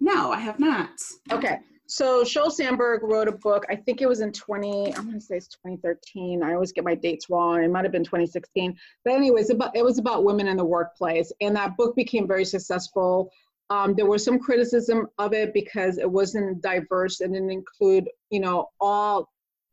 No, 0.01 0.31
I 0.31 0.39
have 0.39 0.59
not. 0.59 0.89
Okay. 1.31 1.59
So 1.89 2.23
Sheryl 2.25 2.51
Sandberg 2.51 3.03
wrote 3.03 3.29
a 3.29 3.31
book, 3.31 3.65
I 3.69 3.75
think 3.77 4.01
it 4.01 4.09
was 4.09 4.19
in 4.19 4.33
20, 4.33 4.93
I'm 4.93 5.05
gonna 5.05 5.21
say 5.21 5.37
it's 5.37 5.47
2013. 5.47 6.43
I 6.43 6.53
always 6.53 6.73
get 6.73 6.83
my 6.83 6.95
dates 6.95 7.29
wrong. 7.29 7.63
It 7.63 7.71
might 7.71 7.85
have 7.85 7.93
been 7.93 8.03
2016. 8.03 8.77
But 9.05 9.13
anyways, 9.13 9.51
about, 9.51 9.75
it 9.75 9.85
was 9.85 9.97
about 9.97 10.25
women 10.25 10.49
in 10.49 10.57
the 10.57 10.65
workplace. 10.65 11.31
And 11.39 11.55
that 11.55 11.77
book 11.77 11.95
became 11.95 12.27
very 12.27 12.43
successful. 12.43 13.31
Um, 13.69 13.95
there 13.95 14.05
was 14.05 14.23
some 14.23 14.39
criticism 14.39 15.07
of 15.17 15.33
it 15.33 15.53
because 15.53 15.97
it 15.97 16.09
wasn't 16.09 16.61
diverse 16.61 17.19
and 17.19 17.33
didn't 17.33 17.51
include, 17.51 18.09
you 18.29 18.39
know, 18.39 18.69
all 18.79 19.29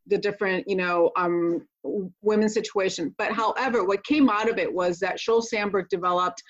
the 0.07 0.17
different, 0.17 0.67
you 0.67 0.75
know, 0.75 1.11
um, 1.17 1.65
women's 2.21 2.53
situation. 2.53 3.15
But 3.17 3.31
however, 3.31 3.85
what 3.85 4.03
came 4.03 4.29
out 4.29 4.49
of 4.49 4.57
it 4.57 4.71
was 4.71 4.99
that 4.99 5.17
Sheryl 5.17 5.43
Sandberg 5.43 5.87
developed 5.89 6.43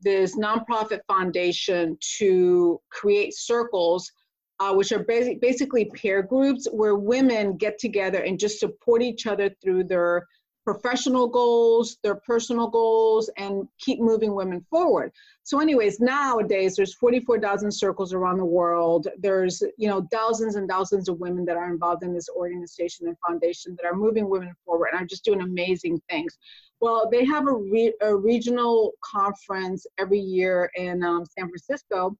this 0.00 0.36
nonprofit 0.36 1.00
foundation 1.06 1.96
to 2.18 2.80
create 2.90 3.34
circles, 3.34 4.10
uh, 4.58 4.72
which 4.74 4.92
are 4.92 5.04
basic, 5.04 5.40
basically 5.40 5.86
peer 5.94 6.22
groups 6.22 6.66
where 6.70 6.96
women 6.96 7.56
get 7.56 7.78
together 7.78 8.18
and 8.18 8.38
just 8.38 8.60
support 8.60 9.02
each 9.02 9.26
other 9.26 9.50
through 9.62 9.84
their 9.84 10.26
professional 10.72 11.26
goals, 11.26 11.96
their 12.04 12.14
personal 12.14 12.68
goals, 12.68 13.28
and 13.36 13.66
keep 13.80 13.98
moving 13.98 14.32
women 14.34 14.64
forward. 14.70 15.10
So, 15.42 15.58
anyways, 15.58 15.98
nowadays 15.98 16.76
there's 16.76 16.94
44,000 16.94 17.72
circles 17.72 18.12
around 18.12 18.38
the 18.38 18.44
world. 18.44 19.08
There's 19.18 19.62
you 19.78 19.88
know 19.88 20.06
thousands 20.12 20.54
and 20.54 20.68
thousands 20.68 21.08
of 21.08 21.18
women 21.18 21.44
that 21.46 21.56
are 21.56 21.72
involved 21.72 22.04
in 22.04 22.14
this 22.14 22.28
organization 22.28 23.08
and 23.08 23.16
foundation 23.26 23.76
that 23.76 23.88
are 23.88 23.96
moving 23.96 24.28
women 24.28 24.54
forward 24.64 24.90
and 24.92 25.02
are 25.02 25.06
just 25.06 25.24
doing 25.24 25.40
amazing 25.40 26.00
things. 26.08 26.38
Well, 26.80 27.08
they 27.10 27.24
have 27.24 27.48
a, 27.48 27.52
re- 27.52 27.94
a 28.00 28.14
regional 28.14 28.92
conference 29.04 29.86
every 29.98 30.20
year 30.20 30.70
in 30.76 31.02
um, 31.02 31.24
San 31.26 31.48
Francisco. 31.48 32.16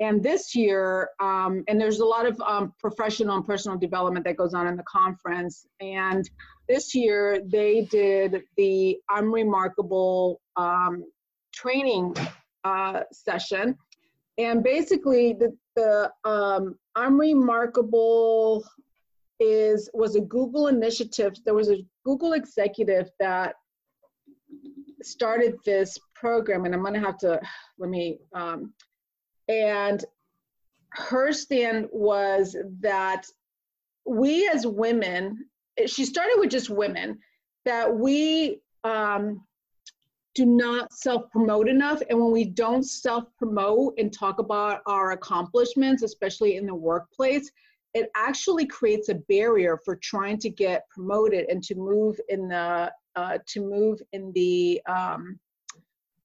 And 0.00 0.22
this 0.22 0.56
year, 0.56 1.10
um, 1.20 1.62
and 1.68 1.80
there's 1.80 2.00
a 2.00 2.04
lot 2.04 2.26
of 2.26 2.40
um, 2.40 2.74
professional 2.80 3.36
and 3.36 3.46
personal 3.46 3.78
development 3.78 4.24
that 4.26 4.36
goes 4.36 4.52
on 4.52 4.66
in 4.66 4.76
the 4.76 4.82
conference. 4.82 5.64
And 5.80 6.28
this 6.68 6.94
year 6.94 7.40
they 7.44 7.82
did 7.90 8.42
the 8.56 8.98
I'm 9.08 9.32
Remarkable 9.32 10.40
um, 10.56 11.04
training 11.52 12.16
uh, 12.64 13.00
session. 13.12 13.76
And 14.38 14.62
basically 14.64 15.34
the, 15.34 15.56
the 15.76 16.10
um, 16.28 16.76
I'm 16.94 17.18
Remarkable 17.18 18.64
is 19.40 19.90
was 19.94 20.16
a 20.16 20.20
Google 20.20 20.68
initiative. 20.68 21.34
There 21.44 21.54
was 21.54 21.70
a 21.70 21.84
Google 22.04 22.32
executive 22.32 23.10
that 23.20 23.54
started 25.02 25.56
this 25.64 25.98
program 26.14 26.64
and 26.64 26.74
I'm 26.74 26.82
gonna 26.82 27.00
have 27.00 27.18
to, 27.18 27.40
let 27.78 27.90
me, 27.90 28.18
um, 28.34 28.72
and 29.48 30.04
her 30.90 31.32
stand 31.32 31.88
was 31.92 32.56
that 32.80 33.26
we 34.06 34.48
as 34.48 34.66
women 34.66 35.46
she 35.86 36.04
started 36.04 36.36
with 36.38 36.50
just 36.50 36.70
women 36.70 37.18
that 37.64 37.92
we 37.92 38.60
um, 38.84 39.42
do 40.34 40.44
not 40.44 40.92
self 40.92 41.30
promote 41.30 41.68
enough. 41.68 42.02
And 42.10 42.18
when 42.18 42.32
we 42.32 42.44
don't 42.44 42.84
self 42.84 43.24
promote 43.38 43.94
and 43.98 44.12
talk 44.12 44.38
about 44.38 44.80
our 44.86 45.12
accomplishments, 45.12 46.02
especially 46.02 46.56
in 46.56 46.66
the 46.66 46.74
workplace, 46.74 47.50
it 47.94 48.10
actually 48.16 48.66
creates 48.66 49.08
a 49.08 49.14
barrier 49.14 49.78
for 49.84 49.96
trying 49.96 50.38
to 50.38 50.50
get 50.50 50.88
promoted 50.88 51.46
and 51.48 51.62
to 51.62 51.76
move 51.76 52.18
in 52.28 52.48
the 52.48 52.92
uh, 53.16 53.38
to 53.46 53.60
move 53.60 54.00
in 54.12 54.32
the 54.34 54.80
um, 54.88 55.38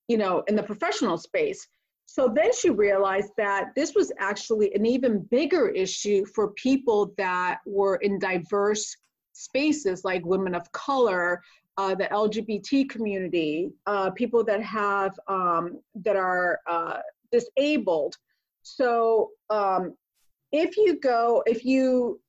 you 0.08 0.18
know 0.18 0.44
in 0.48 0.56
the 0.56 0.64
professional 0.64 1.18
space. 1.18 1.68
So 2.08 2.34
then 2.36 2.52
she 2.52 2.72
realized 2.72 3.34
that 3.38 3.68
this 3.76 3.94
was 3.94 4.12
actually 4.18 4.74
an 4.74 4.88
even 4.88 5.28
bigger 5.30 5.70
issue 5.70 6.26
for 6.26 6.54
people 6.54 7.14
that 7.20 7.60
were 7.68 7.98
in 7.98 8.18
diverse 8.18 8.98
spaces 9.40 10.04
like 10.04 10.26
women 10.26 10.54
of 10.54 10.72
color, 10.72 11.42
uh, 11.78 11.96
the 11.96 12.06
LGBT 12.06 12.90
community, 12.90 13.72
uh, 13.86 14.10
people 14.12 14.44
that 14.44 14.62
have 14.62 15.18
um, 15.28 15.80
that 15.96 16.18
are 16.18 16.60
uh, 16.70 16.98
disabled. 17.32 18.16
So 18.64 19.30
um, 19.50 19.96
if 20.52 20.76
you 20.76 21.00
go, 21.00 21.42
if 21.46 21.64
you 21.64 22.20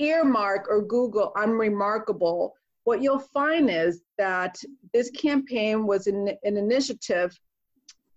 earmark 0.00 0.66
or 0.68 0.82
Google 0.82 1.32
"I'm 1.36 1.52
remarkable," 1.52 2.54
what 2.82 3.00
you'll 3.00 3.20
find 3.20 3.70
is 3.70 4.02
that 4.18 4.56
this 4.92 5.10
campaign 5.10 5.86
was 5.86 6.08
an, 6.08 6.30
an 6.42 6.56
initiative 6.56 7.38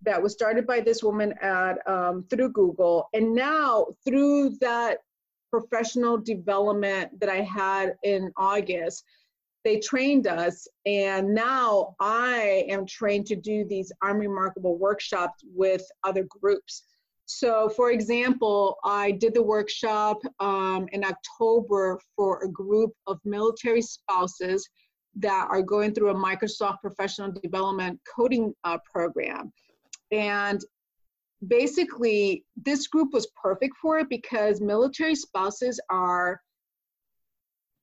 that 0.02 0.22
was 0.22 0.34
started 0.34 0.66
by 0.66 0.80
this 0.80 1.04
woman 1.04 1.34
at 1.42 1.76
um, 1.88 2.26
through 2.32 2.50
Google, 2.50 3.10
and 3.14 3.36
now 3.36 3.86
through 4.04 4.58
that 4.60 5.00
professional 5.54 6.18
development 6.18 7.20
that 7.20 7.30
I 7.30 7.42
had 7.42 7.94
in 8.02 8.32
August, 8.38 9.04
they 9.64 9.80
trained 9.80 10.26
us. 10.26 10.68
And 10.88 11.36
now 11.36 11.96
I 12.00 12.66
am 12.70 12.88
trained 12.88 13.28
to 13.28 13.36
do 13.36 13.64
these 13.64 13.92
I'm 14.02 14.20
workshops 14.80 15.44
with 15.54 15.86
other 16.04 16.26
groups. 16.42 16.86
So, 17.26 17.70
for 17.70 17.92
example, 17.92 18.78
I 18.84 19.12
did 19.12 19.36
the 19.36 19.44
workshop 19.44 20.18
um, 20.40 20.88
in 20.92 21.06
October 21.06 22.00
for 22.16 22.44
a 22.44 22.50
group 22.50 22.92
of 23.06 23.20
military 23.24 23.84
spouses 23.84 24.68
that 25.18 25.48
are 25.52 25.62
going 25.62 25.94
through 25.94 26.10
a 26.10 26.16
Microsoft 26.16 26.80
Professional 26.82 27.32
Development 27.32 28.00
Coding 28.16 28.54
uh, 28.64 28.80
program. 28.92 29.54
And 30.12 30.60
basically 31.48 32.46
this 32.56 32.88
group 32.88 33.14
was 33.14 33.28
perfect 33.42 33.76
for 33.82 34.00
it 34.00 34.10
because 34.10 34.62
military 34.62 35.16
spouses 35.16 35.80
are 35.90 36.42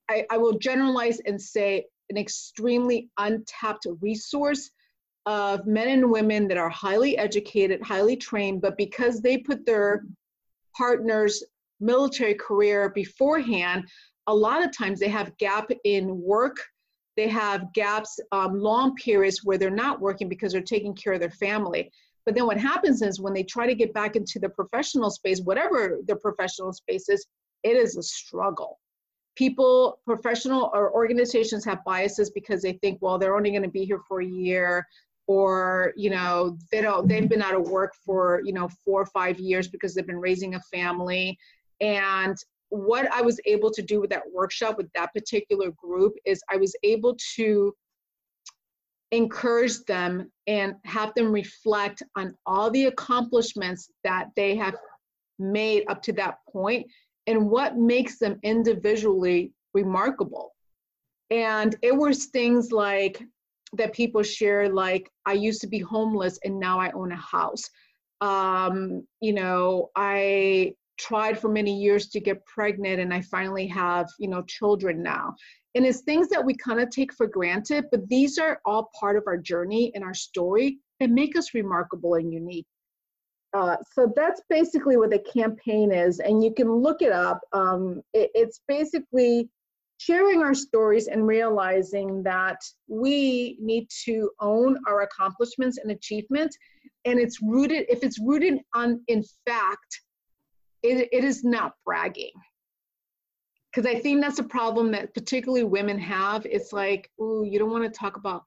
I, 0.09 0.27
I, 0.31 0.39
will 0.39 0.59
generalize 0.59 1.21
and 1.21 1.41
say 1.41 1.85
an 2.09 2.17
extremely 2.17 3.09
untapped 3.19 3.87
resource 4.01 4.71
of 5.27 5.67
men 5.67 5.89
and 5.89 6.11
women 6.11 6.49
that 6.49 6.57
are 6.57 6.69
highly 6.69 7.17
educated 7.17 7.83
highly 7.83 8.17
trained 8.17 8.61
but 8.61 8.77
because 8.77 9.21
they 9.21 9.39
put 9.39 9.65
their 9.67 10.05
partner's 10.77 11.45
military 11.81 12.35
career 12.35 12.91
beforehand 12.91 13.85
a 14.27 14.35
lot 14.35 14.65
of 14.65 14.77
times 14.77 15.01
they 15.01 15.09
have 15.09 15.37
gap 15.39 15.71
in 15.85 16.21
work. 16.23 16.57
They 17.17 17.29
have 17.29 17.73
gaps 17.75 18.19
um, 18.31 18.61
long 18.61 18.95
periods 18.95 19.45
where 19.45 19.59
they're 19.59 19.71
not 19.71 20.01
working 20.01 20.29
because 20.29 20.53
they're 20.53 20.63
taking 20.63 20.95
care 20.95 21.15
of 21.15 21.21
their 21.21 21.31
family 21.31 21.91
but 22.27 22.35
then 22.35 22.47
what 22.47 22.59
happens 22.59 23.03
is 23.03 23.21
when 23.21 23.33
they 23.33 23.43
try 23.43 23.67
to 23.67 23.75
get 23.75 23.95
back 23.95 24.17
into 24.17 24.39
the 24.39 24.49
professional 24.49 25.11
space, 25.11 25.41
whatever 25.41 25.99
the 26.07 26.17
professional 26.17 26.73
space 26.73 27.09
is, 27.09 27.27
it 27.63 27.77
is 27.77 27.97
a 27.97 28.03
struggle. 28.03 28.79
People, 29.37 30.01
professional 30.05 30.71
or 30.75 30.93
organizations 30.93 31.65
have 31.65 31.85
biases 31.85 32.31
because 32.31 32.63
they 32.63 32.75
think, 32.75 32.99
well, 33.01 33.19
they're 33.19 33.37
only 33.37 33.51
going 33.51 33.63
to 33.63 33.69
be 33.69 33.85
here 33.85 34.01
for 34.07 34.21
a 34.21 34.27
year 34.27 34.87
or 35.31 35.93
you 35.97 36.11
know 36.11 36.59
they 36.73 36.81
don't 36.81 37.07
they've 37.07 37.29
been 37.29 37.41
out 37.41 37.55
of 37.55 37.69
work 37.69 37.93
for 38.05 38.43
you 38.45 38.53
know 38.53 38.69
four 38.85 39.01
or 39.01 39.07
five 39.07 39.39
years 39.39 39.69
because 39.69 39.95
they've 39.95 40.07
been 40.07 40.19
raising 40.19 40.57
a 40.57 40.61
family 40.73 41.39
and 41.81 42.37
what 42.71 43.07
i 43.13 43.23
was 43.23 43.39
able 43.47 43.71
to 43.71 43.81
do 43.81 44.01
with 44.01 44.11
that 44.11 44.25
workshop 44.35 44.77
with 44.77 44.91
that 44.93 45.13
particular 45.13 45.71
group 45.81 46.15
is 46.27 46.43
i 46.51 46.57
was 46.57 46.75
able 46.83 47.17
to 47.37 47.73
encourage 49.13 49.79
them 49.85 50.31
and 50.47 50.75
have 50.85 51.13
them 51.15 51.33
reflect 51.33 52.03
on 52.17 52.35
all 52.47 52.71
the 52.71 52.87
accomplishments 52.87 53.91
that 54.05 54.29
they 54.37 54.57
have 54.57 54.77
made 55.39 55.85
up 55.89 56.03
to 56.03 56.13
that 56.13 56.37
point 56.53 56.87
and 57.27 57.51
what 57.51 57.77
makes 57.77 58.19
them 58.19 58.39
individually 58.43 59.53
remarkable. 59.75 60.53
And 61.31 61.77
it 61.83 61.97
was 61.97 62.27
things 62.27 62.73
like 62.73 63.23
that 63.75 63.93
people 63.93 64.23
share, 64.23 64.69
like, 64.69 65.11
I 65.27 65.35
used 65.35 65.61
to 65.61 65.69
be 65.69 65.79
homeless 65.79 66.39
and 66.45 66.59
now 66.59 66.81
I 66.81 66.91
own 66.91 67.13
a 67.13 67.17
house. 67.17 67.69
Um, 68.21 69.07
you 69.21 69.33
know, 69.33 69.91
I 69.97 70.75
tried 70.99 71.39
for 71.39 71.49
many 71.49 71.81
years 71.81 72.09
to 72.09 72.21
get 72.21 72.45
pregnant 72.47 73.01
and 73.01 73.15
I 73.15 73.23
finally 73.23 73.67
have, 73.69 74.09
you 74.19 74.29
know, 74.29 74.43
children 74.43 75.03
now. 75.03 75.35
And 75.75 75.87
it's 75.87 76.01
things 76.01 76.29
that 76.29 76.45
we 76.45 76.55
kind 76.55 76.81
of 76.81 76.91
take 76.91 77.13
for 77.13 77.27
granted, 77.27 77.85
but 77.91 78.09
these 78.09 78.39
are 78.39 78.61
all 78.65 78.91
part 78.99 79.17
of 79.17 79.25
our 79.27 79.37
journey 79.37 79.93
and 79.95 80.03
our 80.03 80.15
story 80.15 80.79
and 80.99 81.15
make 81.15 81.37
us 81.37 81.55
remarkable 81.55 82.15
and 82.15 82.33
unique. 82.33 82.67
Uh, 83.53 83.77
so 83.93 84.13
that's 84.15 84.43
basically 84.49 84.97
what 84.97 85.11
the 85.11 85.19
campaign 85.19 85.93
is, 85.93 86.21
and 86.21 86.43
you 86.43 86.53
can 86.55 86.71
look 86.73 87.03
it 87.03 87.13
up. 87.13 87.41
Um, 87.53 88.01
it, 88.15 88.31
it's 88.35 88.61
basically 88.69 89.49
sharing 89.99 90.41
our 90.41 90.55
stories 90.55 91.09
and 91.09 91.27
realizing 91.27 92.23
that 92.23 92.59
we 92.89 93.59
need 93.61 93.89
to 94.05 94.31
own 94.41 94.79
our 94.89 95.03
accomplishments 95.03 95.79
and 95.79 95.91
achievements. 95.91 96.57
And 97.05 97.19
it's 97.19 97.43
rooted, 97.43 97.87
if 97.89 98.03
it's 98.03 98.19
rooted 98.19 98.61
on 98.75 99.03
in 99.09 99.25
fact, 99.47 100.01
it, 100.83 101.09
it 101.13 101.25
is 101.25 101.45
not 101.45 101.75
bragging 101.85 102.33
because 103.73 103.87
I 103.87 103.99
think 103.99 104.21
that's 104.21 104.39
a 104.39 104.45
problem 104.45 104.91
that 104.93 105.15
particularly 105.15 105.65
women 105.65 105.99
have. 105.99 106.45
It's 106.47 106.73
like, 106.73 107.11
oh, 107.21 107.45
you 107.45 107.59
don't 107.59 107.71
want 107.71 107.85
to 107.85 107.91
talk 107.91 108.17
about, 108.17 108.45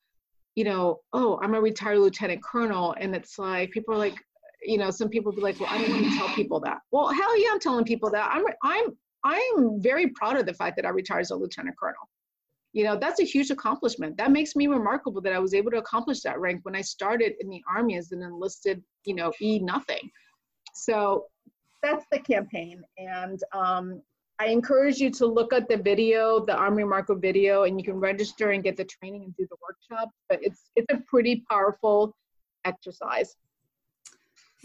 you 0.55 0.63
know, 0.63 0.99
oh, 1.13 1.39
I'm 1.41 1.55
a 1.55 1.61
retired 1.61 1.99
lieutenant 1.99 2.43
colonel, 2.43 2.95
and 2.99 3.15
it's 3.15 3.39
like 3.39 3.71
people 3.71 3.93
are 3.93 3.97
like, 3.97 4.15
you 4.61 4.78
know, 4.78 4.89
some 4.89 5.09
people 5.09 5.32
be 5.32 5.41
like, 5.41 5.59
well, 5.59 5.69
I 5.71 5.82
don't 5.82 5.91
want 5.91 6.05
to 6.05 6.17
tell 6.17 6.30
people 6.30 6.59
that. 6.61 6.80
Well, 6.91 7.09
hell 7.09 7.39
yeah, 7.41 7.49
I'm 7.51 7.59
telling 7.59 7.86
people 7.86 8.09
that. 8.11 8.30
I'm 8.34 8.45
I'm 8.63 8.97
I'm 9.24 9.82
very 9.82 10.09
proud 10.09 10.38
of 10.38 10.45
the 10.45 10.53
fact 10.53 10.76
that 10.76 10.86
I 10.86 10.89
retired 10.89 11.21
as 11.21 11.32
a 11.32 11.36
lieutenant 11.36 11.78
colonel. 11.78 12.09
You 12.74 12.84
know, 12.84 12.97
that's 12.97 13.19
a 13.19 13.24
huge 13.24 13.51
accomplishment. 13.51 14.17
That 14.17 14.32
makes 14.32 14.55
me 14.55 14.67
remarkable 14.67 15.21
that 15.21 15.34
I 15.34 15.39
was 15.39 15.53
able 15.53 15.71
to 15.71 15.78
accomplish 15.78 16.21
that 16.21 16.39
rank 16.39 16.61
when 16.63 16.76
I 16.76 16.82
started 16.82 17.34
in 17.39 17.47
the 17.47 17.61
army 17.69 17.97
as 17.97 18.11
an 18.11 18.24
enlisted, 18.24 18.84
you 19.05 19.13
know, 19.13 19.32
E 19.39 19.59
nothing. 19.59 20.09
So 20.74 21.28
that's 21.84 22.05
the 22.11 22.19
campaign, 22.19 22.84
and 22.97 23.39
um, 23.53 24.01
I 24.43 24.47
encourage 24.47 24.97
you 24.97 25.09
to 25.11 25.25
look 25.25 25.53
at 25.53 25.69
the 25.69 25.77
video, 25.77 26.43
the 26.45 26.53
Army 26.53 26.83
Marco 26.83 27.15
video, 27.15 27.63
and 27.63 27.79
you 27.79 27.85
can 27.85 27.97
register 27.97 28.51
and 28.51 28.61
get 28.61 28.75
the 28.75 28.83
training 28.83 29.23
and 29.23 29.35
do 29.37 29.47
the 29.49 29.55
workshop. 29.61 30.09
But 30.27 30.39
it's 30.41 30.69
it's 30.75 30.91
a 30.91 30.97
pretty 31.07 31.45
powerful 31.49 32.13
exercise. 32.65 33.37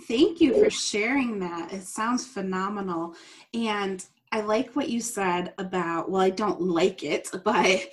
Thank 0.09 0.41
you 0.41 0.59
for 0.63 0.69
sharing 0.69 1.39
that. 1.41 1.73
It 1.73 1.85
sounds 1.85 2.27
phenomenal. 2.27 3.15
And 3.55 4.05
I 4.33 4.41
like 4.41 4.75
what 4.75 4.89
you 4.89 5.01
said 5.01 5.55
about, 5.59 6.11
well, 6.11 6.23
I 6.23 6.31
don't 6.31 6.61
like 6.61 7.05
it, 7.05 7.29
but 7.45 7.89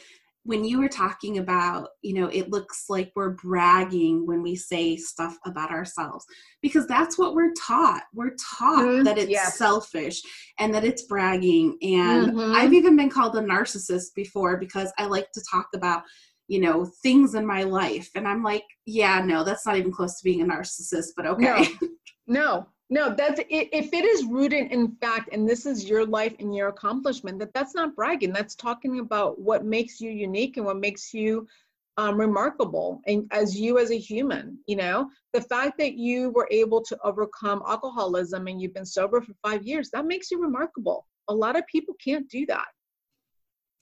when 0.45 0.63
you 0.63 0.79
were 0.79 0.87
talking 0.87 1.39
about, 1.39 1.89
you 2.03 2.13
know, 2.13 2.27
it 2.27 2.51
looks 2.51 2.85
like 2.87 3.11
we're 3.15 3.31
bragging 3.31 4.27
when 4.27 4.43
we 4.43 4.55
say 4.55 4.95
stuff 4.95 5.35
about 5.43 5.71
ourselves 5.71 6.23
because 6.61 6.85
that's 6.85 7.17
what 7.17 7.33
we're 7.33 7.51
taught. 7.53 8.03
We're 8.13 8.35
taught 8.35 8.85
mm-hmm. 8.85 9.03
that 9.05 9.17
it's 9.17 9.31
yes. 9.31 9.57
selfish 9.57 10.21
and 10.59 10.71
that 10.75 10.83
it's 10.83 11.01
bragging. 11.07 11.77
And 11.81 12.33
mm-hmm. 12.33 12.55
I've 12.55 12.73
even 12.73 12.95
been 12.95 13.09
called 13.09 13.35
a 13.35 13.41
narcissist 13.41 14.13
before 14.15 14.57
because 14.57 14.93
I 14.99 15.07
like 15.07 15.31
to 15.31 15.43
talk 15.49 15.69
about, 15.73 16.03
you 16.47 16.61
know, 16.61 16.85
things 17.01 17.33
in 17.33 17.43
my 17.43 17.63
life. 17.63 18.11
And 18.13 18.27
I'm 18.27 18.43
like, 18.43 18.65
yeah, 18.85 19.21
no, 19.25 19.43
that's 19.43 19.65
not 19.65 19.77
even 19.77 19.91
close 19.91 20.19
to 20.19 20.23
being 20.23 20.41
a 20.41 20.45
narcissist, 20.45 21.07
but 21.17 21.25
okay. 21.25 21.67
No, 21.81 21.87
no 22.27 22.67
no 22.89 23.13
that's 23.15 23.39
if 23.49 23.93
it 23.93 24.05
is 24.05 24.25
rooted 24.25 24.71
in 24.71 24.95
fact 25.01 25.29
and 25.31 25.47
this 25.47 25.65
is 25.65 25.89
your 25.89 26.05
life 26.05 26.33
and 26.39 26.55
your 26.55 26.67
accomplishment 26.67 27.39
that 27.39 27.53
that's 27.53 27.73
not 27.73 27.95
bragging. 27.95 28.31
That's 28.31 28.55
talking 28.55 28.99
about 28.99 29.39
what 29.39 29.65
makes 29.65 29.99
you 29.99 30.11
unique 30.11 30.57
and 30.57 30.65
what 30.65 30.77
makes 30.77 31.13
you 31.13 31.47
um, 31.97 32.19
remarkable 32.19 33.01
and 33.07 33.25
as 33.31 33.57
you 33.57 33.79
as 33.79 33.89
a 33.91 33.97
human 33.97 34.59
you 34.67 34.75
know? 34.75 35.09
The 35.33 35.41
fact 35.41 35.77
that 35.79 35.95
you 35.95 36.29
were 36.31 36.47
able 36.51 36.81
to 36.83 36.97
overcome 37.03 37.63
alcoholism 37.67 38.47
and 38.47 38.61
you've 38.61 38.73
been 38.73 38.85
sober 38.85 39.21
for 39.21 39.33
five 39.41 39.63
years 39.63 39.89
that 39.91 40.05
makes 40.05 40.29
you 40.29 40.41
remarkable. 40.41 41.07
A 41.27 41.33
lot 41.33 41.57
of 41.57 41.65
people 41.67 41.95
can't 42.03 42.29
do 42.29 42.45
that. 42.47 42.67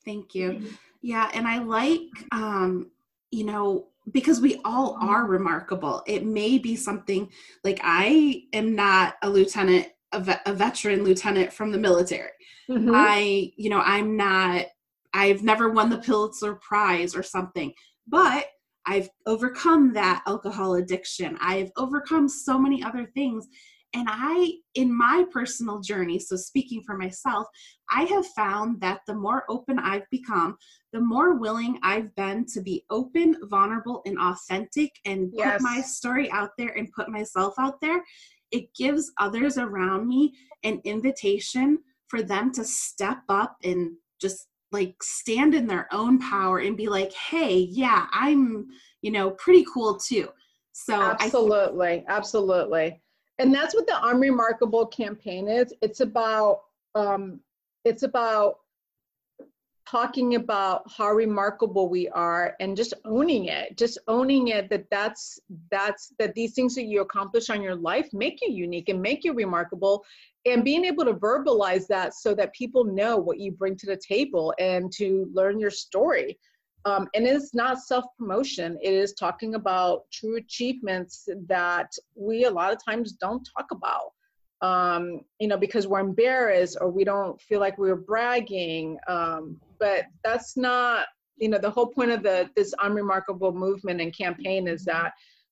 Thank 0.06 0.34
you. 0.36 0.64
Yeah 1.02 1.30
and 1.34 1.48
i 1.48 1.60
like 1.60 2.08
um 2.32 2.90
you 3.32 3.44
know 3.44 3.88
because 4.12 4.42
we 4.42 4.60
all 4.66 4.98
are 5.00 5.26
remarkable. 5.26 6.04
It 6.08 6.26
may 6.26 6.58
be 6.58 6.76
something 6.76 7.30
like 7.64 7.80
I 7.84 8.44
am 8.54 8.76
not 8.76 9.16
a 9.22 9.30
lieutenant, 9.30 9.88
a, 10.12 10.20
ve- 10.20 10.34
a 10.46 10.54
veteran 10.54 11.04
lieutenant 11.04 11.54
from 11.54 11.72
the 11.72 11.78
military. 11.78 12.32
Mm-hmm. 12.70 12.92
I, 12.94 13.52
you 13.56 13.70
know, 13.70 13.80
I'm 13.80 14.18
not, 14.18 14.66
I've 15.14 15.44
never 15.44 15.70
won 15.70 15.90
the 15.90 16.00
Pulitzer 16.00 16.56
Prize 16.56 17.16
or 17.16 17.24
something, 17.24 17.74
but 18.08 18.48
I've 18.86 19.10
overcome 19.26 19.94
that 19.94 20.24
alcohol 20.28 20.76
addiction. 20.76 21.38
I've 21.40 21.72
overcome 21.78 22.28
so 22.28 22.60
many 22.60 22.84
other 22.84 23.06
things. 23.14 23.48
And 23.96 24.08
I, 24.10 24.54
in 24.74 24.96
my 24.96 25.26
personal 25.32 25.80
journey, 25.80 26.18
so 26.18 26.36
speaking 26.36 26.82
for 26.84 26.98
myself, 26.98 27.48
I 27.92 28.04
have 28.06 28.26
found 28.28 28.82
that 28.82 29.02
the 29.06 29.14
more 29.14 29.44
open 29.50 29.78
I've 29.78 30.10
become, 30.10 30.58
the 30.94 31.00
more 31.00 31.36
willing 31.36 31.80
I've 31.84 32.14
been 32.16 32.46
to 32.54 32.62
be 32.62 32.86
open, 32.90 33.38
vulnerable, 33.44 34.02
and 34.06 34.18
authentic 34.20 34.92
and 35.06 35.32
yes. 35.32 35.54
put 35.54 35.62
my 35.62 35.82
story 35.82 36.32
out 36.32 36.52
there 36.58 36.76
and 36.76 36.92
put 36.92 37.10
myself 37.10 37.54
out 37.60 37.80
there, 37.82 38.04
it 38.52 38.74
gives 38.76 39.12
others 39.20 39.58
around 39.58 40.08
me 40.08 40.34
an 40.64 40.82
invitation 40.86 41.80
for 42.08 42.24
them 42.24 42.52
to 42.54 42.64
step 42.64 43.20
up 43.30 43.58
and 43.64 43.92
just 44.20 44.48
like 44.72 44.96
stand 45.04 45.54
in 45.54 45.68
their 45.68 45.88
own 45.92 46.18
power 46.18 46.60
and 46.60 46.76
be 46.76 46.88
like, 46.88 47.14
hey, 47.14 47.58
yeah, 47.58 48.08
I'm, 48.12 48.66
you 49.04 49.12
know, 49.12 49.32
pretty 49.32 49.66
cool 49.72 49.98
too. 49.98 50.30
So 50.72 51.00
absolutely, 51.00 51.98
th- 51.98 52.06
absolutely 52.08 53.03
and 53.44 53.54
that's 53.54 53.76
what 53.76 53.86
the 53.86 53.96
I'm 54.02 54.22
Remarkable 54.22 54.86
campaign 54.86 55.50
is. 55.50 55.74
It's 55.82 56.00
about 56.00 56.62
um, 56.96 57.42
it's 57.84 58.04
about 58.04 58.60
talking 59.86 60.36
about 60.36 60.90
how 60.90 61.12
remarkable 61.12 61.90
we 61.90 62.08
are 62.10 62.56
and 62.62 62.78
just 62.78 62.94
owning 63.04 63.46
it 63.46 63.78
just 63.78 63.98
owning 64.08 64.48
it 64.48 64.70
that 64.70 64.90
that's 64.90 65.42
that's 65.70 66.14
that 66.18 66.34
these 66.36 66.54
things 66.54 66.74
that 66.74 66.86
you 66.86 67.02
accomplish 67.02 67.50
on 67.50 67.62
your 67.62 67.76
life 67.76 68.08
make 68.14 68.40
you 68.42 68.50
unique 68.50 68.88
and 68.88 69.02
make 69.02 69.26
you 69.26 69.34
remarkable 69.34 70.06
and 70.46 70.64
being 70.64 70.86
able 70.86 71.04
to 71.04 71.14
verbalize 71.14 71.86
that 71.86 72.14
so 72.14 72.34
that 72.34 72.54
people 72.54 72.86
know 72.86 73.18
what 73.18 73.40
you 73.40 73.52
bring 73.52 73.76
to 73.76 73.86
the 73.86 73.98
table 73.98 74.54
and 74.58 74.90
to 74.90 75.30
learn 75.34 75.60
your 75.60 75.70
story 75.70 76.40
um, 76.86 77.08
and 77.14 77.26
it's 77.26 77.54
not 77.54 77.80
self 77.82 78.06
promotion, 78.18 78.78
it 78.82 78.94
is 78.94 79.14
talking 79.14 79.56
about 79.56 80.04
true 80.12 80.38
achievements 80.38 81.28
that 81.48 81.92
we 82.16 82.46
a 82.46 82.52
lot 82.52 82.74
of 82.74 82.84
times 82.84 83.14
don't 83.14 83.48
talk 83.58 83.68
about. 83.72 84.12
Um, 84.62 85.22
you 85.40 85.50
know, 85.50 85.58
because 85.58 85.88
we're 85.88 86.00
embarrassed 86.00 86.78
or 86.80 86.90
we 86.90 87.04
don't 87.04 87.42
feel 87.42 87.60
like 87.60 87.78
we're 87.78 87.98
bragging. 87.98 88.98
Um, 89.10 89.58
but 89.78 90.06
that's 90.24 90.56
not, 90.56 91.08
you 91.36 91.50
know, 91.50 91.58
the 91.58 91.70
whole 91.70 91.88
point 91.88 92.12
of 92.12 92.24
the 92.24 92.50
this 92.56 92.74
I'm 92.80 92.96
movement 92.96 94.00
and 94.00 94.16
campaign 94.16 94.68
is 94.70 94.86
that 94.86 95.12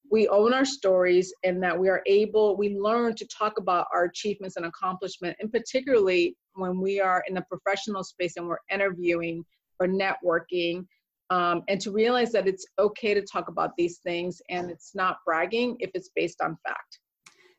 we 0.09 0.27
own 0.27 0.53
our 0.53 0.65
stories 0.65 1.33
and 1.43 1.61
that 1.63 1.77
we 1.77 1.87
are 1.87 2.01
able, 2.05 2.57
we 2.57 2.77
learn 2.77 3.15
to 3.15 3.25
talk 3.27 3.57
about 3.57 3.87
our 3.93 4.05
achievements 4.05 4.57
and 4.57 4.65
accomplishment, 4.65 5.37
and 5.39 5.51
particularly 5.51 6.35
when 6.55 6.79
we 6.79 6.99
are 6.99 7.23
in 7.27 7.33
the 7.33 7.45
professional 7.49 8.03
space 8.03 8.35
and 8.35 8.47
we're 8.47 8.57
interviewing 8.69 9.43
or 9.79 9.87
networking 9.87 10.85
um, 11.31 11.63
and 11.69 11.79
to 11.81 11.91
realize 11.91 12.31
that 12.33 12.45
it's 12.45 12.65
okay 12.77 13.13
to 13.13 13.21
talk 13.21 13.47
about 13.47 13.71
these 13.77 13.99
things 13.99 14.41
and 14.49 14.69
it's 14.69 14.93
not 14.93 15.17
bragging 15.25 15.77
if 15.79 15.89
it's 15.95 16.09
based 16.13 16.41
on 16.41 16.57
fact. 16.67 16.99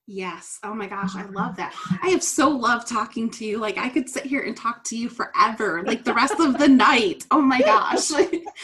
Yes. 0.07 0.59
Oh 0.63 0.75
my 0.75 0.87
gosh, 0.87 1.17
I 1.17 1.25
love 1.31 1.57
that. 1.57 1.75
I 2.03 2.09
have 2.09 2.23
so 2.23 2.51
loved 2.51 2.87
talking 2.87 3.31
to 3.31 3.47
you. 3.47 3.59
Like 3.59 3.79
I 3.79 3.89
could 3.89 4.11
sit 4.11 4.27
here 4.27 4.43
and 4.43 4.55
talk 4.55 4.85
to 4.85 4.97
you 4.97 5.09
forever, 5.09 5.83
like 5.87 6.05
the 6.05 6.13
rest 6.13 6.39
of 6.39 6.59
the 6.59 6.69
night. 6.89 7.25
Oh 7.31 7.41
my 7.41 7.61
gosh. 7.63 8.11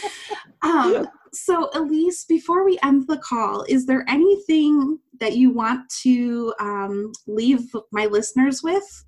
um, 0.62 1.08
so 1.32 1.70
Elis, 1.74 2.26
before 2.26 2.64
we 2.64 2.78
end 2.82 3.06
the 3.06 3.18
call, 3.18 3.64
is 3.66 3.86
there 3.86 4.04
anything 4.08 4.98
that 5.20 5.36
you 5.36 5.50
want 5.50 5.88
to 6.02 6.52
um, 6.60 7.12
leave 7.26 7.74
my 7.92 8.06
listeners 8.06 8.62
with? 8.62 9.04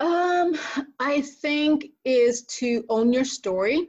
Um, 0.00 0.58
I 1.00 1.22
think 1.22 1.86
is 2.04 2.44
to 2.58 2.84
own 2.90 3.12
your 3.12 3.24
story 3.24 3.88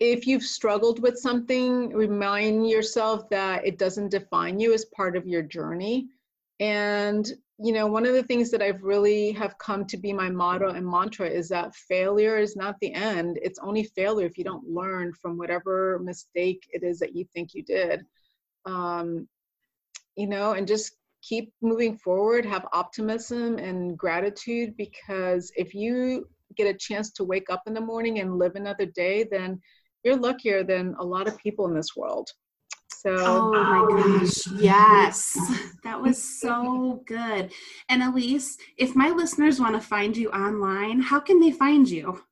if 0.00 0.26
you've 0.26 0.42
struggled 0.42 1.00
with 1.02 1.18
something, 1.18 1.90
remind 1.90 2.68
yourself 2.68 3.28
that 3.28 3.66
it 3.66 3.78
doesn't 3.78 4.10
define 4.10 4.58
you 4.58 4.72
as 4.72 4.86
part 4.86 5.16
of 5.16 5.26
your 5.26 5.42
journey. 5.42 6.08
And 6.58 7.30
you 7.62 7.72
know, 7.74 7.86
one 7.86 8.06
of 8.06 8.14
the 8.14 8.22
things 8.22 8.50
that 8.50 8.62
I've 8.62 8.82
really 8.82 9.32
have 9.32 9.58
come 9.58 9.84
to 9.84 9.98
be 9.98 10.14
my 10.14 10.30
motto 10.30 10.70
and 10.70 10.86
mantra 10.86 11.28
is 11.28 11.46
that 11.50 11.74
failure 11.74 12.38
is 12.38 12.56
not 12.56 12.76
the 12.80 12.94
end. 12.94 13.38
It's 13.42 13.58
only 13.58 13.84
failure 13.84 14.24
if 14.24 14.38
you 14.38 14.44
don't 14.44 14.66
learn 14.66 15.12
from 15.12 15.36
whatever 15.36 15.98
mistake 16.02 16.66
it 16.72 16.82
is 16.82 16.98
that 17.00 17.14
you 17.14 17.26
think 17.34 17.52
you 17.52 17.62
did. 17.62 18.06
Um, 18.64 19.28
you 20.16 20.26
know, 20.26 20.52
and 20.52 20.66
just 20.66 20.96
keep 21.20 21.52
moving 21.60 21.98
forward, 21.98 22.46
have 22.46 22.66
optimism 22.72 23.58
and 23.58 23.98
gratitude 23.98 24.74
because 24.78 25.52
if 25.54 25.74
you 25.74 26.26
get 26.56 26.74
a 26.74 26.78
chance 26.78 27.10
to 27.12 27.24
wake 27.24 27.50
up 27.50 27.62
in 27.66 27.74
the 27.74 27.80
morning 27.80 28.20
and 28.20 28.38
live 28.38 28.56
another 28.56 28.86
day, 28.86 29.26
then 29.30 29.60
you're 30.04 30.16
luckier 30.16 30.64
than 30.64 30.94
a 30.98 31.04
lot 31.04 31.28
of 31.28 31.38
people 31.38 31.66
in 31.66 31.74
this 31.74 31.96
world. 31.96 32.30
So, 32.92 33.16
oh 33.18 33.50
my 33.50 34.18
gosh, 34.18 34.46
yes, 34.58 35.38
that 35.84 36.00
was 36.00 36.22
so 36.22 37.02
good. 37.06 37.50
And 37.88 38.02
Elis, 38.02 38.58
if 38.76 38.94
my 38.94 39.08
listeners 39.08 39.58
want 39.58 39.74
to 39.74 39.80
find 39.80 40.14
you 40.14 40.30
online, 40.30 41.00
how 41.00 41.18
can 41.18 41.40
they 41.40 41.50
find 41.50 41.88
you? 41.88 42.22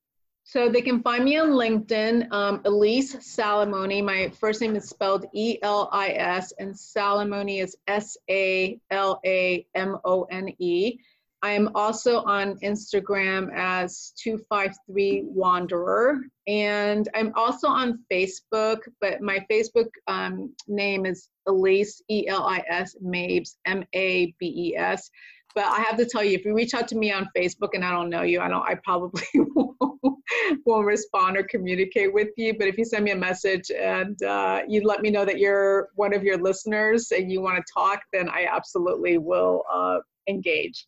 So 0.45 0.69
they 0.69 0.83
can 0.83 1.03
find 1.03 1.25
me 1.25 1.39
on 1.39 1.51
LinkedIn, 1.51 2.33
um, 2.33 2.61
Elis 2.65 3.17
Salamone. 3.17 4.05
My 4.05 4.31
first 4.31 4.61
name 4.61 4.77
is 4.77 4.89
spelled 4.89 5.27
E 5.35 5.59
L 5.63 5.89
I 5.93 6.09
S, 6.11 6.53
and 6.59 6.75
Salamone 6.75 7.63
is 7.63 7.77
S 7.87 8.17
A 8.31 8.79
L 8.91 9.21
A 9.25 9.67
M 9.75 9.99
O 10.05 10.25
N 10.25 10.49
E. 10.59 10.99
I 11.43 11.53
am 11.53 11.71
also 11.77 12.23
on 12.25 12.59
Instagram 12.61 13.51
as 13.55 14.13
253 14.21 15.23
Wanderer, 15.25 16.21
and 16.49 17.09
I'm 17.15 17.33
also 17.37 17.69
on 17.69 18.01
Facebook, 18.13 18.79
but 19.01 19.21
my 19.21 19.47
Facebook 19.51 19.89
um, 20.09 20.53
name 20.67 21.07
is 21.07 21.29
Elis, 21.47 22.03
E 22.11 22.27
L 22.27 22.43
I 22.43 22.65
S, 22.69 22.97
Mabes, 23.01 23.57
M 23.67 23.85
A 23.95 24.35
B 24.41 24.73
E 24.73 24.77
S. 24.77 25.09
But 25.55 25.67
I 25.67 25.81
have 25.81 25.97
to 25.99 26.07
tell 26.07 26.25
you, 26.25 26.37
if 26.37 26.45
you 26.45 26.55
reach 26.55 26.75
out 26.75 26.89
to 26.89 26.97
me 26.97 27.13
on 27.13 27.29
Facebook 27.37 27.71
and 27.73 27.85
I 27.85 27.93
don't 27.93 28.11
know 28.11 28.23
you, 28.23 28.41
I 28.41 28.49
don't. 28.49 28.63
I 28.63 28.75
probably 28.85 29.23
won't, 29.35 29.77
won't 30.67 30.87
respond 30.87 31.37
or 31.37 31.45
communicate 31.45 32.13
with 32.13 32.29
you. 32.37 32.59
But 32.59 32.67
if 32.67 32.77
you 32.79 32.85
send 32.85 33.05
me 33.05 33.13
a 33.13 33.17
message 33.17 33.71
and 33.71 34.21
uh, 34.25 34.63
you 34.69 34.83
let 34.83 35.03
me 35.03 35.11
know 35.11 35.25
that 35.25 35.39
you're 35.39 35.89
one 35.95 36.13
of 36.13 36.25
your 36.25 36.39
listeners 36.39 37.13
and 37.13 37.31
you 37.31 37.41
want 37.41 37.57
to 37.57 37.73
talk, 37.73 38.01
then 38.13 38.29
I 38.29 38.49
absolutely 38.51 39.19
will 39.19 39.63
uh, 39.73 39.99
engage. 40.29 40.87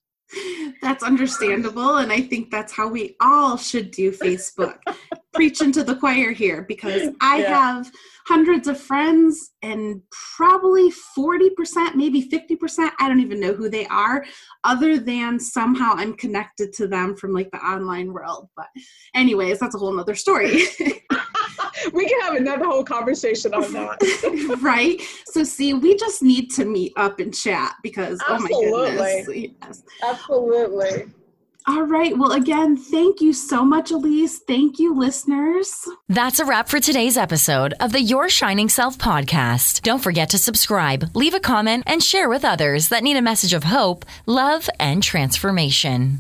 That's 0.82 1.02
understandable. 1.02 1.96
And 1.96 2.12
I 2.12 2.20
think 2.20 2.50
that's 2.50 2.72
how 2.72 2.88
we 2.88 3.16
all 3.20 3.56
should 3.56 3.90
do 3.90 4.12
Facebook. 4.12 4.78
Preaching 5.32 5.70
to 5.72 5.84
the 5.84 5.94
choir 5.94 6.32
here 6.32 6.62
because 6.62 7.14
I 7.20 7.42
yeah. 7.42 7.48
have 7.48 7.90
hundreds 8.26 8.66
of 8.66 8.80
friends 8.80 9.52
and 9.62 10.02
probably 10.36 10.92
40%, 11.16 11.94
maybe 11.94 12.28
50%, 12.28 12.90
I 12.98 13.08
don't 13.08 13.20
even 13.20 13.40
know 13.40 13.52
who 13.52 13.68
they 13.68 13.86
are, 13.86 14.24
other 14.64 14.98
than 14.98 15.38
somehow 15.38 15.92
I'm 15.94 16.14
connected 16.14 16.72
to 16.74 16.86
them 16.86 17.16
from 17.16 17.32
like 17.32 17.50
the 17.52 17.58
online 17.58 18.12
world. 18.12 18.48
But, 18.56 18.66
anyways, 19.14 19.58
that's 19.58 19.74
a 19.74 19.78
whole 19.78 19.92
nother 19.92 20.14
story. 20.14 20.62
we 21.92 22.08
can 22.08 22.20
have 22.22 22.34
another 22.34 22.64
whole 22.64 22.84
conversation 22.84 23.54
on 23.54 23.72
that. 23.72 24.58
right? 24.62 25.00
So, 25.26 25.44
see, 25.44 25.74
we 25.74 25.96
just 25.96 26.22
need 26.22 26.50
to 26.52 26.64
meet 26.64 26.92
up 26.96 27.20
and 27.20 27.34
chat 27.34 27.76
because, 27.82 28.20
Absolutely. 28.28 28.72
oh 28.72 28.94
my 28.96 29.22
goodness. 29.26 29.52
Yes. 29.62 29.82
Absolutely. 30.02 31.12
All 31.68 31.82
right. 31.82 32.16
Well, 32.16 32.32
again, 32.32 32.76
thank 32.76 33.20
you 33.20 33.32
so 33.32 33.64
much, 33.64 33.92
Elis. 33.92 34.40
Thank 34.46 34.80
you, 34.80 34.92
listeners. 34.98 35.86
That's 36.08 36.40
a 36.40 36.44
wrap 36.44 36.68
for 36.68 36.80
today's 36.80 37.16
episode 37.16 37.74
of 37.80 37.92
the 37.92 38.00
Your 38.00 38.28
Shining 38.28 38.68
Self 38.68 38.98
podcast. 38.98 39.82
Don't 39.82 40.02
forget 40.02 40.30
to 40.30 40.38
subscribe, 40.38 41.14
leave 41.14 41.34
a 41.34 41.38
comment, 41.38 41.84
and 41.86 42.02
share 42.02 42.28
with 42.28 42.44
others 42.44 42.88
that 42.88 43.04
need 43.04 43.16
a 43.16 43.22
message 43.22 43.52
of 43.52 43.64
hope, 43.64 44.04
love, 44.26 44.68
and 44.80 45.00
transformation. 45.00 46.18